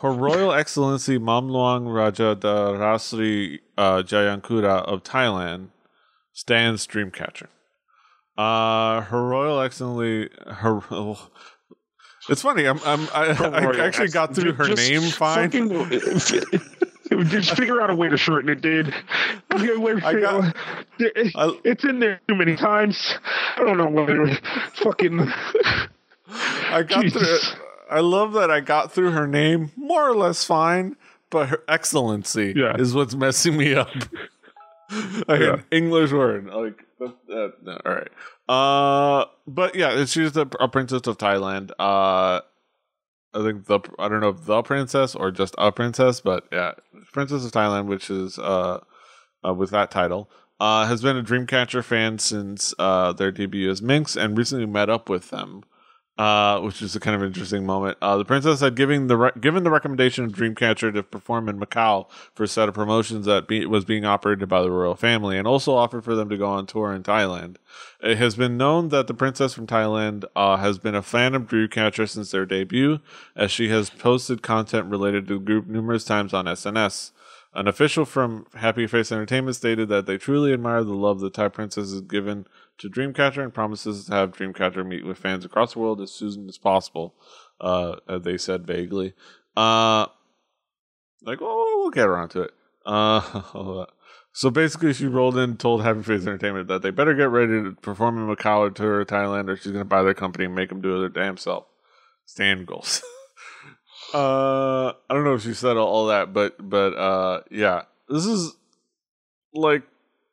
Her 0.00 0.10
Royal 0.10 0.52
Excellency 0.62 1.18
Mom 1.18 1.48
Luang 1.48 1.86
Rajadarasri 1.86 3.60
uh, 3.78 4.02
Jayankura 4.02 4.82
of 4.84 5.02
Thailand 5.02 5.68
stands 6.32 6.86
Dreamcatcher. 6.86 7.46
Uh, 8.36 9.02
Her 9.02 9.22
Royal 9.28 9.60
Excellency, 9.60 10.30
her. 10.46 10.80
It's 12.28 12.42
funny. 12.42 12.68
I'm. 12.68 12.78
I'm. 12.84 13.08
I, 13.12 13.30
I 13.32 13.84
actually 13.84 14.10
got 14.10 14.32
through 14.32 14.52
her 14.52 14.68
name 14.68 15.02
fine. 15.10 15.50
Just 17.24 17.56
figure 17.56 17.80
out 17.80 17.90
a 17.90 17.94
way 17.94 18.08
to 18.08 18.16
shorten 18.16 18.48
it, 18.48 18.60
dude. 18.60 18.94
I 19.50 20.14
got, 20.20 20.56
it's 20.98 21.84
in 21.84 22.00
there 22.00 22.20
too 22.28 22.34
many 22.34 22.56
times. 22.56 23.14
I 23.56 23.60
don't 23.60 23.78
know 23.78 23.88
whether 23.88 24.38
fucking. 24.74 25.20
I 26.28 26.82
got 26.82 27.02
Jesus. 27.02 27.22
through. 27.22 27.34
It. 27.34 27.58
I 27.90 28.00
love 28.00 28.32
that 28.32 28.50
I 28.50 28.60
got 28.60 28.92
through 28.92 29.10
her 29.10 29.26
name 29.26 29.70
more 29.76 30.08
or 30.08 30.14
less 30.14 30.44
fine, 30.44 30.96
but 31.30 31.50
her 31.50 31.62
excellency 31.68 32.54
yeah. 32.56 32.76
is 32.78 32.94
what's 32.94 33.14
messing 33.14 33.56
me 33.56 33.74
up. 33.74 33.94
like 35.28 35.40
yeah. 35.40 35.54
an 35.54 35.64
English 35.70 36.12
word, 36.12 36.46
like 36.46 36.84
uh, 37.00 37.48
no, 37.62 37.80
all 37.84 37.94
right. 37.94 38.08
Uh, 38.48 39.26
but 39.46 39.74
yeah, 39.74 40.04
she's 40.04 40.32
the 40.32 40.46
a 40.60 40.68
princess 40.68 41.06
of 41.06 41.18
Thailand. 41.18 41.70
Uh, 41.78 42.40
I 43.34 43.42
think 43.42 43.66
the 43.66 43.80
I 43.98 44.08
don't 44.08 44.20
know 44.20 44.30
if 44.30 44.44
the 44.44 44.62
princess 44.62 45.14
or 45.14 45.30
just 45.30 45.54
a 45.58 45.72
princess, 45.72 46.20
but 46.20 46.46
yeah, 46.52 46.72
princess 47.12 47.44
of 47.44 47.52
Thailand, 47.52 47.86
which 47.86 48.10
is 48.10 48.38
uh, 48.38 48.80
uh 49.46 49.54
with 49.54 49.70
that 49.70 49.90
title. 49.90 50.30
Uh, 50.60 50.86
has 50.86 51.02
been 51.02 51.16
a 51.16 51.24
Dreamcatcher 51.24 51.82
fan 51.82 52.20
since 52.20 52.72
uh, 52.78 53.12
their 53.12 53.32
debut 53.32 53.68
as 53.68 53.82
Minx, 53.82 54.14
and 54.14 54.38
recently 54.38 54.66
met 54.66 54.88
up 54.88 55.08
with 55.08 55.30
them 55.30 55.64
uh, 56.18 56.60
which 56.60 56.82
is 56.82 56.94
a 56.94 57.00
kind 57.00 57.16
of 57.16 57.22
interesting 57.22 57.64
moment. 57.64 57.96
Uh, 58.02 58.16
the 58.16 58.24
princess 58.24 58.60
had 58.60 58.76
given 58.76 59.06
the 59.06 59.16
re- 59.16 59.30
given 59.40 59.64
the 59.64 59.70
recommendation 59.70 60.24
of 60.24 60.32
Dreamcatcher 60.32 60.92
to 60.92 61.02
perform 61.02 61.48
in 61.48 61.58
Macau 61.58 62.08
for 62.34 62.44
a 62.44 62.48
set 62.48 62.68
of 62.68 62.74
promotions 62.74 63.24
that 63.26 63.48
be- 63.48 63.64
was 63.64 63.84
being 63.84 64.04
operated 64.04 64.48
by 64.48 64.60
the 64.60 64.70
royal 64.70 64.94
family, 64.94 65.38
and 65.38 65.46
also 65.46 65.74
offered 65.74 66.04
for 66.04 66.14
them 66.14 66.28
to 66.28 66.36
go 66.36 66.46
on 66.46 66.66
tour 66.66 66.92
in 66.92 67.02
Thailand. 67.02 67.56
It 68.02 68.18
has 68.18 68.36
been 68.36 68.56
known 68.56 68.90
that 68.90 69.06
the 69.06 69.14
princess 69.14 69.54
from 69.54 69.66
Thailand 69.66 70.24
uh, 70.36 70.58
has 70.58 70.78
been 70.78 70.94
a 70.94 71.02
fan 71.02 71.34
of 71.34 71.46
Dreamcatcher 71.46 72.08
since 72.08 72.30
their 72.30 72.46
debut, 72.46 73.00
as 73.34 73.50
she 73.50 73.68
has 73.70 73.88
posted 73.88 74.42
content 74.42 74.86
related 74.86 75.26
to 75.28 75.34
the 75.38 75.44
group 75.44 75.66
numerous 75.66 76.04
times 76.04 76.34
on 76.34 76.44
SNS. 76.44 77.12
An 77.54 77.68
official 77.68 78.06
from 78.06 78.46
Happy 78.54 78.86
Face 78.86 79.12
Entertainment 79.12 79.56
stated 79.56 79.88
that 79.90 80.06
they 80.06 80.16
truly 80.16 80.54
admire 80.54 80.82
the 80.84 80.94
love 80.94 81.20
the 81.20 81.28
Thai 81.28 81.48
princess 81.48 81.90
has 81.90 82.00
given 82.00 82.46
to 82.78 82.90
Dreamcatcher 82.90 83.42
and 83.42 83.54
promises 83.54 84.06
to 84.06 84.12
have 84.12 84.32
Dreamcatcher 84.32 84.86
meet 84.86 85.04
with 85.04 85.18
fans 85.18 85.44
across 85.44 85.74
the 85.74 85.78
world 85.78 86.00
as 86.00 86.10
soon 86.10 86.48
as 86.48 86.58
possible. 86.58 87.14
Uh, 87.60 87.96
they 88.18 88.36
said 88.36 88.66
vaguely. 88.66 89.14
Uh, 89.56 90.06
like, 91.22 91.38
oh, 91.40 91.74
we'll 91.78 91.90
get 91.90 92.08
around 92.08 92.30
to 92.30 92.42
it. 92.42 92.50
Uh, 92.84 93.84
so 94.32 94.50
basically, 94.50 94.92
she 94.92 95.06
rolled 95.06 95.36
in, 95.38 95.56
told 95.56 95.82
Happy 95.82 96.02
Face 96.02 96.22
Entertainment 96.22 96.68
that 96.68 96.82
they 96.82 96.90
better 96.90 97.14
get 97.14 97.30
ready 97.30 97.62
to 97.62 97.76
perform 97.80 98.18
in 98.18 98.34
Macau 98.34 98.58
or 98.58 98.70
to 98.70 98.82
Thailand, 99.12 99.48
or 99.48 99.56
she's 99.56 99.72
going 99.72 99.84
to 99.84 99.84
buy 99.84 100.02
their 100.02 100.14
company 100.14 100.46
and 100.46 100.54
make 100.54 100.68
them 100.68 100.80
do 100.80 100.96
it 100.96 101.00
their 101.00 101.24
damn 101.24 101.36
self. 101.36 101.66
Stand 102.24 102.66
goals. 102.66 103.02
uh, 104.14 104.88
I 104.88 105.14
don't 105.14 105.24
know 105.24 105.34
if 105.34 105.42
she 105.42 105.54
said 105.54 105.76
all, 105.76 105.88
all 105.88 106.06
that, 106.06 106.32
but 106.32 106.56
but 106.58 106.94
uh, 106.94 107.42
yeah, 107.50 107.82
this 108.08 108.26
is 108.26 108.54
like 109.54 109.82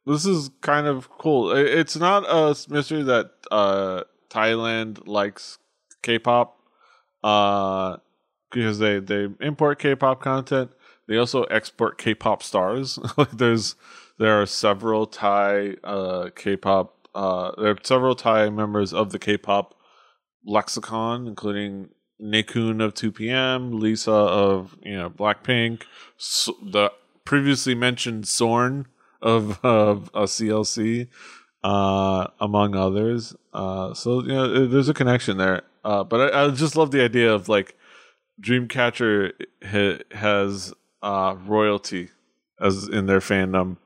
this 0.09 0.25
is 0.25 0.49
kind 0.61 0.87
of 0.87 1.09
cool. 1.17 1.51
It's 1.51 1.95
not 1.95 2.23
a 2.27 2.55
mystery 2.69 3.03
that 3.03 3.31
uh, 3.51 4.03
Thailand 4.29 5.07
likes 5.07 5.59
K-pop 6.01 6.59
uh, 7.23 7.97
because 8.51 8.79
they 8.79 8.99
they 8.99 9.27
import 9.39 9.79
K-pop 9.79 10.21
content. 10.21 10.71
They 11.07 11.17
also 11.17 11.43
export 11.43 11.99
K-pop 11.99 12.41
stars. 12.41 12.97
like 13.17 13.31
there's 13.31 13.75
there 14.17 14.41
are 14.41 14.45
several 14.47 15.05
Thai 15.05 15.75
uh, 15.83 16.29
K-pop. 16.35 17.07
Uh, 17.13 17.51
there 17.61 17.71
are 17.71 17.77
several 17.83 18.15
Thai 18.15 18.49
members 18.49 18.93
of 18.93 19.11
the 19.11 19.19
K-pop 19.19 19.75
lexicon, 20.43 21.27
including 21.27 21.89
Nichkhun 22.21 22.83
of 22.83 22.95
2PM, 22.95 23.79
Lisa 23.79 24.11
of 24.11 24.75
you 24.81 24.97
know 24.97 25.09
Blackpink, 25.09 25.83
so 26.17 26.55
the 26.63 26.91
previously 27.25 27.75
mentioned 27.75 28.27
Sorn 28.27 28.87
of 29.21 29.63
of 29.63 30.09
a 30.13 30.23
CLC, 30.23 31.07
uh, 31.63 32.27
among 32.39 32.75
others. 32.75 33.35
Uh, 33.53 33.93
so 33.93 34.21
you 34.21 34.29
know, 34.29 34.67
there's 34.67 34.89
a 34.89 34.93
connection 34.93 35.37
there. 35.37 35.63
Uh, 35.83 36.03
but 36.03 36.33
I, 36.33 36.45
I 36.45 36.49
just 36.51 36.75
love 36.75 36.91
the 36.91 37.01
idea 37.03 37.33
of 37.33 37.47
like 37.49 37.75
Dreamcatcher 38.41 39.31
ha- 39.63 40.03
has 40.17 40.73
uh, 41.01 41.35
royalty 41.45 42.09
as 42.59 42.87
in 42.87 43.05
their 43.05 43.19
fandom. 43.19 43.77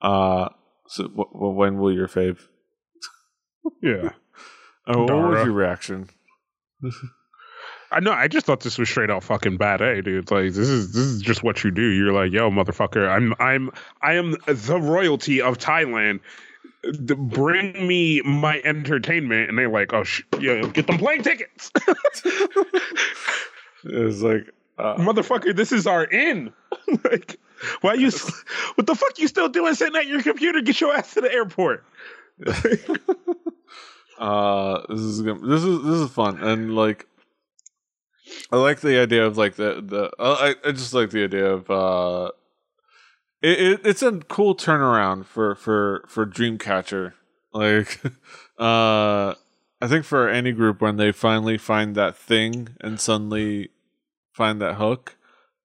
Uh, 0.00 0.48
so 0.86 1.04
w- 1.04 1.30
w- 1.32 1.54
when 1.54 1.78
will 1.78 1.92
your 1.92 2.08
fave? 2.08 2.38
yeah. 3.82 4.10
Oh, 4.86 5.04
what 5.04 5.30
was 5.30 5.44
your 5.44 5.52
reaction? 5.52 6.08
I 7.90 8.00
know. 8.00 8.12
I 8.12 8.28
just 8.28 8.46
thought 8.46 8.60
this 8.60 8.78
was 8.78 8.88
straight 8.88 9.10
out 9.10 9.22
fucking 9.24 9.56
bad, 9.56 9.80
eh, 9.80 10.00
dude? 10.00 10.30
Like 10.30 10.52
this 10.52 10.68
is 10.68 10.92
this 10.92 11.04
is 11.04 11.22
just 11.22 11.42
what 11.42 11.64
you 11.64 11.70
do. 11.70 11.82
You're 11.82 12.12
like, 12.12 12.32
yo, 12.32 12.50
motherfucker, 12.50 13.08
I'm 13.08 13.34
I'm 13.38 13.70
I 14.02 14.14
am 14.14 14.36
the 14.46 14.78
royalty 14.80 15.40
of 15.40 15.58
Thailand. 15.58 16.20
Bring 17.00 17.86
me 17.86 18.20
my 18.22 18.60
entertainment, 18.64 19.48
and 19.48 19.58
they're 19.58 19.68
like, 19.68 19.92
oh, 19.92 20.04
sh- 20.04 20.22
yeah, 20.38 20.62
get 20.68 20.86
them 20.86 20.98
plane 20.98 21.22
tickets. 21.22 21.72
it's 23.84 24.20
like, 24.20 24.50
uh, 24.78 24.94
motherfucker, 24.96 25.56
this 25.56 25.72
is 25.72 25.86
our 25.86 26.04
inn. 26.06 26.52
like, 27.04 27.38
why 27.80 27.94
you? 27.94 28.10
what 28.76 28.86
the 28.86 28.94
fuck 28.94 29.18
you 29.18 29.26
still 29.28 29.48
doing 29.48 29.74
sitting 29.74 29.96
at 29.96 30.06
your 30.06 30.22
computer? 30.22 30.60
Get 30.60 30.80
your 30.80 30.94
ass 30.94 31.14
to 31.14 31.20
the 31.20 31.32
airport. 31.32 31.84
Uh, 34.18 34.82
this 34.88 34.98
is 34.98 35.22
this 35.22 35.62
is 35.62 35.82
this 35.84 35.94
is 35.94 36.10
fun 36.10 36.42
and 36.42 36.74
like 36.74 37.06
I 38.52 38.56
like 38.56 38.80
the 38.80 38.98
idea 38.98 39.26
of 39.26 39.36
like 39.36 39.56
the 39.56 39.82
the 39.84 40.10
I 40.18 40.54
I 40.64 40.72
just 40.72 40.94
like 40.94 41.10
the 41.10 41.24
idea 41.24 41.46
of 41.52 41.70
uh 41.70 42.30
it, 43.42 43.60
it 43.60 43.80
it's 43.84 44.02
a 44.02 44.12
cool 44.12 44.54
turnaround 44.54 45.26
for 45.26 45.54
for 45.54 46.04
for 46.08 46.26
Dreamcatcher. 46.26 47.12
Like 47.52 48.00
uh 48.58 49.34
I 49.80 49.86
think 49.86 50.04
for 50.04 50.28
any 50.28 50.52
group 50.52 50.80
when 50.80 50.96
they 50.96 51.12
finally 51.12 51.58
find 51.58 51.94
that 51.94 52.16
thing 52.16 52.70
and 52.80 53.00
suddenly 53.00 53.70
find 54.32 54.60
that 54.60 54.74
hook 54.74 55.16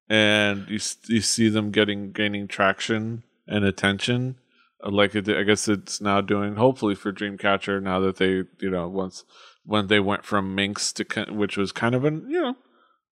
and 0.09 0.67
you 0.67 0.79
you 1.07 1.21
see 1.21 1.49
them 1.49 1.71
getting 1.71 2.11
gaining 2.11 2.47
traction 2.47 3.23
and 3.47 3.63
attention 3.63 4.35
uh, 4.83 4.89
like 4.89 5.15
it, 5.15 5.29
I 5.29 5.43
guess 5.43 5.67
it's 5.67 6.01
now 6.01 6.21
doing 6.21 6.55
hopefully 6.55 6.95
for 6.95 7.11
Dreamcatcher 7.11 7.81
now 7.81 7.99
that 8.01 8.17
they 8.17 8.43
you 8.59 8.69
know 8.69 8.87
once 8.87 9.23
when 9.65 9.87
they 9.87 9.99
went 9.99 10.25
from 10.25 10.55
Minx 10.55 10.91
to 10.93 11.05
which 11.29 11.57
was 11.57 11.71
kind 11.71 11.95
of 11.95 12.03
an 12.05 12.25
you 12.29 12.41
know 12.41 12.55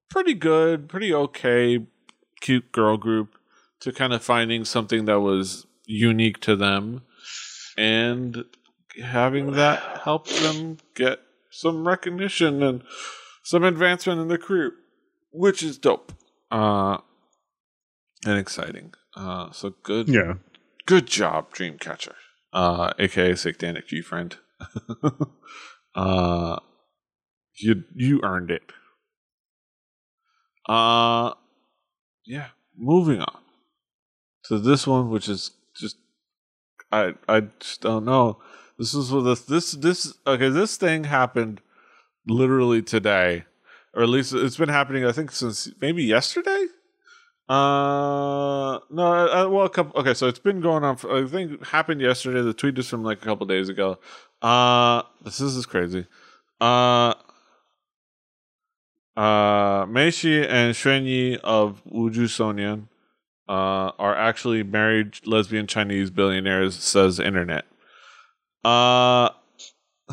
pretty 0.09 0.33
good 0.33 0.89
pretty 0.89 1.13
okay 1.13 1.85
cute 2.41 2.71
girl 2.71 2.97
group 2.97 3.35
to 3.79 3.91
kind 3.91 4.13
of 4.13 4.23
finding 4.23 4.65
something 4.65 5.05
that 5.05 5.19
was 5.21 5.65
unique 5.85 6.39
to 6.41 6.55
them 6.55 7.01
and 7.77 8.43
having 9.01 9.53
that 9.53 10.01
help 10.03 10.27
them 10.27 10.77
get 10.95 11.19
some 11.49 11.87
recognition 11.87 12.61
and 12.61 12.83
some 13.43 13.63
advancement 13.63 14.19
in 14.19 14.27
their 14.27 14.37
career 14.37 14.73
which 15.31 15.63
is 15.63 15.77
dope 15.77 16.11
uh 16.51 16.97
and 18.25 18.37
exciting 18.37 18.93
uh 19.15 19.51
so 19.51 19.73
good 19.83 20.07
Yeah. 20.09 20.33
good 20.85 21.07
job, 21.07 21.53
Dreamcatcher. 21.53 22.13
Uh, 22.53 22.91
aka 22.99 23.31
Danik 23.33 23.87
G 23.87 24.01
friend. 24.01 24.35
uh, 25.95 26.57
you 27.55 27.83
you 27.95 28.21
earned 28.23 28.51
it. 28.51 28.63
Uh, 30.67 31.33
yeah. 32.25 32.47
Moving 32.77 33.19
on 33.19 33.41
to 34.45 34.57
this 34.57 34.87
one, 34.87 35.09
which 35.09 35.27
is 35.27 35.51
just 35.75 35.97
I 36.91 37.13
I 37.27 37.41
just 37.59 37.81
don't 37.81 38.05
know. 38.05 38.39
This 38.77 38.93
is 38.93 39.11
what 39.11 39.21
this 39.21 39.41
this 39.41 39.71
this 39.73 40.13
okay. 40.25 40.49
This 40.49 40.77
thing 40.77 41.03
happened 41.03 41.61
literally 42.27 42.81
today, 42.81 43.45
or 43.93 44.03
at 44.03 44.09
least 44.09 44.33
it's 44.33 44.57
been 44.57 44.69
happening. 44.69 45.05
I 45.05 45.11
think 45.11 45.31
since 45.31 45.69
maybe 45.81 46.03
yesterday. 46.03 46.67
Uh, 47.51 48.79
no, 48.89 49.11
uh, 49.11 49.49
well, 49.49 49.65
a 49.65 49.69
couple. 49.69 49.99
Okay, 49.99 50.13
so 50.13 50.29
it's 50.29 50.39
been 50.39 50.61
going 50.61 50.85
on. 50.85 50.95
For, 50.95 51.21
I 51.21 51.27
think 51.27 51.65
happened 51.65 51.99
yesterday. 51.99 52.41
The 52.41 52.53
tweet 52.53 52.79
is 52.79 52.87
from 52.87 53.03
like 53.03 53.21
a 53.21 53.25
couple 53.25 53.45
days 53.45 53.67
ago. 53.67 53.99
Uh, 54.41 55.01
this 55.25 55.41
is, 55.41 55.57
is 55.57 55.65
crazy. 55.65 56.07
Uh, 56.61 57.13
uh, 59.17 59.85
Meiqi 59.85 60.47
and 60.47 60.73
Xuanyi 60.73 61.39
of 61.39 61.83
Wuju 61.83 62.29
Sonyan 62.29 62.87
uh, 63.49 63.91
are 63.99 64.15
actually 64.15 64.63
married 64.63 65.27
lesbian 65.27 65.67
Chinese 65.67 66.09
billionaires, 66.09 66.75
says 66.75 67.19
internet. 67.19 67.65
Uh, 68.63 69.27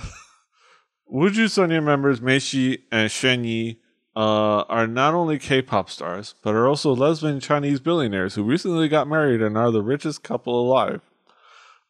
Wuju 1.09 1.47
Sonyan 1.47 1.85
members 1.85 2.19
Meiqi 2.19 2.81
and 2.91 3.09
Xuanyi 3.09 3.77
uh, 4.19 4.65
are 4.69 4.89
not 4.89 5.15
only 5.15 5.39
K-pop 5.39 5.89
stars, 5.89 6.35
but 6.43 6.53
are 6.53 6.67
also 6.67 6.93
lesbian 6.93 7.39
Chinese 7.39 7.79
billionaires 7.79 8.35
who 8.35 8.43
recently 8.43 8.89
got 8.89 9.07
married 9.07 9.41
and 9.41 9.57
are 9.57 9.71
the 9.71 9.81
richest 9.81 10.25
couple 10.25 10.61
alive. 10.61 11.01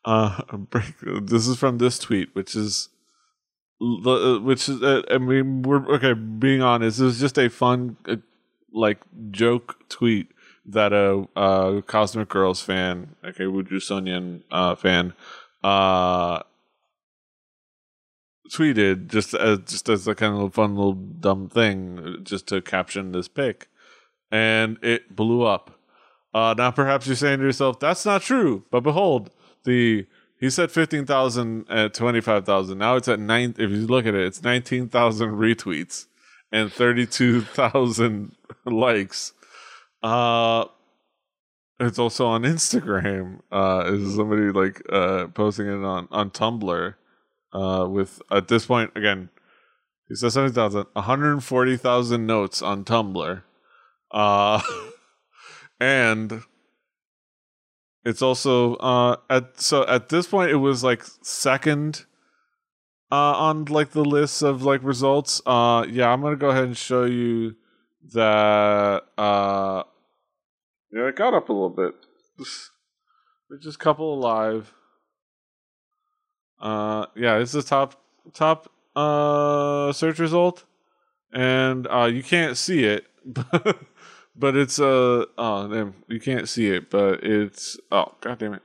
Uh, 0.04 0.42
this 1.22 1.48
is 1.48 1.56
from 1.56 1.78
this 1.78 1.98
tweet, 1.98 2.28
which 2.34 2.54
is, 2.54 2.90
which 3.80 4.68
is, 4.68 4.82
uh, 4.82 5.04
I 5.10 5.16
mean, 5.16 5.62
we're 5.62 5.86
okay. 5.94 6.12
Being 6.12 6.60
honest, 6.60 7.00
it 7.00 7.04
was 7.04 7.18
just 7.18 7.38
a 7.38 7.48
fun, 7.48 7.96
uh, 8.06 8.16
like 8.74 8.98
joke 9.30 9.88
tweet 9.88 10.28
that 10.66 10.92
a 10.92 11.26
uh, 11.34 11.80
Cosmic 11.80 12.28
Girls 12.28 12.60
fan, 12.60 13.16
okay, 13.24 13.44
Wuju 13.44 13.76
Sonyan 13.76 14.42
uh, 14.50 14.74
fan, 14.74 15.14
uh, 15.64 16.42
tweeted 18.48 19.08
just 19.08 19.34
as 19.34 19.58
just 19.60 19.88
as 19.88 20.06
a 20.08 20.14
kind 20.14 20.34
of 20.34 20.40
a 20.40 20.50
fun 20.50 20.74
little 20.74 20.94
dumb 20.94 21.48
thing 21.48 22.18
just 22.22 22.46
to 22.48 22.60
caption 22.60 23.12
this 23.12 23.28
pic 23.28 23.68
and 24.30 24.78
it 24.82 25.14
blew 25.14 25.42
up. 25.42 25.78
Uh 26.34 26.54
now 26.56 26.70
perhaps 26.70 27.06
you're 27.06 27.16
saying 27.16 27.38
to 27.38 27.44
yourself 27.44 27.78
that's 27.80 28.04
not 28.04 28.22
true. 28.22 28.64
But 28.70 28.80
behold 28.80 29.30
the 29.64 30.06
he 30.40 30.50
said 30.50 30.70
15,000 30.70 31.68
at 31.68 31.94
25,000 31.94 32.78
now 32.78 32.96
it's 32.96 33.08
at 33.08 33.18
9 33.20 33.54
if 33.58 33.70
you 33.70 33.86
look 33.86 34.06
at 34.06 34.14
it 34.14 34.26
it's 34.26 34.42
19,000 34.42 35.30
retweets 35.30 36.06
and 36.50 36.72
32,000 36.72 38.36
likes. 38.64 39.32
Uh 40.02 40.64
it's 41.80 41.98
also 41.98 42.26
on 42.26 42.42
Instagram. 42.42 43.40
Uh 43.52 43.84
is 43.92 44.16
somebody 44.16 44.50
like 44.50 44.82
uh 44.90 45.28
posting 45.28 45.66
it 45.66 45.84
on 45.84 46.08
on 46.10 46.30
Tumblr 46.30 46.94
uh, 47.52 47.86
with 47.88 48.20
at 48.30 48.48
this 48.48 48.66
point 48.66 48.92
again, 48.94 49.30
he 50.08 50.14
says 50.14 50.34
seventy 50.34 50.54
thousand, 50.54 50.86
one 50.92 51.04
hundred 51.04 51.40
forty 51.40 51.76
thousand 51.76 52.26
notes 52.26 52.62
on 52.62 52.84
Tumblr, 52.84 53.42
uh, 54.10 54.62
and 55.80 56.42
it's 58.04 58.22
also 58.22 58.76
uh 58.76 59.16
at 59.28 59.60
so 59.60 59.86
at 59.86 60.08
this 60.08 60.26
point 60.26 60.50
it 60.50 60.56
was 60.56 60.82
like 60.82 61.04
second 61.22 62.06
uh 63.12 63.34
on 63.36 63.64
like 63.66 63.90
the 63.90 64.04
list 64.04 64.42
of 64.42 64.62
like 64.62 64.82
results. 64.82 65.42
Uh, 65.44 65.84
yeah, 65.88 66.10
I'm 66.10 66.22
gonna 66.22 66.36
go 66.36 66.50
ahead 66.50 66.64
and 66.64 66.76
show 66.76 67.04
you 67.04 67.56
that. 68.12 69.02
Uh, 69.16 69.82
yeah, 70.92 71.08
it 71.08 71.16
got 71.16 71.34
up 71.34 71.48
a 71.48 71.52
little 71.52 71.70
bit. 71.70 71.94
Just 73.62 73.78
couple 73.78 74.14
alive. 74.14 74.72
Uh, 76.60 77.06
yeah, 77.14 77.36
it's 77.38 77.52
the 77.52 77.62
top 77.62 78.00
top 78.34 78.70
uh 78.96 79.92
search 79.92 80.18
result, 80.18 80.64
and 81.32 81.86
uh 81.88 82.04
you 82.04 82.22
can't 82.22 82.56
see 82.56 82.84
it, 82.84 83.06
but 83.24 83.78
but 84.36 84.56
it's 84.56 84.80
uh 84.80 85.24
oh 85.38 85.68
damn 85.68 85.94
you 86.08 86.20
can't 86.20 86.48
see 86.48 86.68
it, 86.70 86.90
but 86.90 87.22
it's 87.22 87.78
oh 87.92 88.12
god 88.20 88.38
damn 88.38 88.54
it, 88.54 88.62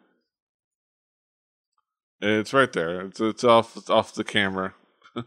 it's 2.22 2.54
right 2.54 2.72
there. 2.74 3.02
It's 3.02 3.20
it's 3.20 3.44
off 3.44 3.76
it's 3.78 3.90
off 3.90 4.14
the 4.14 4.24
camera, 4.24 4.74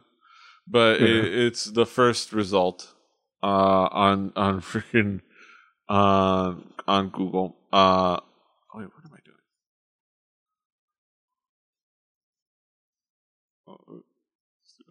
but 0.66 1.00
Yeah. 1.00 1.06
it, 1.06 1.24
it's 1.46 1.64
the 1.66 1.86
first 1.86 2.32
result 2.32 2.94
uh 3.42 3.88
on 3.92 4.32
on 4.34 4.60
freaking 4.70 5.20
uh, 5.88 6.54
on 6.88 7.08
Google. 7.10 7.56
Uh, 7.72 8.18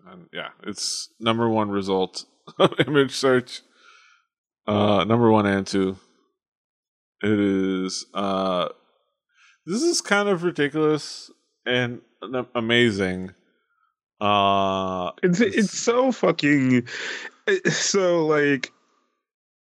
and 0.09 0.27
yeah, 0.33 0.49
it's 0.63 1.09
number 1.19 1.49
one 1.49 1.69
result 1.69 2.25
of 2.59 2.73
image 2.87 3.11
search. 3.11 3.61
Uh, 4.67 5.03
number 5.03 5.31
one 5.31 5.45
and 5.45 5.65
two. 5.65 5.97
It 7.23 7.39
is. 7.39 8.05
Uh, 8.13 8.69
this 9.65 9.81
is 9.81 10.01
kind 10.01 10.29
of 10.29 10.43
ridiculous 10.43 11.31
and 11.65 12.01
amazing. 12.53 13.31
Uh, 14.21 15.11
It's 15.23 15.41
it's 15.41 15.77
so 15.77 16.11
fucking 16.11 16.87
so 17.69 18.25
like 18.25 18.71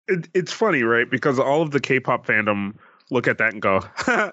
it, 0.07 0.29
it's 0.33 0.53
funny, 0.53 0.83
right? 0.83 1.09
Because 1.09 1.39
all 1.39 1.61
of 1.61 1.71
the 1.71 1.79
K-pop 1.79 2.25
fandom 2.25 2.75
look 3.11 3.27
at 3.27 3.38
that 3.39 3.53
and 3.53 3.61
go, 3.61 3.81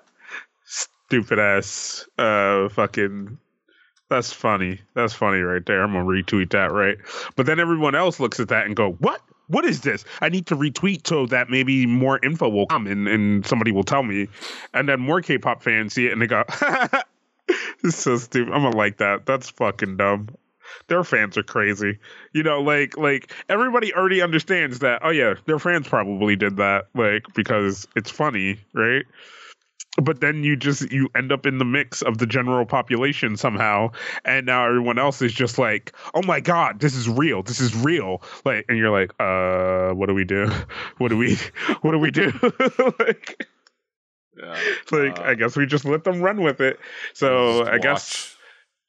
"Stupid 0.65 1.39
ass, 1.39 2.07
uh, 2.19 2.69
fucking." 2.69 3.39
That's 4.15 4.33
funny. 4.33 4.79
That's 4.95 5.13
funny 5.13 5.41
right 5.41 5.67
there. 5.67 5.83
I'm 5.83 5.93
gonna 5.93 6.05
retweet 6.05 6.51
that, 6.51 6.71
right? 6.71 6.97
But 7.35 7.47
then 7.47 7.59
everyone 7.59 7.97
else 7.97 8.21
looks 8.21 8.39
at 8.39 8.47
that 8.47 8.65
and 8.65 8.77
go, 8.77 8.93
"What? 8.93 9.21
What 9.49 9.65
is 9.65 9.81
this? 9.81 10.05
I 10.21 10.29
need 10.29 10.47
to 10.47 10.57
retweet 10.57 11.05
so 11.05 11.27
that 11.27 11.51
maybe 11.51 11.85
more 11.85 12.21
info 12.25 12.49
will 12.49 12.69
come 12.69 12.87
and, 12.87 13.09
and 13.09 13.45
somebody 13.45 13.73
will 13.73 13.83
tell 13.83 14.05
me." 14.05 14.29
And 14.73 14.89
then 14.89 15.01
more 15.01 15.21
K-pop 15.21 15.65
fans 15.65 15.95
see 15.95 16.07
it 16.07 16.13
and 16.13 16.23
they 16.23 16.29
go, 16.29 16.45
"This 17.83 17.95
is 17.95 17.97
so 17.97 18.17
stupid." 18.19 18.55
I'm 18.55 18.63
gonna 18.63 18.77
like 18.77 18.99
that. 18.99 19.27
That's 19.27 19.51
fucking 19.51 19.97
dumb 19.97 20.29
their 20.87 21.05
fans 21.05 21.37
are 21.37 21.43
crazy. 21.43 21.99
You 22.33 22.45
know, 22.45 22.63
like 22.63 22.97
like 22.97 23.33
everybody 23.49 23.93
already 23.93 24.23
understands 24.23 24.79
that. 24.79 25.01
Oh 25.03 25.11
yeah, 25.11 25.35
their 25.47 25.59
fans 25.59 25.89
probably 25.89 26.37
did 26.37 26.59
that, 26.59 26.87
like 26.95 27.25
because 27.35 27.89
it's 27.97 28.13
funny, 28.13 28.61
right? 28.75 29.05
But 30.03 30.21
then 30.21 30.43
you 30.43 30.57
just 30.57 30.91
you 30.91 31.09
end 31.17 31.31
up 31.31 31.47
in 31.47 31.59
the 31.59 31.65
mix 31.65 32.03
of 32.03 32.19
the 32.19 32.27
general 32.27 32.67
population 32.67 33.37
somehow, 33.37 33.91
and 34.25 34.45
now 34.47 34.67
everyone 34.67 34.99
else 34.99 35.23
is 35.23 35.33
just 35.33 35.57
like, 35.57 35.93
oh 36.15 36.23
my 36.23 36.41
god, 36.41 36.81
this 36.81 36.97
is 36.97 37.09
real, 37.09 37.43
this 37.45 37.61
is 37.61 37.77
real. 37.77 38.21
Like, 38.45 38.65
and 38.69 38.77
you're 38.77 38.91
like, 38.91 39.13
uh, 39.21 39.95
what 39.95 40.07
do 40.07 40.15
we 40.15 40.25
do? 40.25 40.51
What 40.99 41.09
do 41.09 41.17
we 41.17 41.37
what 41.83 41.93
do 41.93 41.99
we 41.99 42.11
do? 42.11 42.33
like, 42.99 43.47
yeah, 44.37 44.61
like 44.91 45.19
Uh, 45.21 45.23
I 45.23 45.35
guess 45.35 45.57
we 45.57 45.65
just 45.67 45.85
let 45.85 46.03
them 46.03 46.21
run 46.21 46.43
with 46.43 46.61
it. 46.61 46.81
So 47.13 47.65
I 47.67 47.79
guess. 47.79 48.33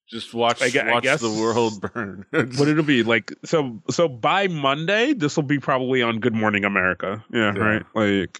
Just 0.07 0.35
watch 0.35 0.61
I 0.61 0.69
gue- 0.69 0.81
I 0.81 0.91
watch 0.93 1.03
guess- 1.03 1.21
the 1.21 1.31
world 1.31 1.81
burn. 1.81 2.25
What 2.31 2.67
it'll 2.67 2.83
be 2.83 3.01
like? 3.01 3.31
So 3.43 3.81
so 3.89 4.07
by 4.07 4.47
Monday, 4.47 5.13
this 5.13 5.35
will 5.35 5.43
be 5.43 5.57
probably 5.59 6.03
on 6.03 6.19
Good 6.19 6.33
Morning 6.35 6.63
America. 6.63 7.23
Yeah, 7.33 7.53
Yeah. 7.55 7.61
right. 7.61 7.83
Like 7.95 8.39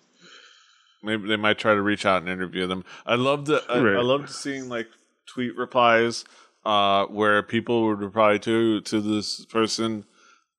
Maybe 1.06 1.28
they 1.28 1.38
might 1.38 1.58
try 1.58 1.74
to 1.74 1.82
reach 1.82 2.06
out 2.06 2.22
and 2.22 2.30
interview 2.30 2.68
them. 2.68 2.84
I 3.06 3.16
love 3.16 3.46
the 3.46 3.64
I, 3.70 3.80
Right. 3.80 3.98
I 3.98 4.02
loved 4.02 4.30
seeing 4.30 4.68
like 4.68 4.88
tweet 5.28 5.56
replies 5.56 6.26
uh, 6.66 7.06
where 7.06 7.42
people 7.44 7.86
would 7.88 8.00
reply 8.00 8.38
to 8.40 8.82
to 8.82 9.02
this 9.02 9.46
person 9.46 10.06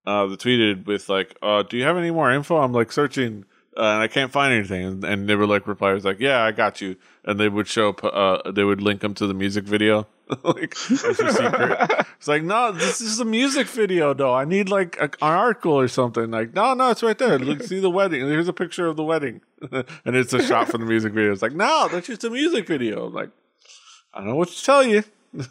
uh, 0.07 0.27
that 0.27 0.41
tweeted 0.41 0.87
with 0.87 1.09
like, 1.09 1.37
uh, 1.43 1.63
"Do 1.63 1.77
you 1.77 1.85
have 1.85 1.97
any 1.97 2.11
more 2.11 2.31
info?" 2.31 2.59
I'm 2.59 2.73
like 2.73 2.93
searching 2.93 3.45
uh, 3.77 3.83
and 3.83 4.03
I 4.03 4.09
can't 4.09 4.33
find 4.33 4.55
anything, 4.55 4.85
and, 4.85 5.05
and 5.05 5.29
they 5.29 5.35
were 5.35 5.47
like 5.47 5.67
replies 5.67 6.05
like, 6.05 6.19
"Yeah, 6.19 6.43
I 6.43 6.53
got 6.53 6.81
you," 6.81 6.97
and 7.25 7.39
they 7.39 7.49
would 7.49 7.69
show 7.69 7.91
up, 7.91 8.03
uh, 8.05 8.51
they 8.51 8.65
would 8.65 8.81
link 8.81 9.03
them 9.03 9.15
to 9.15 9.27
the 9.27 9.35
music 9.35 9.65
video. 9.65 10.07
like 10.43 10.75
that's 10.75 11.19
your 11.19 11.31
secret. 11.31 12.07
It's 12.17 12.27
like, 12.27 12.43
no, 12.43 12.73
this 12.73 13.01
is 13.01 13.21
a 13.21 13.25
music 13.25 13.69
video, 13.69 14.13
though. 14.13 14.35
I 14.35 14.45
need 14.45 14.69
like 14.69 14.97
a, 14.97 15.05
an 15.05 15.11
article 15.21 15.73
or 15.73 15.87
something. 15.87 16.33
Like, 16.33 16.53
no, 16.53 16.75
no, 16.75 16.91
it's 16.91 17.03
right 17.03 17.17
there. 17.17 17.39
Look, 17.39 17.63
see 17.63 17.79
the 17.79 17.91
wedding. 17.91 18.23
Here's 18.23 18.49
a 18.49 18.53
picture 18.53 18.89
of 18.89 18.97
the 18.97 19.05
wedding, 19.05 19.41
and 19.71 20.17
it's 20.17 20.33
a 20.33 20.43
shot 20.43 20.69
from 20.69 20.81
the 20.81 20.87
music 20.89 21.13
video. 21.13 21.33
It's 21.33 21.43
like, 21.43 21.53
no, 21.53 21.89
that's 21.93 22.09
just 22.09 22.25
a 22.25 22.31
music 22.31 22.67
video. 22.67 23.07
I'm 23.07 23.15
like, 23.15 23.31
I 24.13 24.19
don't 24.19 24.29
know 24.29 24.35
what 24.35 24.49
to 24.49 24.65
tell 24.65 24.83
you. 24.83 25.05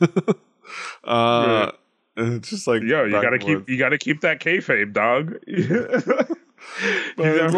uh, 1.06 1.72
and 2.18 2.34
it's 2.34 2.50
just 2.50 2.68
like, 2.68 2.82
yo, 2.82 3.06
you 3.06 3.12
gotta 3.12 3.40
keep 3.40 3.60
forth. 3.60 3.70
you 3.70 3.78
gotta 3.78 3.98
keep 3.98 4.22
that 4.22 4.42
kayfabe, 4.42 4.92
dog. 4.92 5.38
you 5.48 5.66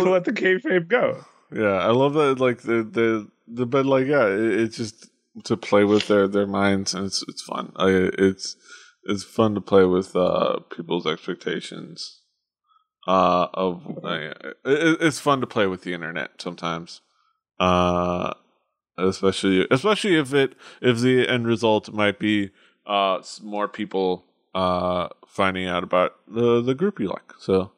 to 0.03 0.11
let 0.11 0.25
the 0.25 0.33
kayfabe 0.33 0.87
go. 0.87 1.25
Yeah, 1.51 1.77
I 1.77 1.89
love 1.91 2.13
that. 2.13 2.39
Like 2.39 2.61
the 2.61 2.83
the 2.83 3.27
the 3.47 3.65
but 3.65 3.87
like 3.87 4.05
yeah, 4.05 4.27
it, 4.27 4.59
it's 4.59 4.77
just 4.77 5.09
to 5.43 5.57
play 5.57 5.83
with 5.83 6.07
their 6.07 6.27
their 6.27 6.47
minds, 6.47 6.93
and 6.93 7.05
it's 7.05 7.23
it's 7.27 7.41
fun. 7.41 7.71
I, 7.75 8.11
it's 8.17 8.55
it's 9.03 9.23
fun 9.23 9.55
to 9.55 9.61
play 9.61 9.85
with 9.85 10.15
uh 10.15 10.59
people's 10.75 11.07
expectations. 11.07 12.21
Uh, 13.07 13.47
of 13.53 13.87
uh, 14.03 14.33
it, 14.65 14.97
it's 15.01 15.19
fun 15.19 15.39
to 15.39 15.47
play 15.47 15.65
with 15.65 15.83
the 15.83 15.93
internet 15.93 16.41
sometimes. 16.41 17.01
Uh, 17.59 18.33
especially 18.97 19.65
especially 19.71 20.15
if 20.15 20.33
it 20.33 20.53
if 20.81 20.99
the 20.99 21.27
end 21.27 21.47
result 21.47 21.91
might 21.91 22.19
be 22.19 22.51
uh 22.85 23.21
more 23.41 23.67
people 23.67 24.25
uh 24.55 25.07
finding 25.27 25.67
out 25.67 25.83
about 25.83 26.15
the 26.27 26.61
the 26.61 26.75
group 26.75 26.99
you 26.99 27.07
like. 27.07 27.33
So 27.39 27.71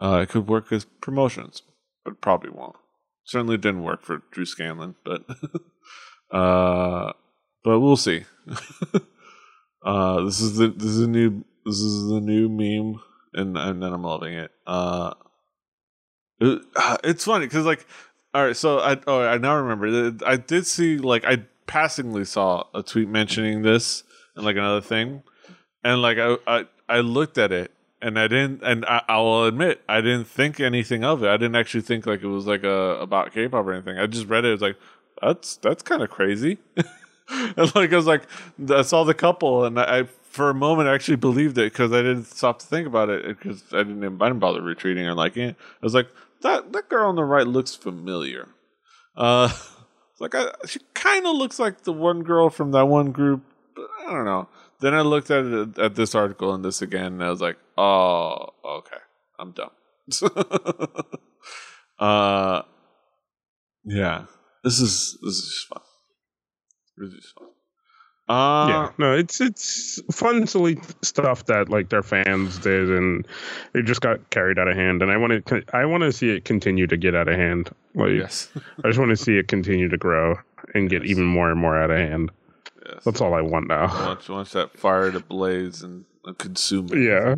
uh, 0.00 0.20
it 0.22 0.28
could 0.30 0.48
work 0.48 0.72
as 0.72 0.84
promotions, 0.84 1.62
but 2.04 2.20
probably 2.20 2.50
won't. 2.50 2.76
Certainly 3.24 3.58
didn't 3.58 3.84
work 3.84 4.02
for 4.02 4.22
Drew 4.30 4.46
Scanlon, 4.46 4.96
but 5.04 5.24
uh, 6.30 7.12
but 7.64 7.80
we'll 7.80 7.96
see. 7.96 8.24
uh, 9.84 10.24
this 10.24 10.40
is 10.40 10.56
the 10.56 10.68
this 10.68 10.88
is 10.88 11.00
the 11.00 11.08
new 11.08 11.44
this 11.64 11.80
is 11.80 12.08
the 12.08 12.20
new 12.20 12.48
meme, 12.48 13.00
and 13.34 13.56
and 13.56 13.82
then 13.82 13.92
I'm 13.92 14.02
loving 14.02 14.34
it. 14.34 14.50
Uh, 14.66 15.14
it- 16.40 16.62
it's 17.04 17.24
funny 17.24 17.46
because 17.46 17.64
like, 17.66 17.86
all 18.34 18.46
right, 18.46 18.56
so 18.56 18.78
I 18.78 18.96
oh 19.06 19.22
I 19.22 19.38
now 19.38 19.56
remember 19.56 20.24
I 20.26 20.36
did 20.36 20.66
see 20.66 20.98
like 20.98 21.24
I 21.24 21.44
passingly 21.66 22.24
saw 22.24 22.64
a 22.74 22.82
tweet 22.82 23.08
mentioning 23.08 23.62
this 23.62 24.02
and 24.36 24.44
like 24.44 24.56
another 24.56 24.80
thing, 24.80 25.22
and 25.84 26.02
like 26.02 26.18
I 26.18 26.36
I, 26.46 26.64
I 26.88 27.00
looked 27.00 27.38
at 27.38 27.52
it 27.52 27.72
and 28.02 28.18
I 28.18 28.28
didn't, 28.28 28.62
and 28.62 28.84
I, 28.86 29.02
I 29.08 29.18
will 29.18 29.44
admit, 29.46 29.82
I 29.88 30.00
didn't 30.00 30.24
think 30.24 30.58
anything 30.58 31.04
of 31.04 31.22
it. 31.22 31.28
I 31.28 31.36
didn't 31.36 31.56
actually 31.56 31.82
think 31.82 32.06
like 32.06 32.22
it 32.22 32.26
was 32.28 32.46
like 32.46 32.64
a 32.64 32.96
about 33.00 33.32
K-pop 33.32 33.66
or 33.66 33.72
anything. 33.72 33.98
I 33.98 34.06
just 34.06 34.26
read 34.26 34.44
it. 34.44 34.48
It 34.48 34.52
was 34.52 34.62
like, 34.62 34.76
that's 35.22 35.56
that's 35.56 35.82
kind 35.82 36.02
of 36.02 36.10
crazy. 36.10 36.58
and 37.28 37.74
like 37.74 37.92
I 37.92 37.96
was 37.96 38.06
like, 38.06 38.22
I 38.68 38.82
saw 38.82 39.04
the 39.04 39.14
couple, 39.14 39.64
and 39.64 39.78
I 39.78 40.04
for 40.04 40.50
a 40.50 40.54
moment 40.54 40.88
I 40.88 40.94
actually 40.94 41.16
believed 41.16 41.58
it 41.58 41.72
because 41.72 41.92
I 41.92 42.02
didn't 42.02 42.24
stop 42.24 42.60
to 42.60 42.66
think 42.66 42.86
about 42.86 43.08
it 43.10 43.26
because 43.26 43.62
I 43.72 43.82
didn't 43.82 44.04
I 44.04 44.26
didn't 44.26 44.38
bother 44.38 44.60
retweeting 44.60 45.06
or 45.06 45.14
liking 45.14 45.50
it. 45.50 45.56
I 45.58 45.86
was 45.86 45.94
like, 45.94 46.08
that 46.42 46.72
that 46.72 46.88
girl 46.88 47.08
on 47.08 47.16
the 47.16 47.24
right 47.24 47.46
looks 47.46 47.74
familiar. 47.74 48.48
Uh, 49.16 49.52
like 50.20 50.34
I, 50.34 50.46
she 50.66 50.80
kind 50.94 51.26
of 51.26 51.36
looks 51.36 51.58
like 51.58 51.82
the 51.82 51.92
one 51.92 52.22
girl 52.22 52.50
from 52.50 52.72
that 52.72 52.86
one 52.86 53.12
group. 53.12 53.42
But 53.74 53.88
I 54.06 54.10
don't 54.10 54.24
know. 54.24 54.48
Then 54.80 54.94
I 54.94 55.02
looked 55.02 55.30
at 55.30 55.44
it 55.44 55.78
at 55.78 55.94
this 55.94 56.14
article 56.14 56.54
and 56.54 56.64
this 56.64 56.80
again, 56.80 57.14
and 57.14 57.24
I 57.24 57.30
was 57.30 57.40
like, 57.40 57.58
"Oh, 57.76 58.48
okay, 58.64 58.96
I'm 59.38 59.52
done." 59.52 59.70
uh, 61.98 62.62
yeah, 63.84 64.24
this 64.64 64.80
is 64.80 65.18
this 65.22 65.34
is 65.36 65.66
fun. 65.68 65.82
This 66.98 67.12
is 67.12 67.32
fun. 67.38 67.46
Uh, 68.28 68.68
yeah, 68.68 68.90
no, 68.98 69.12
it's 69.16 69.40
it's 69.40 70.00
fun, 70.12 70.46
silly 70.46 70.78
stuff 71.02 71.46
that 71.46 71.68
like 71.68 71.88
their 71.88 72.02
fans 72.04 72.58
did, 72.58 72.88
and 72.88 73.26
it 73.74 73.86
just 73.86 74.00
got 74.02 74.30
carried 74.30 74.56
out 74.58 74.68
of 74.68 74.76
hand. 74.76 75.02
And 75.02 75.10
I 75.10 75.16
want 75.16 75.44
to, 75.46 75.62
I 75.72 75.84
want 75.86 76.02
to 76.04 76.12
see 76.12 76.30
it 76.30 76.44
continue 76.44 76.86
to 76.86 76.96
get 76.96 77.16
out 77.16 77.26
of 77.26 77.34
hand. 77.34 77.70
Like, 77.96 78.12
Yes. 78.12 78.48
I 78.84 78.88
just 78.88 79.00
want 79.00 79.10
to 79.10 79.16
see 79.16 79.36
it 79.36 79.48
continue 79.48 79.88
to 79.88 79.96
grow 79.96 80.36
and 80.74 80.88
get 80.88 81.02
Yes. 81.02 81.10
even 81.10 81.24
more 81.24 81.50
and 81.50 81.58
more 81.60 81.76
out 81.76 81.90
of 81.90 81.96
hand. 81.96 82.30
yes. 82.86 83.02
That's 83.04 83.20
all 83.20 83.34
I 83.34 83.40
want 83.40 83.66
now. 83.66 83.86
Watch, 83.88 84.28
watch 84.28 84.52
that 84.52 84.78
fire 84.78 85.10
to 85.10 85.18
blaze 85.18 85.82
and, 85.82 86.04
and 86.24 86.38
consume 86.38 86.86
it. 86.92 86.98
yeah, 87.02 87.34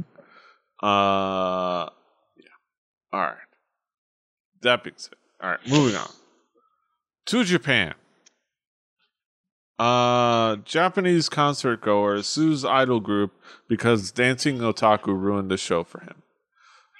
Uh, 0.86 1.88
yeah. 2.36 3.14
All 3.14 3.20
right. 3.20 3.36
That 4.60 4.84
being 4.84 4.94
said, 4.98 5.14
all 5.42 5.50
right, 5.52 5.60
moving 5.66 5.96
on 5.96 6.10
to 7.26 7.44
Japan. 7.44 7.94
Uh, 9.78 10.56
Japanese 10.64 11.28
concert 11.28 11.80
goer 11.80 12.22
sues 12.22 12.64
idol 12.64 13.00
group 13.00 13.32
because 13.68 14.12
dancing 14.12 14.58
otaku 14.58 15.08
ruined 15.08 15.50
the 15.50 15.56
show 15.56 15.82
for 15.82 16.00
him. 16.00 16.22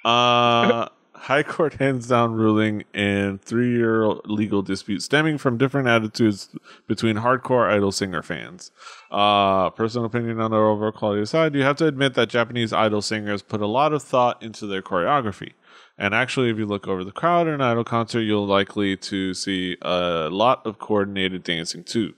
Uh, 0.03 0.89
High 1.23 1.43
Court 1.43 1.75
hands 1.75 2.07
down 2.09 2.33
ruling 2.33 2.83
in 2.93 3.37
three-year 3.37 4.05
legal 4.25 4.61
dispute 4.61 5.01
stemming 5.01 5.37
from 5.37 5.57
different 5.57 5.87
attitudes 5.87 6.49
between 6.85 7.15
hardcore 7.15 7.71
idol 7.71 7.93
singer 7.93 8.21
fans. 8.21 8.71
Uh, 9.09 9.69
personal 9.69 10.05
opinion 10.05 10.41
on 10.41 10.51
the 10.51 10.57
overall 10.57 10.91
quality 10.91 11.21
aside, 11.21 11.55
you 11.55 11.61
have 11.61 11.77
to 11.77 11.87
admit 11.87 12.15
that 12.15 12.27
Japanese 12.27 12.73
idol 12.73 13.01
singers 13.01 13.41
put 13.41 13.61
a 13.61 13.67
lot 13.67 13.93
of 13.93 14.03
thought 14.03 14.43
into 14.43 14.67
their 14.67 14.81
choreography. 14.81 15.53
And 15.97 16.15
actually, 16.15 16.49
if 16.49 16.57
you 16.57 16.65
look 16.65 16.87
over 16.87 17.03
the 17.03 17.11
crowd 17.11 17.47
in 17.47 17.53
an 17.53 17.61
idol 17.61 17.83
concert, 17.83 18.21
you'll 18.21 18.47
likely 18.47 18.97
to 18.97 19.33
see 19.33 19.77
a 19.81 20.29
lot 20.31 20.65
of 20.65 20.79
coordinated 20.79 21.43
dancing 21.43 21.83
too. 21.83 22.13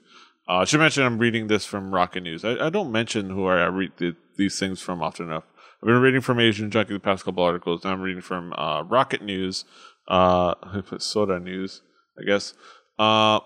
Uh, 0.47 0.57
I 0.57 0.65
should 0.65 0.79
mention 0.79 1.03
I'm 1.03 1.17
reading 1.17 1.47
this 1.47 1.65
from 1.65 1.93
Rocket 1.93 2.21
News. 2.21 2.45
I, 2.45 2.67
I 2.67 2.69
don't 2.69 2.91
mention 2.91 3.31
who 3.31 3.47
I 3.47 3.65
read 3.65 3.91
the, 3.97 4.15
these 4.37 4.59
things 4.59 4.81
from 4.81 5.01
often 5.01 5.27
enough. 5.27 5.43
I've 5.81 5.87
been 5.87 6.01
reading 6.01 6.21
from 6.21 6.39
Asian 6.39 6.71
Junkie 6.71 6.93
the 6.93 6.99
past 6.99 7.25
couple 7.25 7.43
articles. 7.43 7.83
Now 7.83 7.91
I'm 7.91 8.01
reading 8.01 8.21
from 8.21 8.53
uh, 8.53 8.83
Rocket 8.83 9.21
News. 9.21 9.65
Uh, 10.07 10.53
Sora 10.97 11.39
News, 11.39 11.81
I 12.19 12.23
guess. 12.23 12.53
Uh, 12.97 13.39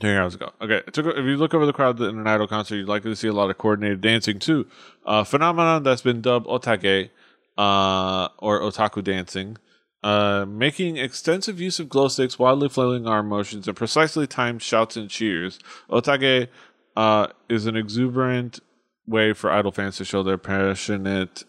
here 0.00 0.22
I 0.22 0.28
go. 0.28 0.52
Okay, 0.60 0.82
took, 0.92 1.06
if 1.06 1.24
you 1.24 1.36
look 1.36 1.54
over 1.54 1.66
the 1.66 1.72
crowd 1.72 2.00
in 2.00 2.18
an 2.18 2.26
idol 2.26 2.46
concert, 2.46 2.76
you're 2.76 2.86
likely 2.86 3.10
to 3.10 3.16
see 3.16 3.28
a 3.28 3.32
lot 3.32 3.50
of 3.50 3.58
coordinated 3.58 4.00
dancing 4.00 4.38
too. 4.38 4.66
A 5.04 5.24
phenomenon 5.24 5.82
that's 5.82 6.02
been 6.02 6.20
dubbed 6.20 6.46
otage, 6.46 7.10
uh, 7.58 8.28
or 8.38 8.60
otaku 8.60 9.02
dancing, 9.04 9.58
uh, 10.02 10.46
making 10.48 10.96
extensive 10.96 11.60
use 11.60 11.78
of 11.80 11.88
glow 11.90 12.08
sticks, 12.08 12.38
wildly 12.38 12.68
flailing 12.68 13.06
arm 13.06 13.28
motions, 13.28 13.66
and 13.68 13.76
precisely 13.76 14.26
timed 14.26 14.62
shouts 14.62 14.96
and 14.96 15.10
cheers. 15.10 15.58
Otage 15.90 16.48
uh, 16.96 17.26
is 17.48 17.66
an 17.66 17.76
exuberant 17.76 18.60
way 19.06 19.32
for 19.32 19.50
idol 19.50 19.72
fans 19.72 19.96
to 19.96 20.04
show 20.04 20.22
their 20.22 20.38
passionate 20.38 21.44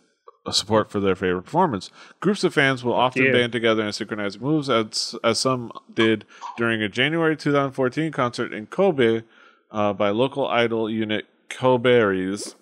support 0.52 0.90
for 0.90 1.00
their 1.00 1.16
favorite 1.16 1.44
performance. 1.44 1.92
Groups 2.22 2.44
of 2.44 2.54
fans 2.54 2.84
will 2.84 2.94
often 2.94 3.26
Yeah. 3.26 3.34
band 3.34 3.52
together 3.52 3.84
and 3.84 3.94
synchronize 3.94 4.40
moves, 4.40 4.68
as 4.70 5.16
as 5.24 5.38
some 5.40 5.72
did 5.94 6.26
during 6.58 6.82
a 6.82 6.90
January 6.90 7.36
2014 7.38 8.12
concert 8.12 8.52
in 8.52 8.66
Kobe 8.66 9.22
uh, 9.70 9.94
by 9.94 10.10
local 10.10 10.48
idol 10.48 10.90
unit 10.90 11.28
KOBerrieS. 11.50 12.56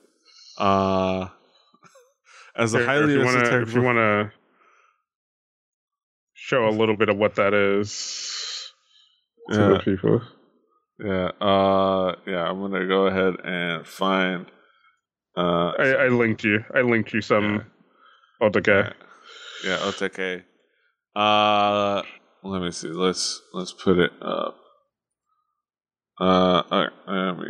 Uh, 0.58 1.28
as 2.58 2.74
a 2.74 2.86
highly 2.86 3.14
if 3.14 3.20
you 3.20 3.26
wanna, 3.26 3.40
esoteric 3.40 3.68
if 3.68 3.74
you 3.76 3.82
want 3.82 3.98
to 3.98 4.32
show 6.34 6.68
a 6.68 6.72
little 6.72 6.96
bit 6.96 7.10
of 7.10 7.18
what 7.18 7.36
that 7.36 7.54
is 7.54 8.72
to 9.52 9.60
Yeah. 9.60 9.68
the 9.70 9.80
people. 9.80 10.22
Yeah, 11.00 11.28
uh, 11.40 12.16
yeah. 12.26 12.50
I'm 12.50 12.60
gonna 12.60 12.88
go 12.88 13.06
ahead 13.08 13.36
and 13.44 13.86
find. 13.86 14.48
Uh, 15.36 15.72
I, 15.78 15.90
I 16.06 16.08
linked 16.08 16.44
you. 16.44 16.64
I 16.74 16.82
linked 16.82 17.14
you 17.14 17.22
some. 17.22 17.66
Okay. 18.42 18.90
yeah, 19.64 19.78
OTK. 19.80 20.44
Uh, 21.16 22.02
let 22.44 22.62
me 22.62 22.72
see. 22.72 22.88
Let's 22.90 23.42
let's 23.54 23.74
put 23.74 24.00
it 24.00 24.12
up. 24.22 24.58
Uh, 26.20 26.64
all 26.72 26.82
right, 26.82 26.92
let 27.08 27.38
me. 27.38 27.48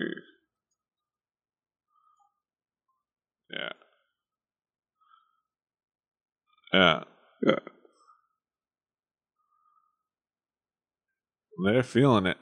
Yeah. 3.52 3.70
Yeah. 6.74 7.04
Yeah. 7.44 7.60
They're 11.66 11.84
feeling 11.84 12.28
it. 12.28 12.38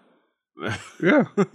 Yeah. 1.01 1.25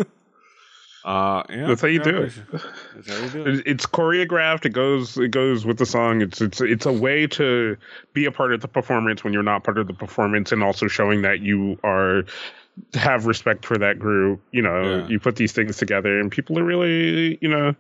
Uh, 1.03 1.43
yeah, 1.49 1.67
That's 1.69 1.81
how 1.81 1.89
you 1.89 1.99
do 2.03 2.25
it. 2.25 2.33
That's 2.53 3.09
how 3.09 3.25
you 3.25 3.31
do 3.31 3.41
it. 3.41 3.49
It- 3.61 3.67
It's 3.67 3.87
choreographed. 3.87 4.67
It 4.67 4.75
goes. 4.75 5.17
It 5.17 5.31
goes 5.31 5.65
with 5.65 5.79
the 5.79 5.87
song. 5.87 6.21
It's 6.21 6.43
it's 6.43 6.61
it's 6.61 6.85
a 6.85 6.93
way 6.93 7.27
to 7.29 7.79
be 8.13 8.27
a 8.27 8.31
part 8.31 8.53
of 8.53 8.61
the 8.61 8.69
performance 8.69 9.25
when 9.25 9.33
you're 9.33 9.43
not 9.43 9.65
part 9.65 9.79
of 9.79 9.87
the 9.87 9.95
performance, 9.95 10.53
and 10.53 10.63
also 10.63 10.89
showing 10.89 11.23
that 11.23 11.41
you 11.41 11.79
are 11.83 12.25
have 12.93 13.25
respect 13.25 13.65
for 13.65 13.79
that 13.79 13.99
group. 13.99 14.43
You 14.53 14.61
know, 14.61 14.83
Yeah. 14.83 15.07
you 15.09 15.19
put 15.19 15.37
these 15.37 15.53
things 15.53 15.79
together, 15.79 16.21
and 16.21 16.31
people 16.31 16.59
are 16.59 16.65
really, 16.65 17.39
you 17.41 17.49
know, 17.49 17.75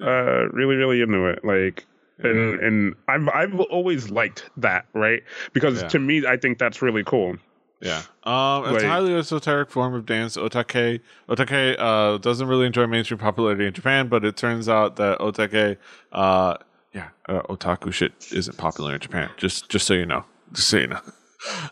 uh, 0.00 0.48
really 0.48 0.76
really 0.76 1.02
into 1.02 1.26
it. 1.26 1.44
Like. 1.44 1.84
And 2.18 2.60
and 2.60 2.94
I've 3.08 3.28
I've 3.28 3.58
always 3.60 4.10
liked 4.10 4.48
that, 4.58 4.86
right? 4.92 5.22
Because 5.52 5.82
Yeah. 5.82 5.88
to 5.88 5.98
me, 5.98 6.24
I 6.26 6.36
think 6.36 6.58
that's 6.58 6.80
really 6.80 7.02
cool. 7.04 7.36
Yeah. 7.80 8.02
Um, 8.22 8.64
it's 8.64 8.72
Like- 8.74 8.82
a 8.84 8.88
highly 8.88 9.14
esoteric 9.14 9.70
form 9.70 9.94
of 9.94 10.06
dance. 10.06 10.36
Otake 10.36 11.00
Otake 11.28 11.76
uh, 11.78 12.18
doesn't 12.18 12.46
really 12.46 12.66
enjoy 12.66 12.86
mainstream 12.86 13.18
popularity 13.18 13.66
in 13.66 13.72
Japan, 13.72 14.08
but 14.08 14.24
it 14.24 14.36
turns 14.36 14.68
out 14.68 14.96
that 14.96 15.18
Otake, 15.18 15.76
uh, 16.12 16.56
yeah, 16.94 17.08
uh, 17.28 17.42
otaku 17.42 17.92
shit 17.92 18.12
isn't 18.32 18.56
popular 18.56 18.94
in 18.94 19.00
Japan. 19.00 19.28
Just 19.36 19.68
just 19.68 19.86
so 19.86 19.94
you 19.94 20.06
know. 20.06 20.24
Just 20.52 20.68
so 20.68 20.78
you 20.78 20.86
know. 20.86 21.00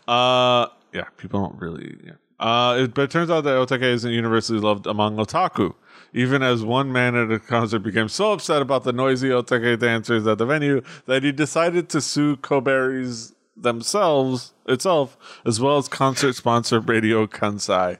Uh, 0.07 0.67
yeah, 0.93 1.05
people 1.17 1.41
don't 1.41 1.59
really. 1.59 1.97
Yeah. 2.05 2.11
Uh, 2.39 2.83
it, 2.83 2.93
but 2.93 3.03
it 3.03 3.09
turns 3.11 3.31
out 3.31 3.41
that 3.45 3.55
Otake 3.55 3.81
isn't 3.81 4.11
universally 4.11 4.59
loved 4.59 4.85
among 4.85 5.15
otaku. 5.17 5.73
Even 6.13 6.43
as 6.43 6.63
one 6.63 6.91
man 6.91 7.15
at 7.15 7.31
a 7.31 7.39
concert 7.39 7.79
became 7.79 8.07
so 8.07 8.33
upset 8.33 8.61
about 8.61 8.83
the 8.83 8.93
noisy 8.93 9.29
Otake 9.29 9.79
dancers 9.79 10.27
at 10.27 10.37
the 10.37 10.45
venue 10.45 10.81
that 11.05 11.23
he 11.23 11.31
decided 11.31 11.89
to 11.89 12.01
sue 12.01 12.35
KOBerrieS 12.37 13.33
themselves 13.55 14.53
itself, 14.67 15.17
as 15.45 15.59
well 15.59 15.77
as 15.77 15.87
concert 15.87 16.35
sponsor 16.35 16.79
Radio 16.79 17.27
Kansai. 17.27 17.97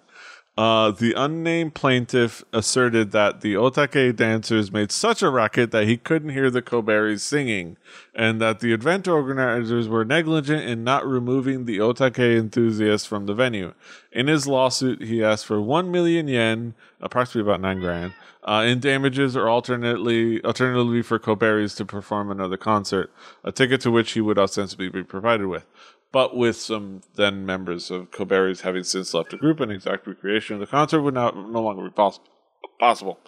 Uh, 0.56 0.92
the 0.92 1.14
unnamed 1.14 1.74
plaintiff 1.74 2.44
asserted 2.54 3.12
that 3.12 3.42
the 3.42 3.56
Otake 3.56 4.16
dancers 4.16 4.72
made 4.72 4.92
such 4.92 5.24
a 5.24 5.30
racket 5.30 5.72
that 5.72 5.88
he 5.88 5.98
couldn't 5.98 6.30
hear 6.30 6.52
the 6.52 6.62
KOBerrieS 6.62 7.22
singing, 7.22 7.76
and 8.14 8.40
that 8.40 8.60
the 8.60 8.72
event 8.72 9.08
organizers 9.08 9.88
were 9.88 10.06
negligent 10.06 10.64
in 10.64 10.84
not 10.84 11.08
removing 11.08 11.66
the 11.66 11.80
Otake 11.80 12.38
enthusiasts 12.38 13.08
from 13.08 13.26
the 13.26 13.34
venue. 13.34 13.74
In 14.12 14.28
his 14.28 14.46
lawsuit, 14.46 15.02
he 15.02 15.24
asked 15.24 15.48
for 15.48 15.60
1 15.60 15.90
million 15.90 16.28
yen, 16.28 16.76
approximately 17.02 17.50
about 17.50 17.62
9 17.62 17.80
grand, 17.80 18.14
uh, 18.44 18.64
in 18.68 18.80
damages 18.80 19.36
or 19.36 19.50
alternately 19.50 20.44
alternatively 20.44 21.02
for 21.02 21.18
KOBerrieS 21.18 21.76
to 21.78 21.86
perform 21.86 22.30
another 22.30 22.58
concert, 22.58 23.12
a 23.44 23.52
ticket 23.52 23.82
to 23.82 23.90
which 23.90 24.12
he 24.12 24.22
would 24.22 24.38
ostensibly 24.38 24.90
be 24.90 25.02
provided 25.02 25.48
with 25.48 25.66
but 26.14 26.38
with 26.38 26.56
some 26.56 27.02
then 27.16 27.46
members 27.46 27.92
of 27.92 28.12
KOBerrieS 28.12 28.62
having 28.62 28.84
since 28.84 29.14
left 29.14 29.32
the 29.32 29.38
group, 29.38 29.60
an 29.60 29.72
exact 29.72 30.08
recreation 30.08 30.54
of 30.54 30.60
the 30.62 30.68
concert 30.68 31.02
would 31.02 31.16
not 31.16 31.36
no 31.36 31.62
longer 31.62 31.84
be 31.84 31.90
poss- 31.90 32.20
possible. 32.80 33.20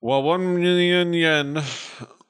While 0.00 0.24
one 0.24 0.56
million 0.56 1.12
yen, 1.12 1.62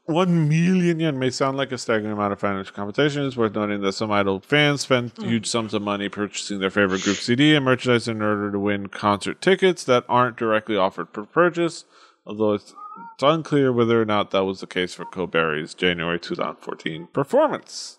one 0.05 0.49
million 0.51 1.01
yen 1.01 1.19
may 1.19 1.31
sound 1.31 1.57
like 1.57 1.73
a 1.73 1.79
staggering 1.79 2.13
amount 2.13 2.35
of 2.35 2.41
financial 2.41 2.75
compensation, 2.75 3.27
it's 3.27 3.39
worth 3.39 3.55
noting 3.55 3.81
that 3.81 3.95
some 3.95 4.13
idol 4.13 4.41
fans 4.41 4.83
spend 4.83 5.13
hmm. 5.13 5.25
huge 5.25 5.47
sums 5.47 5.73
of 5.73 5.81
money 5.81 6.11
purchasing 6.11 6.59
their 6.59 6.71
favorite 6.71 7.03
group 7.03 7.17
CD 7.17 7.55
and 7.55 7.65
merchandise 7.65 8.07
in 8.07 8.21
order 8.21 8.53
to 8.53 8.59
win 8.59 8.89
concert 8.89 9.41
tickets 9.41 9.83
that 9.85 10.05
aren't 10.11 10.37
directly 10.37 10.77
offered 10.77 11.09
for 11.11 11.25
purchase. 11.25 11.87
Although 12.27 12.53
it's, 12.53 12.75
it's 13.15 13.23
unclear 13.23 13.73
whether 13.73 14.01
or 14.01 14.05
not 14.05 14.31
that 14.33 14.45
was 14.45 14.61
the 14.61 14.67
case 14.67 14.93
for 14.93 15.07
KOBerrieS' 15.07 15.75
January 15.75 16.21
2014 16.21 17.09
performance. 17.15 17.98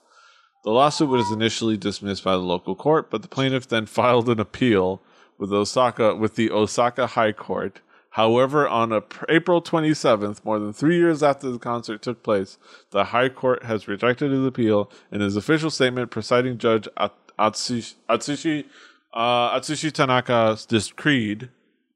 The 0.69 0.75
lawsuit 0.75 1.09
was 1.09 1.31
initially 1.31 1.77
dismissed 1.77 2.23
by 2.23 2.33
the 2.33 2.43
local 2.43 2.75
court, 2.75 3.09
but 3.09 3.23
the 3.23 3.27
plaintiff 3.27 3.67
then 3.67 3.85
filed 3.87 4.29
an 4.29 4.39
appeal 4.39 5.01
with 5.39 5.51
Osaka 5.51 6.13
with 6.13 6.35
the 6.35 6.51
Osaka 6.51 7.07
High 7.07 7.31
Court. 7.31 7.81
However, 8.11 8.67
on 8.67 8.93
April 9.29 9.63
27th, 9.63 10.45
more 10.45 10.59
than 10.59 10.71
three 10.71 10.97
years 10.97 11.23
after 11.23 11.49
the 11.49 11.57
concert 11.57 12.03
took 12.03 12.21
place, 12.21 12.59
the 12.91 13.05
High 13.05 13.29
Court 13.29 13.63
has 13.63 13.87
rejected 13.87 14.29
his 14.29 14.45
appeal. 14.45 14.91
In 15.11 15.21
his 15.21 15.35
official 15.35 15.71
statement, 15.71 16.11
presiding 16.11 16.59
judge 16.59 16.87
At- 16.97 17.15
Atsushi, 17.39 17.95
Atsushi, 18.07 18.65
uh, 19.11 19.59
Atsushi 19.59 19.91
Tanaka 19.91 20.55
decreed 20.67 21.49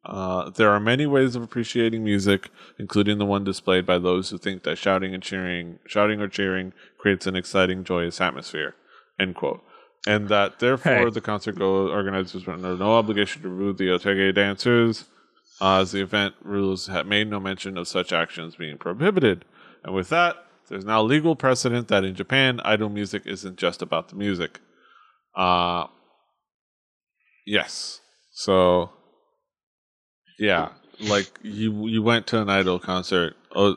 uh, 0.05 0.49
there 0.49 0.69
are 0.69 0.79
many 0.79 1.05
ways 1.05 1.35
of 1.35 1.43
appreciating 1.43 2.03
music, 2.03 2.49
including 2.77 3.17
the 3.17 3.25
one 3.25 3.43
displayed 3.43 3.85
by 3.85 3.97
those 3.99 4.29
who 4.29 4.37
think 4.37 4.63
that 4.63 4.77
shouting 4.77 5.13
and 5.13 5.23
cheering, 5.23 5.79
shouting 5.87 6.19
or 6.19 6.27
cheering, 6.27 6.73
creates 6.97 7.25
an 7.25 7.35
exciting, 7.35 7.83
joyous 7.83 8.19
atmosphere. 8.19 8.75
End 9.19 9.35
quote. 9.35 9.63
And 10.05 10.27
that 10.27 10.59
therefore 10.59 11.05
Hey. 11.05 11.09
the 11.09 11.21
concert 11.21 11.57
go 11.57 11.87
organizers 11.89 12.45
were 12.45 12.53
under 12.53 12.75
no 12.75 12.93
obligation 12.95 13.41
to 13.43 13.49
remove 13.49 13.77
the 13.77 13.87
Otege 13.87 14.35
dancers, 14.35 15.05
uh, 15.61 15.79
as 15.79 15.93
the 15.93 16.01
event 16.01 16.35
rules 16.41 16.87
had 16.87 17.07
made 17.07 17.29
no 17.29 17.39
mention 17.39 17.77
of 17.77 17.87
such 17.87 18.11
actions 18.11 18.57
being 18.57 18.77
prohibited. 18.77 19.45
And 19.83 19.95
with 19.95 20.09
that, 20.09 20.45
there's 20.67 20.83
now 20.83 21.01
legal 21.01 21.35
precedent 21.37 21.87
that 21.87 22.03
in 22.03 22.15
Japan, 22.15 22.59
idol 22.65 22.89
music 22.89 23.23
isn't 23.25 23.57
just 23.57 23.81
about 23.81 24.09
the 24.09 24.15
music. 24.15 24.59
Uh, 25.35 25.87
yes. 27.45 28.01
So 28.31 28.91
yeah, 30.39 30.69
like 30.99 31.39
you 31.43 31.87
you 31.87 32.01
went 32.03 32.27
to 32.27 32.41
an 32.41 32.49
idol 32.49 32.79
concert. 32.79 33.35
Oh, 33.55 33.75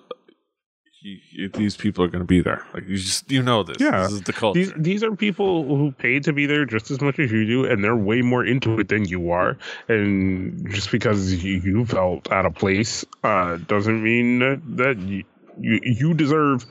you, 1.02 1.18
you- 1.32 1.48
these 1.50 1.76
people 1.76 2.04
are 2.04 2.08
going 2.08 2.20
to 2.22 2.26
be 2.26 2.40
there. 2.40 2.64
Like 2.74 2.88
you 2.88 2.96
just 2.96 3.30
you 3.30 3.42
know 3.42 3.62
this. 3.62 3.76
Yeah. 3.80 4.02
this 4.02 4.12
is 4.12 4.22
the 4.22 4.32
culture. 4.32 4.58
These 4.60 4.72
these 4.76 5.02
are 5.04 5.14
people 5.14 5.64
who 5.64 5.92
paid 5.92 6.24
to 6.24 6.32
be 6.32 6.46
there 6.46 6.64
just 6.64 6.90
as 6.90 7.00
much 7.00 7.18
as 7.18 7.30
you 7.30 7.46
do, 7.46 7.64
and 7.64 7.82
they're 7.84 7.96
way 7.96 8.22
more 8.22 8.44
into 8.44 8.78
it 8.80 8.88
than 8.88 9.04
you 9.04 9.30
are. 9.30 9.56
And 9.88 10.68
just 10.72 10.90
because 10.90 11.32
you, 11.44 11.60
you 11.60 11.86
felt 11.86 12.30
out 12.32 12.46
of 12.46 12.54
place 12.54 13.04
uh, 13.24 13.56
doesn't 13.68 14.02
mean 14.02 14.38
that, 14.40 14.60
that 14.76 14.98
you, 14.98 15.24
you 15.60 15.80
you 15.84 16.14
deserve 16.14 16.66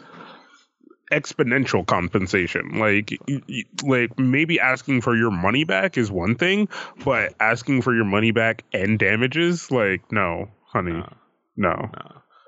exponential 1.12 1.86
compensation. 1.86 2.80
Like 2.80 3.18
like 3.84 4.18
maybe 4.20 4.60
asking 4.60 5.02
for 5.02 5.16
your 5.16 5.32
money 5.32 5.64
back 5.64 5.98
is 5.98 6.12
one 6.12 6.36
thing, 6.36 6.68
but 7.04 7.34
asking 7.40 7.82
for 7.82 7.94
your 7.96 8.06
money 8.06 8.32
back 8.32 8.64
and 8.74 9.00
damages, 9.00 9.72
like 9.72 10.12
no, 10.12 10.50
honey, 10.66 11.04
No. 11.56 11.56
no. 11.56 11.90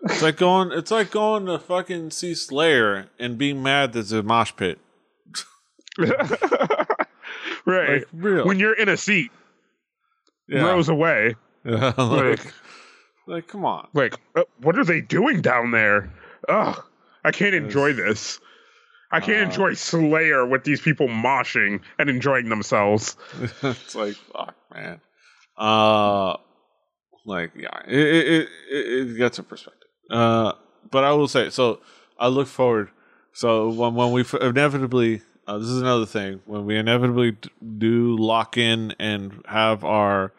it's 0.03 0.21
like 0.21 0.37
going. 0.37 0.71
It's 0.71 0.91
like 0.91 1.11
going 1.11 1.45
to 1.47 1.57
fucking 1.59 2.11
see 2.11 2.35
Slayer 2.35 3.09
and 3.19 3.37
being 3.37 3.61
mad 3.63 3.93
there's 3.93 4.11
a 4.11 4.21
mosh 4.23 4.53
pit. 4.55 4.79
right. 5.97 6.87
Like 7.65 8.07
when 8.45 8.59
you're 8.59 8.77
in 8.77 8.87
a 8.89 8.97
seat, 8.97 9.31
yeah. 10.47 10.61
rows 10.61 10.89
away. 10.89 11.35
Yeah, 11.65 11.91
like, 11.97 12.53
like 13.27 13.47
come 13.49 13.65
on. 13.65 13.89
like 13.93 14.15
uh, 14.37 14.43
what 14.61 14.79
are 14.79 14.85
they 14.85 15.01
doing 15.01 15.41
down 15.41 15.71
there 15.71 16.13
ugh 16.47 16.81
i 17.25 17.31
can't 17.31 17.53
enjoy 17.53 17.91
this 17.91 18.39
i 19.11 19.19
can't 19.19 19.47
Uh, 19.47 19.49
enjoy 19.49 19.73
slayer 19.73 20.45
with 20.45 20.63
these 20.63 20.81
people 20.81 21.07
moshing 21.07 21.79
and 21.99 22.09
enjoying 22.09 22.49
themselves 22.49 23.15
it's 23.63 23.95
like 23.95 24.15
fuck, 24.33 24.55
man. 24.73 24.99
Uh, 25.57 26.37
like 27.25 27.51
yeah, 27.55 27.79
it 27.87 27.99
it 27.99 28.49
it, 28.69 29.09
it 29.09 29.17
gets 29.17 29.39
a 29.39 29.43
perspective. 29.43 29.89
Uh, 30.09 30.53
but 30.91 31.03
I 31.03 31.11
will 31.13 31.27
say 31.27 31.49
so. 31.49 31.79
I 32.19 32.27
look 32.27 32.47
forward. 32.47 32.89
So 33.33 33.69
when 33.69 33.95
when 33.95 34.11
we 34.11 34.23
inevitably, 34.39 35.21
uh, 35.47 35.57
this 35.57 35.67
is 35.67 35.81
another 35.81 36.05
thing. 36.05 36.41
When 36.45 36.65
we 36.65 36.77
inevitably 36.77 37.37
do 37.77 38.15
lock 38.17 38.55
in 38.57 38.93
and 38.99 39.41
have 39.47 39.83
our 39.83 40.31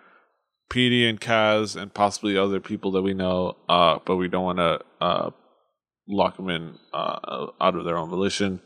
PD 0.71 1.09
and 1.09 1.21
Kaz 1.21 1.75
and 1.77 1.93
possibly 1.93 2.39
other 2.39 2.61
people 2.61 2.93
that 2.93 3.03
we 3.03 3.13
know, 3.13 3.57
uh, 3.69 3.99
but 4.05 4.17
we 4.17 4.29
don't 4.29 4.45
want 4.45 4.59
to 4.59 4.81
uh 5.01 5.31
lock 6.09 6.37
them 6.37 6.49
in 6.49 6.75
uh 6.93 7.47
out 7.61 7.75
of 7.77 7.85
their 7.85 7.97
own 7.97 8.09
volition. 8.09 8.61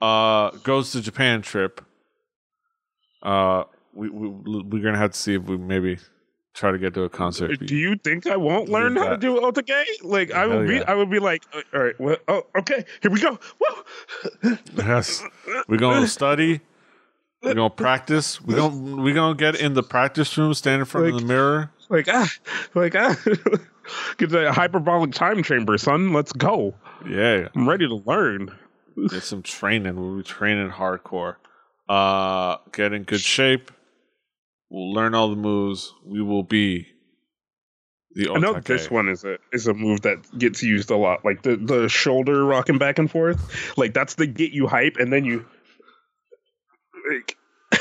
Uh, 0.00 0.50
goes 0.62 0.92
to 0.92 1.00
Japan 1.00 1.40
trip 1.42 1.80
uh, 3.22 3.64
we, 3.94 4.08
we 4.10 4.28
we're 4.28 4.82
gonna 4.82 4.98
have 4.98 5.12
to 5.12 5.18
see 5.18 5.34
if 5.34 5.42
we 5.44 5.56
maybe 5.56 5.98
try 6.52 6.70
to 6.70 6.78
get 6.78 6.94
to 6.94 7.02
a 7.02 7.08
concert. 7.08 7.58
do 7.66 7.74
you 7.74 7.96
think 7.96 8.26
i 8.28 8.36
won't 8.36 8.68
learn 8.68 8.94
how 8.94 9.08
to 9.08 9.16
do 9.16 9.40
otake 9.40 9.84
like 10.02 10.30
i 10.32 10.40
Hell 10.46 10.58
would 10.58 10.68
be 10.68 10.82
i 10.84 10.94
would 10.94 11.10
be 11.10 11.18
like 11.18 11.42
uh, 11.52 11.62
all 11.74 11.82
right 11.82 11.98
well 11.98 12.16
oh 12.28 12.42
okay 12.58 12.84
here 13.02 13.10
we 13.10 13.20
go 13.20 13.38
Whoa. 13.58 14.56
yes, 14.76 15.22
we're 15.68 15.78
gonna 15.78 16.06
study. 16.20 16.60
We're 17.42 17.54
gonna 17.54 17.70
practice. 17.70 18.40
We're 18.40 18.56
gonna 18.56 19.02
we're 19.02 19.14
gonna 19.14 19.34
get 19.34 19.56
in 19.56 19.74
the 19.74 19.82
practice 19.82 20.36
room, 20.38 20.54
stand 20.54 20.80
in 20.80 20.86
front 20.86 21.08
of 21.08 21.20
the 21.20 21.26
mirror. 21.26 21.70
like 21.88 22.08
ah 22.08 22.30
like 22.74 22.94
ah 22.94 23.16
get 24.16 24.30
that 24.30 24.54
hyperbolic 24.54 25.12
time 25.12 25.42
chamber 25.42 25.76
son 25.78 26.12
let's 26.12 26.32
go 26.32 26.74
Yeah, 27.08 27.48
i'm 27.54 27.68
ready 27.68 27.86
to 27.86 27.96
learn 27.96 28.50
get 29.08 29.22
some 29.22 29.42
training. 29.42 29.96
We'll 29.96 30.18
be 30.18 30.22
training 30.22 30.70
hardcore. 30.70 31.36
Uh, 31.88 32.56
get 32.72 32.92
in 32.92 33.04
good 33.04 33.20
shape. 33.20 33.70
We'll 34.70 34.92
learn 34.92 35.14
all 35.14 35.28
the 35.28 35.36
moves. 35.36 35.92
We 36.04 36.22
will 36.22 36.42
be 36.42 36.88
the. 38.12 38.30
I 38.30 38.38
know 38.38 38.58
this 38.60 38.90
one 38.90 39.08
is 39.08 39.24
a 39.24 39.38
is 39.52 39.66
a 39.66 39.74
move 39.74 40.02
that 40.02 40.38
gets 40.38 40.62
used 40.62 40.90
a 40.90 40.96
lot, 40.96 41.24
like 41.24 41.42
the 41.42 41.56
the 41.56 41.88
shoulder 41.88 42.44
rocking 42.44 42.78
back 42.78 42.98
and 42.98 43.10
forth. 43.10 43.76
Like 43.76 43.94
that's 43.94 44.14
the 44.14 44.26
get 44.26 44.52
you 44.52 44.66
hype, 44.66 44.96
and 44.96 45.12
then 45.12 45.24
you 45.24 45.44
like, 47.10 47.36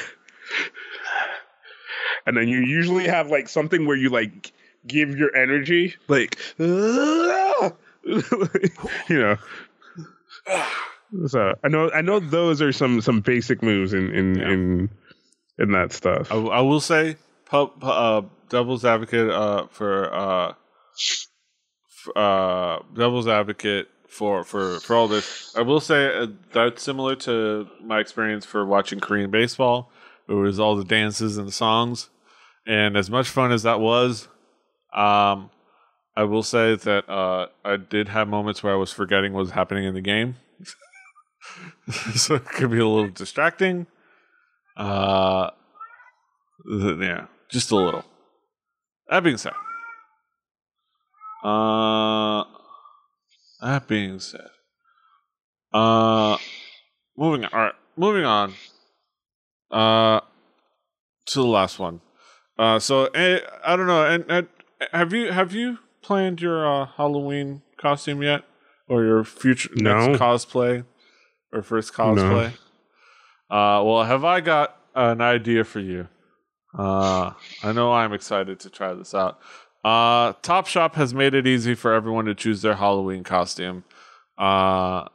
and 2.26 2.36
then 2.36 2.48
you 2.48 2.60
usually 2.60 3.08
have 3.08 3.32
like 3.32 3.48
something 3.48 3.88
where 3.88 3.98
you 3.98 4.10
like 4.10 4.52
give 4.88 5.18
your 5.18 5.36
energy, 5.36 5.96
like 6.08 6.38
you 6.60 7.74
know. 9.10 9.38
So 11.28 11.54
I 11.64 11.68
know 11.68 11.92
I 11.92 12.02
know 12.02 12.20
those 12.20 12.62
are 12.62 12.72
some 12.72 13.02
some 13.02 13.22
basic 13.22 13.62
moves 13.62 13.94
in 13.94 14.12
in 14.14 14.36
Yeah. 14.36 14.50
in 14.52 14.90
in 15.60 15.72
that 15.72 15.94
stuff. 15.94 16.32
I, 16.32 16.36
I 16.36 16.62
will 16.62 16.80
say, 16.80 17.16
pu- 17.46 17.68
pu- 17.68 17.88
uh, 17.88 18.22
devil's 18.50 18.84
advocate 18.84 19.30
uh, 19.30 19.68
for 19.70 20.14
uh, 20.14 20.54
f- 21.88 22.16
uh, 22.16 22.80
devil's 22.96 23.28
advocate 23.28 23.88
for 24.10 24.44
for 24.44 24.80
for 24.80 24.96
all 24.96 25.08
this. 25.08 25.54
I 25.56 25.62
will 25.62 25.80
say 25.80 26.08
uh, 26.18 26.28
that's 26.52 26.82
similar 26.82 27.16
to 27.18 27.68
my 27.82 28.00
experience 28.00 28.46
for 28.46 28.66
watching 28.66 29.00
Korean 29.00 29.30
baseball. 29.30 29.92
It 30.28 30.34
was 30.34 30.60
all 30.60 30.76
the 30.76 30.86
dances 30.86 31.38
and 31.38 31.48
the 31.48 31.52
songs, 31.52 32.10
and 32.66 32.98
as 32.98 33.10
much 33.12 33.30
fun 33.30 33.52
as 33.52 33.64
that 33.64 33.80
was, 33.80 34.28
um, 34.94 35.50
I 36.16 36.24
will 36.24 36.44
say 36.44 36.76
that 36.76 37.10
uh, 37.10 37.48
I 37.66 37.78
did 37.78 38.10
have 38.10 38.28
moments 38.28 38.62
where 38.62 38.74
I 38.74 38.76
was 38.76 38.92
forgetting 38.92 39.34
what 39.34 39.40
was 39.40 39.52
happening 39.52 39.86
in 39.86 39.94
the 39.94 40.02
game. 40.02 40.36
so 42.16 42.36
it 42.36 42.46
could 42.46 42.72
be 42.72 42.80
a 42.80 42.88
little 42.88 43.10
distracting. 43.10 43.88
Uh, 44.78 45.50
th- 46.68 47.00
yeah, 47.00 47.26
just 47.50 47.72
a 47.72 47.76
little. 47.76 48.06
That 49.10 49.24
being 49.24 49.38
said, 49.38 49.54
uh, 51.44 52.44
that 53.62 53.88
being 53.88 54.20
said, 54.20 54.50
uh, 55.74 56.38
moving 57.18 57.46
on. 57.46 57.54
All 57.54 57.60
right, 57.60 57.76
moving 57.98 58.26
on. 58.26 58.54
Uh, 59.70 60.22
to 61.26 61.40
the 61.40 61.46
last 61.46 61.80
one. 61.80 62.02
Uh, 62.58 62.80
so 62.80 63.06
eh, 63.08 63.40
I 63.66 63.76
don't 63.76 63.88
know. 63.88 64.06
And, 64.06 64.26
and 64.30 64.48
have 64.92 65.14
you 65.14 65.32
have 65.32 65.54
you 65.54 65.80
planned 66.02 66.42
your 66.42 66.68
uh, 66.68 66.86
Halloween 66.98 67.62
costume 67.78 68.22
yet, 68.22 68.44
or 68.88 69.04
your 69.04 69.24
future 69.24 69.70
No. 69.76 70.08
next 70.08 70.22
cosplay, 70.22 70.86
or 71.52 71.62
first 71.62 71.94
cosplay? 71.94 72.54
Uh, 73.50 73.84
well, 73.86 74.04
have 74.04 74.24
I 74.24 74.42
got 74.42 74.78
an 74.96 75.22
idea 75.22 75.64
for 75.64 75.80
you? 75.80 76.08
Uh, 76.78 77.34
I 77.64 77.72
know 77.72 77.94
I'm 77.94 78.14
excited 78.14 78.60
to 78.62 78.70
try 78.70 78.94
this 78.94 79.14
out. 79.14 79.40
Uh, 79.86 80.34
Topshop 80.34 80.96
has 80.96 81.14
made 81.14 81.34
it 81.36 81.46
easy 81.46 81.76
for 81.76 81.94
everyone 81.94 82.26
to 82.26 82.34
choose 82.34 82.62
their 82.62 82.76
Halloween 82.76 83.24
costume. 83.24 83.84
Uh, 84.38 85.08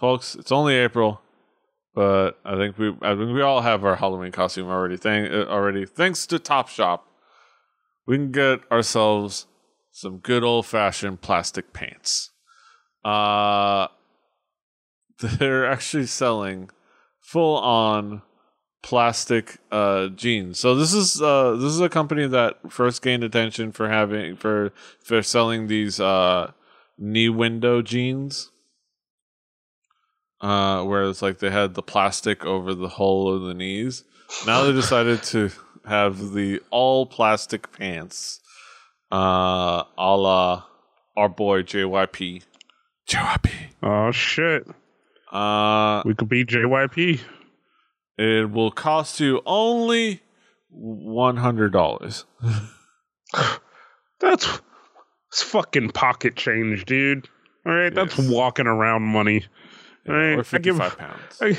folks, 0.00 0.34
it's 0.34 0.50
only 0.50 0.74
April, 0.74 1.20
but 1.94 2.32
I 2.44 2.56
think 2.56 2.78
we 2.78 2.88
I 3.02 3.14
think 3.14 3.32
we 3.32 3.42
all 3.42 3.60
have 3.60 3.84
our 3.84 3.96
Halloween 3.96 4.32
costume 4.32 4.68
already. 4.68 4.96
Thank 4.96 5.30
uh, 5.30 5.44
already 5.48 5.84
thanks 5.86 6.26
to 6.28 6.38
Topshop, 6.38 7.00
we 8.06 8.16
can 8.16 8.32
get 8.32 8.60
ourselves 8.70 9.46
some 9.90 10.18
good 10.18 10.42
old 10.42 10.66
fashioned 10.66 11.20
plastic 11.20 11.72
pants. 11.72 12.30
Uh, 13.04 13.88
they're 15.18 15.66
actually 15.66 16.06
selling 16.06 16.70
full 17.20 17.56
on 17.56 18.22
plastic 18.82 19.58
uh 19.70 20.08
jeans. 20.08 20.58
So 20.58 20.74
this 20.74 20.92
is 20.92 21.22
uh 21.22 21.52
this 21.52 21.72
is 21.72 21.80
a 21.80 21.88
company 21.88 22.26
that 22.26 22.58
first 22.68 23.00
gained 23.00 23.22
attention 23.22 23.70
for 23.70 23.88
having 23.88 24.36
for 24.36 24.72
for 25.00 25.22
selling 25.22 25.68
these 25.68 26.00
uh 26.00 26.50
knee 26.98 27.28
window 27.28 27.80
jeans. 27.80 28.50
Uh 30.40 30.82
where 30.82 31.04
it's 31.04 31.22
like 31.22 31.38
they 31.38 31.50
had 31.50 31.74
the 31.74 31.82
plastic 31.82 32.44
over 32.44 32.74
the 32.74 32.88
hole 32.88 33.32
of 33.32 33.42
the 33.42 33.54
knees. 33.54 34.02
Now 34.46 34.64
they 34.64 34.72
decided 34.72 35.22
to 35.24 35.52
have 35.86 36.32
the 36.32 36.60
all 36.70 37.06
plastic 37.06 37.72
pants. 37.72 38.40
Uh 39.10 39.84
a 39.98 40.16
la 40.16 40.64
our 41.16 41.28
boy 41.28 41.62
JYP. 41.62 42.42
JYP. 43.08 43.50
Oh 43.82 44.10
shit, 44.10 44.66
Uh 45.30 46.02
we 46.04 46.14
could 46.14 46.28
be 46.28 46.44
JYP. 46.44 47.20
it 48.18 48.50
will 48.50 48.70
cost 48.70 49.20
you 49.20 49.42
only 49.44 50.22
one 50.70 51.36
hundred 51.36 51.72
dollars. 51.72 52.24
That's 54.20 54.60
it's 55.28 55.42
fucking 55.42 55.90
pocket 55.90 56.36
change, 56.36 56.84
dude. 56.84 57.28
All 57.66 57.72
right, 57.74 57.94
that's 57.94 58.18
walking 58.18 58.66
around 58.66 59.02
money. 59.02 59.44
All 60.08 60.14
right, 60.14 60.32
or 60.34 60.40
I 60.40 60.42
fifty 60.42 60.70
give 60.70 60.76
five 60.78 60.98
pounds. 60.98 61.38
I, 61.40 61.56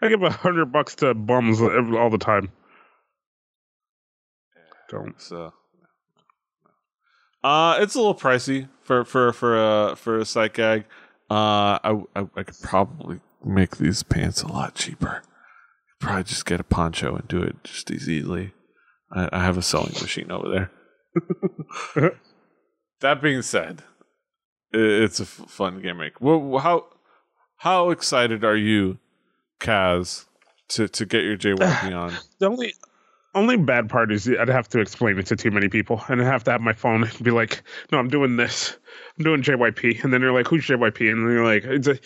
I 0.00 0.08
give 0.08 0.22
a 0.22 0.30
hundred 0.30 0.72
bucks 0.72 0.96
to 0.96 1.14
bums 1.14 1.60
all 1.60 2.10
the 2.10 2.18
time. 2.18 2.50
Don't. 4.92 5.20
So, 5.20 5.54
uh, 7.42 7.78
it's 7.80 7.94
a 7.94 7.98
little 7.98 8.14
pricey 8.14 8.68
for 8.82 9.04
for 9.04 9.32
for 9.32 9.56
a 9.56 9.96
for 9.96 10.18
a 10.18 10.24
sight 10.26 10.52
gag. 10.52 10.84
Uh, 11.30 11.80
I, 11.82 12.02
I 12.14 12.26
I 12.36 12.42
could 12.42 12.60
probably 12.62 13.20
make 13.42 13.78
these 13.78 14.02
pants 14.02 14.42
a 14.42 14.48
lot 14.48 14.74
cheaper. 14.74 15.22
Probably 15.98 16.24
just 16.24 16.44
get 16.44 16.60
a 16.60 16.64
poncho 16.64 17.16
and 17.16 17.26
do 17.26 17.42
it 17.42 17.56
just 17.64 17.90
as 17.90 18.06
easily. 18.06 18.52
I, 19.10 19.28
I 19.32 19.44
have 19.44 19.56
a 19.56 19.62
sewing 19.62 19.92
machine 19.92 20.30
over 20.30 20.68
there. 21.94 22.12
that 23.00 23.22
being 23.22 23.40
said, 23.40 23.82
it's 24.72 25.20
a 25.20 25.24
f- 25.24 25.48
fun 25.48 25.80
gimmick. 25.80 26.20
Well, 26.20 26.58
how 26.58 26.86
how 27.56 27.88
excited 27.88 28.44
are 28.44 28.56
you, 28.56 28.98
Kaz, 29.58 30.26
to 30.70 30.86
to 30.88 31.06
get 31.06 31.24
your 31.24 31.36
JYP 31.38 31.96
on? 31.96 32.12
The 32.38 32.46
only 32.46 32.74
only 33.34 33.56
bad 33.56 33.88
part 33.88 34.12
is 34.12 34.28
I'd 34.28 34.48
have 34.48 34.68
to 34.70 34.80
explain 34.80 35.18
it 35.18 35.26
to 35.26 35.36
too 35.36 35.50
many 35.50 35.68
people, 35.68 36.02
and 36.08 36.20
I'd 36.20 36.26
have 36.26 36.44
to 36.44 36.52
have 36.52 36.60
my 36.60 36.72
phone 36.72 37.04
and 37.04 37.22
be 37.22 37.30
like, 37.30 37.62
"No, 37.90 37.98
I'm 37.98 38.08
doing 38.08 38.36
this. 38.36 38.76
I'm 39.18 39.24
doing 39.24 39.42
JYP," 39.42 40.04
and 40.04 40.12
then 40.12 40.20
they're 40.20 40.32
like, 40.32 40.48
"Who's 40.48 40.66
JYP?" 40.66 41.10
And 41.10 41.28
they're 41.28 41.44
like, 41.44 41.64
"It's 41.64 41.88
a, 41.88 41.98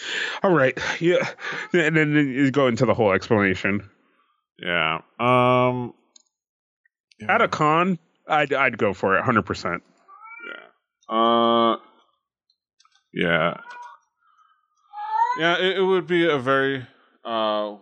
all 0.42 0.52
right, 0.52 0.78
yeah," 1.00 1.28
and 1.72 1.96
then 1.96 2.14
you 2.14 2.50
go 2.50 2.66
into 2.66 2.86
the 2.86 2.94
whole 2.94 3.12
explanation. 3.12 3.88
Yeah. 4.58 5.00
Um. 5.18 5.94
At 7.28 7.40
a 7.40 7.48
con, 7.48 7.98
I'd 8.28 8.52
I'd 8.52 8.78
go 8.78 8.92
for 8.92 9.16
it, 9.16 9.24
hundred 9.24 9.46
percent. 9.46 9.82
Yeah. 11.08 11.16
Uh, 11.16 11.76
yeah, 13.12 13.54
yeah. 15.38 15.58
It, 15.58 15.78
it 15.78 15.82
would 15.82 16.06
be 16.06 16.28
a 16.28 16.38
very, 16.38 16.86
uh, 17.24 17.76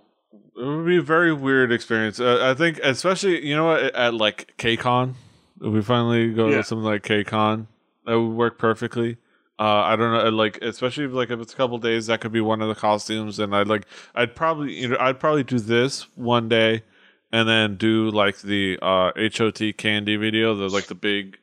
it 0.57 0.65
would 0.65 0.87
be 0.87 0.97
a 0.99 1.03
very 1.03 1.33
weird 1.33 1.73
experience. 1.73 2.21
Uh, 2.21 2.39
I 2.43 2.55
think, 2.55 2.79
especially 2.83 3.47
you 3.47 3.55
know 3.57 3.67
what, 3.67 3.95
at 3.95 4.15
like 4.15 4.55
KCON, 4.59 5.15
if 5.61 5.73
we 5.73 5.83
finally 5.83 6.33
go 6.33 6.49
Yeah. 6.49 6.59
to 6.59 6.65
something 6.65 6.85
like 6.85 7.03
KCON, 7.03 7.67
that 8.07 8.19
would 8.21 8.35
work 8.37 8.59
perfectly. 8.59 9.17
Uh, 9.59 9.63
I 9.83 9.95
don't 9.97 10.13
know, 10.13 10.29
like 10.31 10.59
especially 10.63 11.05
if, 11.05 11.13
like 11.13 11.31
if 11.31 11.39
it's 11.41 11.53
a 11.53 11.57
couple 11.57 11.79
days, 11.79 12.07
that 12.09 12.21
could 12.21 12.33
be 12.33 12.41
one 12.41 12.61
of 12.61 12.69
the 12.69 12.75
costumes, 12.75 13.39
and 13.39 13.55
I'd 13.55 13.69
like, 13.69 13.87
I'd 14.15 14.35
probably, 14.35 14.75
you 14.75 14.89
know, 14.89 14.97
I'd 14.99 15.21
probably 15.21 15.45
do 15.45 15.61
this 15.61 16.09
one 16.17 16.49
day, 16.49 16.83
and 17.33 17.49
then 17.49 17.77
do 17.77 18.11
like 18.11 18.39
the 18.41 18.79
uh 18.83 19.13
HOT 19.17 19.77
candy 19.77 20.17
video, 20.17 20.55
the 20.57 20.69
like 20.69 20.87
the 20.87 20.95
big 20.97 21.39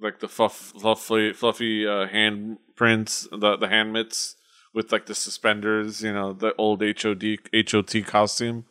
like 0.00 0.20
the 0.20 0.28
fluff, 0.28 0.54
fluffy, 0.78 1.32
fluffy 1.32 1.86
uh, 1.86 2.06
hand 2.06 2.58
prints, 2.76 3.26
the 3.32 3.56
the 3.56 3.66
hand 3.68 3.92
mitts 3.92 4.36
with 4.76 4.92
like 4.92 5.06
the 5.06 5.14
suspenders, 5.14 6.02
you 6.02 6.12
know, 6.12 6.32
the 6.32 6.54
old 6.56 6.82
HOD 6.82 7.38
HOT 7.52 8.06
costume. 8.06 8.66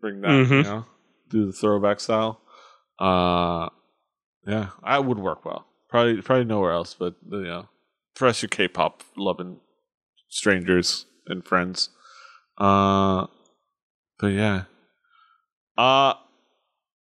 Bring 0.00 0.20
that, 0.20 0.30
you 0.32 0.44
Mhm. 0.44 0.62
know, 0.64 0.84
do 1.30 1.46
the 1.46 1.52
throwback 1.52 2.00
style. 2.00 2.42
Uh, 2.98 3.70
yeah, 4.46 4.70
that 4.84 5.04
would 5.06 5.18
work 5.18 5.44
well. 5.46 5.66
Probably, 5.88 6.20
probably 6.20 6.44
nowhere 6.44 6.72
else, 6.72 6.94
but 6.94 7.14
you 7.30 7.44
know, 7.44 7.68
for 8.14 8.26
us, 8.28 8.42
your 8.42 8.48
K-pop 8.50 9.02
loving 9.16 9.60
strangers 10.28 11.06
and 11.26 11.44
friends. 11.46 11.88
Uh, 12.58 13.26
but 14.18 14.28
yeah. 14.28 14.64
Uh 15.78 16.14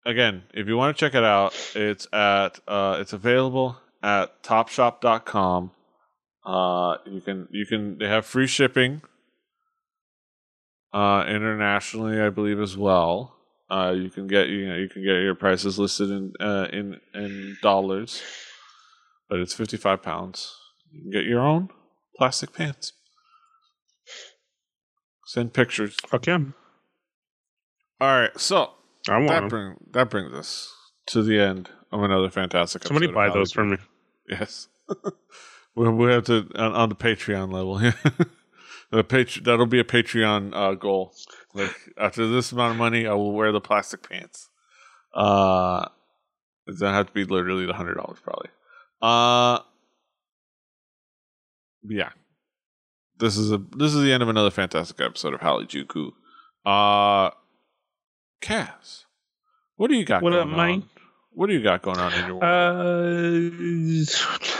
again, 0.06 0.44
if 0.54 0.68
you 0.68 0.76
want 0.76 0.96
to 0.96 1.00
check 1.00 1.16
it 1.16 1.24
out, 1.24 1.54
it's 1.76 2.08
at 2.14 2.60
uh 2.68 2.98
it's 3.00 3.14
available 3.14 3.78
at 4.04 4.44
topshop.com. 4.44 5.72
Uh 6.46 6.98
you 7.06 7.22
can 7.22 7.48
you 7.52 7.66
can 7.66 7.98
they 7.98 8.08
have 8.08 8.26
free 8.26 8.48
shipping 8.48 9.02
uh 10.94 11.26
internationally, 11.28 12.22
I 12.22 12.30
believe 12.30 12.60
as 12.60 12.78
well. 12.78 13.36
Uh 13.70 13.94
you 13.96 14.10
can 14.10 14.28
get 14.28 14.48
you 14.50 14.68
know 14.70 14.76
you 14.76 14.88
can 14.90 15.02
get 15.02 15.16
your 15.22 15.36
prices 15.36 15.80
listed 15.80 16.12
in 16.12 16.34
uh 16.40 16.68
in 16.72 17.00
in 17.14 17.58
dollars. 17.62 18.22
But 19.28 19.40
it's 19.40 19.54
55 19.56 20.04
pounds. 20.04 20.56
You 20.92 21.02
can 21.02 21.12
get 21.12 21.26
your 21.26 21.42
own 21.42 21.70
plastic 22.16 22.54
pants. 22.54 22.94
Send 25.26 25.54
pictures. 25.54 25.98
Okay. 26.14 26.34
All 26.34 28.22
right, 28.22 28.40
so 28.40 28.72
I 29.10 29.18
want 29.18 29.28
that 29.30 29.50
bring 29.50 29.76
that 29.92 30.10
brings 30.10 30.34
us 30.34 30.72
to 31.08 31.24
the 31.24 31.40
end 31.40 31.70
of 31.92 32.04
another 32.04 32.30
fantastic. 32.30 32.84
Somebody 32.84 33.08
buy 33.08 33.30
those 33.30 33.52
for 33.52 33.64
me. 33.66 33.78
Yes, 34.30 34.68
we 35.76 35.90
we 35.90 36.12
have 36.12 36.24
to 36.26 36.48
on, 36.56 36.74
on 36.74 36.90
the 36.90 36.96
Patreon 36.96 37.52
level. 37.52 37.78
the 38.92 39.04
patre- 39.04 39.42
that'll 39.42 39.66
be 39.66 39.80
a 39.80 39.84
Patreon 39.84 40.52
uh, 40.54 40.74
goal. 40.76 41.14
Like 41.54 41.76
after 41.98 42.28
this 42.28 42.52
amount 42.52 42.72
of 42.72 42.78
money, 42.78 43.08
I 43.08 43.14
will 43.14 43.34
wear 43.34 43.52
the 43.52 43.62
plastic 43.62 44.08
pants. 44.08 44.50
Uh, 45.14 45.88
it's 46.68 46.80
gonna 46.80 46.96
have 46.96 47.08
to 47.08 47.14
be 47.14 47.24
literally 47.24 47.66
the 47.66 47.74
hundred 47.74 47.96
dollars 47.96 48.20
probably. 48.24 48.50
Uh 49.02 49.60
yeah. 51.88 52.10
This 53.18 53.38
is 53.38 53.52
a 53.52 53.58
this 53.58 53.94
is 53.94 54.02
the 54.02 54.12
end 54.12 54.24
of 54.24 54.30
another 54.30 54.52
fantastic 54.52 55.00
episode 55.00 55.34
of 55.34 55.42
Halijuku. 55.42 56.12
Uh 56.66 57.32
Cass, 58.42 59.06
what 59.76 59.90
do 59.90 59.96
you 59.96 60.06
got 60.06 60.22
What 60.22 60.32
going 60.32 60.50
up, 60.50 60.56
Mike? 60.56 60.84
What 61.36 61.48
do 61.48 61.54
you 61.54 61.62
got 61.62 61.82
going 61.82 62.00
on 62.00 62.14
in 62.14 62.26
your 62.28 62.36
world? 62.36 62.44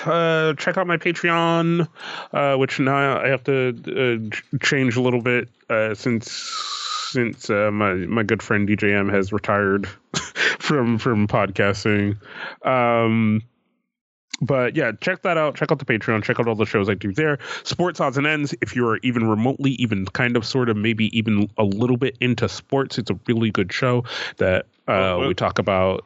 Uh, 0.06 0.12
uh, 0.12 0.54
check 0.56 0.78
out 0.78 0.88
my 0.88 0.98
Patreon, 0.98 1.88
uh, 2.34 2.56
which 2.58 2.80
now 2.80 3.18
I 3.22 3.30
have 3.30 3.46
to 3.46 4.30
uh, 4.52 4.58
change 4.62 4.98
a 4.98 5.02
little 5.02 5.22
bit 5.22 5.48
uh, 5.70 5.96
since 5.96 6.30
since 7.12 7.50
uh, 7.50 7.72
my 7.72 7.94
my 7.94 8.24
good 8.24 8.44
friend 8.44 8.68
DJM 8.68 9.10
has 9.14 9.32
retired 9.32 9.88
from 10.60 10.98
from 10.98 11.30
podcasting. 11.30 12.18
Um, 12.66 13.42
but 14.42 14.76
yeah, 14.76 14.92
check 15.00 15.22
that 15.22 15.38
out. 15.38 15.56
Check 15.56 15.72
out 15.72 15.80
the 15.80 15.86
Patreon. 15.86 16.24
Check 16.24 16.42
out 16.42 16.48
all 16.50 16.56
the 16.56 16.66
shows 16.66 16.90
I 16.90 16.94
do 16.94 17.14
there. 17.14 17.40
Sports 17.64 18.02
odds 18.02 18.18
and 18.18 18.28
ends. 18.28 18.54
If 18.62 18.76
you're 18.76 18.98
even 18.98 19.30
remotely, 19.30 19.72
even 19.72 20.06
kind 20.08 20.36
of, 20.36 20.46
sort 20.46 20.68
of, 20.68 20.76
maybe 20.76 21.18
even 21.18 21.50
a 21.58 21.64
little 21.64 21.96
bit 21.96 22.18
into 22.20 22.50
sports, 22.50 22.98
it's 22.98 23.10
a 23.10 23.20
really 23.28 23.50
good 23.50 23.72
show 23.72 24.04
that 24.38 24.66
uh, 24.90 25.24
we 25.26 25.34
talk 25.34 25.58
about. 25.58 26.04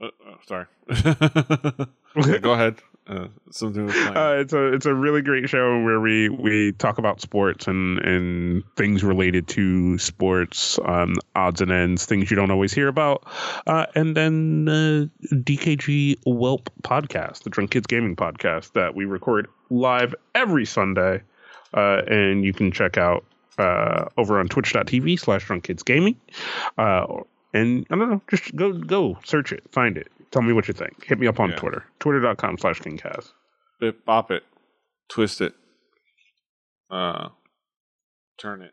Uh, 0.00 0.08
oh, 0.26 0.38
sorry. 0.46 0.66
Okay, 2.16 2.38
go 2.38 2.52
ahead. 2.52 2.76
Uh, 3.06 3.28
something. 3.50 3.88
Uh, 3.90 4.36
it's 4.38 4.52
a 4.52 4.72
it's 4.72 4.86
a 4.86 4.94
really 4.94 5.22
great 5.22 5.48
show 5.48 5.82
where 5.82 6.00
we 6.00 6.28
we 6.28 6.72
talk 6.72 6.98
about 6.98 7.20
sports 7.20 7.66
and 7.66 7.98
and 8.00 8.62
things 8.76 9.02
related 9.02 9.46
to 9.48 9.96
sports, 9.98 10.78
um, 10.84 11.14
odds 11.34 11.60
and 11.60 11.70
ends, 11.70 12.06
things 12.06 12.30
you 12.30 12.36
don't 12.36 12.50
always 12.50 12.72
hear 12.72 12.88
about, 12.88 13.24
uh, 13.66 13.86
and 13.94 14.16
then 14.16 14.68
uh, 14.68 15.34
DKG 15.34 16.18
Whelp 16.26 16.70
podcast, 16.82 17.44
the 17.44 17.50
Drunk 17.50 17.70
Kids 17.70 17.86
Gaming 17.86 18.16
podcast 18.16 18.72
that 18.72 18.94
we 18.94 19.04
record 19.04 19.48
live 19.70 20.14
every 20.34 20.66
Sunday, 20.66 21.22
uh, 21.74 22.02
and 22.06 22.44
you 22.44 22.52
can 22.52 22.72
check 22.72 22.98
out 22.98 23.24
uh, 23.58 24.06
over 24.18 24.38
on 24.38 24.48
Twitch.tv 24.48 25.18
slash 25.18 25.46
Drunk 25.46 25.64
Kids 25.64 25.82
Gaming, 25.82 26.16
uh, 26.76 27.06
and 27.54 27.86
I 27.90 27.96
don't 27.96 28.10
know, 28.10 28.22
just 28.30 28.54
go 28.56 28.72
go 28.72 29.18
search 29.24 29.52
it, 29.52 29.62
find 29.72 29.96
it. 29.96 30.08
Tell 30.30 30.42
me 30.42 30.52
what 30.52 30.68
you 30.68 30.74
think. 30.74 31.04
Hit 31.04 31.18
me 31.18 31.26
up 31.26 31.40
on 31.40 31.50
Yeah. 31.50 31.56
Twitter, 31.56 31.84
twitter.com 32.00 32.58
slash 32.58 32.80
KingCast. 32.80 33.32
Bip, 33.80 34.04
bop 34.04 34.30
it, 34.30 34.42
twist 35.08 35.40
it, 35.40 35.54
uh, 36.90 37.28
turn 38.38 38.62
it, 38.62 38.72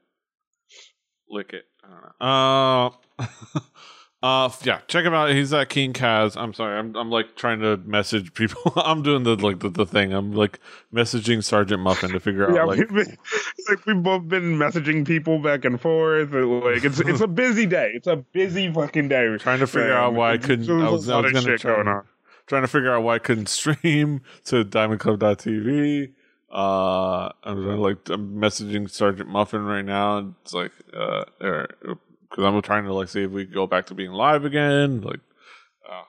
lick 1.30 1.54
it. 1.54 1.64
I 1.84 1.88
don't 1.90 2.02
know. 2.20 3.24
Uh, 3.24 3.60
uh, 4.26 4.50
yeah, 4.64 4.80
check 4.88 5.06
him 5.06 5.14
out. 5.14 5.30
He's 5.30 5.54
at 5.54 5.70
King 5.70 5.94
Kaz. 5.94 6.36
I'm 6.36 6.52
sorry, 6.52 6.80
I'm 6.80 6.96
I'm 6.96 7.12
like 7.12 7.36
trying 7.36 7.60
to 7.60 7.78
message 7.78 8.34
people. 8.34 8.74
I'm 8.76 9.04
doing 9.04 9.22
the 9.22 9.36
like 9.36 9.60
the, 9.60 9.70
the 9.70 9.86
thing. 9.86 10.14
I'm 10.14 10.34
like 10.34 10.60
messaging 10.92 11.44
Sergeant 11.44 11.84
Muffin 11.84 12.10
to 12.10 12.20
figure 12.20 12.50
out 12.50 12.56
yeah, 12.56 12.64
like 12.64 12.80
we've 12.80 13.06
been, 13.06 13.18
like 13.70 13.86
we've 13.86 14.02
both 14.02 14.28
been 14.28 14.58
messaging 14.58 15.06
people 15.06 15.38
back 15.38 15.64
and 15.64 15.80
forth. 15.80 16.34
and, 16.34 16.60
Like 16.62 16.84
it's 16.84 17.00
it's 17.02 17.22
a 17.22 17.28
busy 17.28 17.68
day. 17.68 17.92
It's 17.94 18.08
a 18.08 18.16
busy 18.16 18.74
fucking 18.74 19.10
day. 19.10 19.38
trying 19.38 19.60
to 19.60 19.68
figure 19.68 19.94
out 19.94 20.16
why 20.16 20.34
I 20.34 20.38
couldn't. 20.40 20.68
I 20.72 20.88
a 20.88 20.92
was, 20.92 21.08
I 21.08 21.20
was 21.20 21.32
gonna 21.32 21.58
try, 21.60 21.76
going 21.76 21.88
on. 21.88 22.04
trying 22.48 22.64
to 22.64 22.68
figure 22.68 22.96
out 22.96 23.04
why 23.04 23.16
I 23.16 23.20
couldn't 23.20 23.50
stream 23.60 24.22
to 24.46 24.66
DiamondClub.tv. 24.66 26.14
Uh, 26.52 27.30
I'm 27.44 27.80
like 27.80 28.10
I'm 28.10 28.38
messaging 28.38 28.90
Sergeant 28.90 29.30
Muffin 29.30 29.66
right 29.66 29.86
now. 29.86 30.34
It's 30.42 30.54
like 30.54 30.72
uh, 30.96 31.26
because 32.30 32.44
I'm 32.44 32.62
trying 32.62 32.86
to 32.86 32.94
like 32.94 33.10
see 33.10 33.24
if 33.24 33.32
we 33.32 33.46
go 33.46 33.68
back 33.68 33.86
to 33.88 33.94
being 33.94 34.12
live 34.12 34.46
again. 34.46 35.02
Like, 35.02 35.20
uh, 35.90 36.04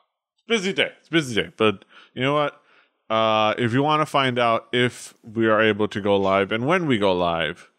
busy 0.49 0.73
day. 0.73 0.93
It's 1.01 1.09
busy 1.09 1.43
day. 1.43 1.51
But 1.57 1.85
you 2.15 2.23
know 2.23 2.35
what? 2.35 2.61
Uh, 3.09 3.55
if 3.57 3.73
you 3.73 3.83
want 3.83 4.03
to 4.03 4.07
find 4.07 4.39
out 4.39 4.67
if 4.73 5.15
we 5.23 5.47
are 5.47 5.61
able 5.61 5.87
to 5.89 6.01
go 6.01 6.17
live 6.17 6.51
and 6.51 6.67
when 6.67 6.87
we 6.87 6.99
go 6.99 7.13
live, 7.13 7.71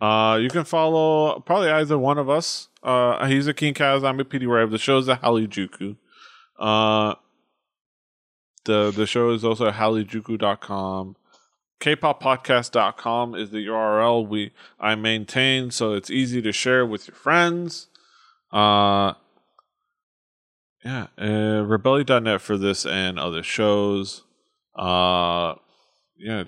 uh, 0.00 0.36
you 0.42 0.48
can 0.48 0.64
follow 0.64 1.38
probably 1.40 1.70
either 1.70 1.96
one 1.96 2.18
of 2.18 2.28
us. 2.28 2.68
Uh, 2.82 3.24
he's 3.26 3.46
a 3.46 3.54
King 3.54 3.74
Kaz. 3.74 4.04
I'm 4.04 4.18
a 4.18 4.24
PD 4.24 4.48
Rave. 4.48 4.72
The 4.72 4.78
show 4.78 4.98
is 4.98 5.06
a 5.06 5.16
Halijuku. 5.16 5.96
Uh, 6.58 7.14
the 8.64 8.90
the 8.90 9.06
show 9.06 9.30
is 9.30 9.44
also 9.44 9.66
at 9.68 9.74
halijuku.com. 9.74 11.16
Kpoppodcast.com 11.82 13.34
is 13.34 13.50
the 13.50 13.66
URL 13.66 14.26
we 14.26 14.52
I 14.78 14.94
maintain, 14.94 15.72
so 15.72 15.94
it's 15.94 16.10
easy 16.10 16.40
to 16.40 16.52
share 16.52 16.86
with 16.86 17.08
your 17.08 17.16
friends. 17.16 17.88
Uh, 18.52 19.14
yeah, 20.84 21.08
uh, 21.20 21.64
rebellion.net 21.66 22.40
for 22.40 22.56
this 22.56 22.86
and 22.86 23.18
other 23.18 23.42
shows. 23.42 24.22
Uh, 24.76 25.56
yeah, 26.16 26.44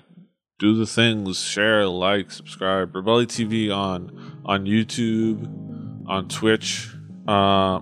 do 0.57 0.77
the 0.77 0.85
things, 0.85 1.41
share, 1.41 1.85
like, 1.85 2.31
subscribe. 2.31 2.95
Rebellion 2.95 3.27
TV 3.27 3.75
on 3.75 4.41
on 4.45 4.65
YouTube, 4.65 6.07
on 6.07 6.29
Twitch. 6.29 6.95
Uh, 7.27 7.81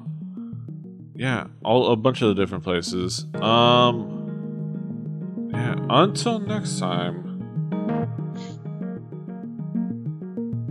yeah, 1.14 1.48
all 1.64 1.92
a 1.92 1.96
bunch 1.96 2.24
of 2.24 2.36
different 2.36 2.64
places. 2.64 3.28
Um, 3.36 5.52
yeah. 5.54 5.76
Until 5.88 6.40
next 6.40 6.80
time. 6.80 7.23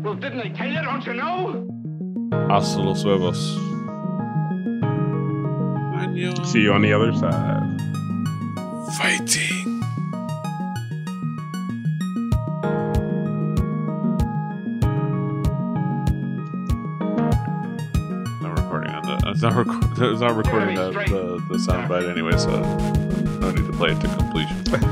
Well, 0.02 0.14
didn't 0.14 0.40
I 0.40 0.48
tell 0.48 0.68
you? 0.68 0.82
Don't 0.82 1.06
you 1.06 1.14
know? 1.14 1.68
Hasta 2.50 2.80
los 2.80 3.02
huevos. 3.02 3.56
Annyeong. 6.00 6.44
See 6.46 6.60
you 6.60 6.72
on 6.72 6.82
the 6.82 6.92
other 6.92 7.12
side. 7.14 7.78
Fighting. 8.98 9.80
Not 18.42 18.58
recording 18.58 18.90
on 18.90 19.02
the. 19.06 19.30
It's 19.30 19.42
not, 19.42 19.54
rec- 19.54 19.66
it's 19.98 20.20
not 20.20 20.36
recording 20.36 20.74
the, 20.74 20.90
the, 20.90 21.42
the 21.48 21.58
soundbite 21.58 22.10
anyway, 22.10 22.36
so 22.36 22.60
no 23.40 23.50
need 23.50 23.66
to 23.66 23.72
play 23.72 23.92
it 23.92 24.00
to 24.00 24.08
completion. 24.16 24.88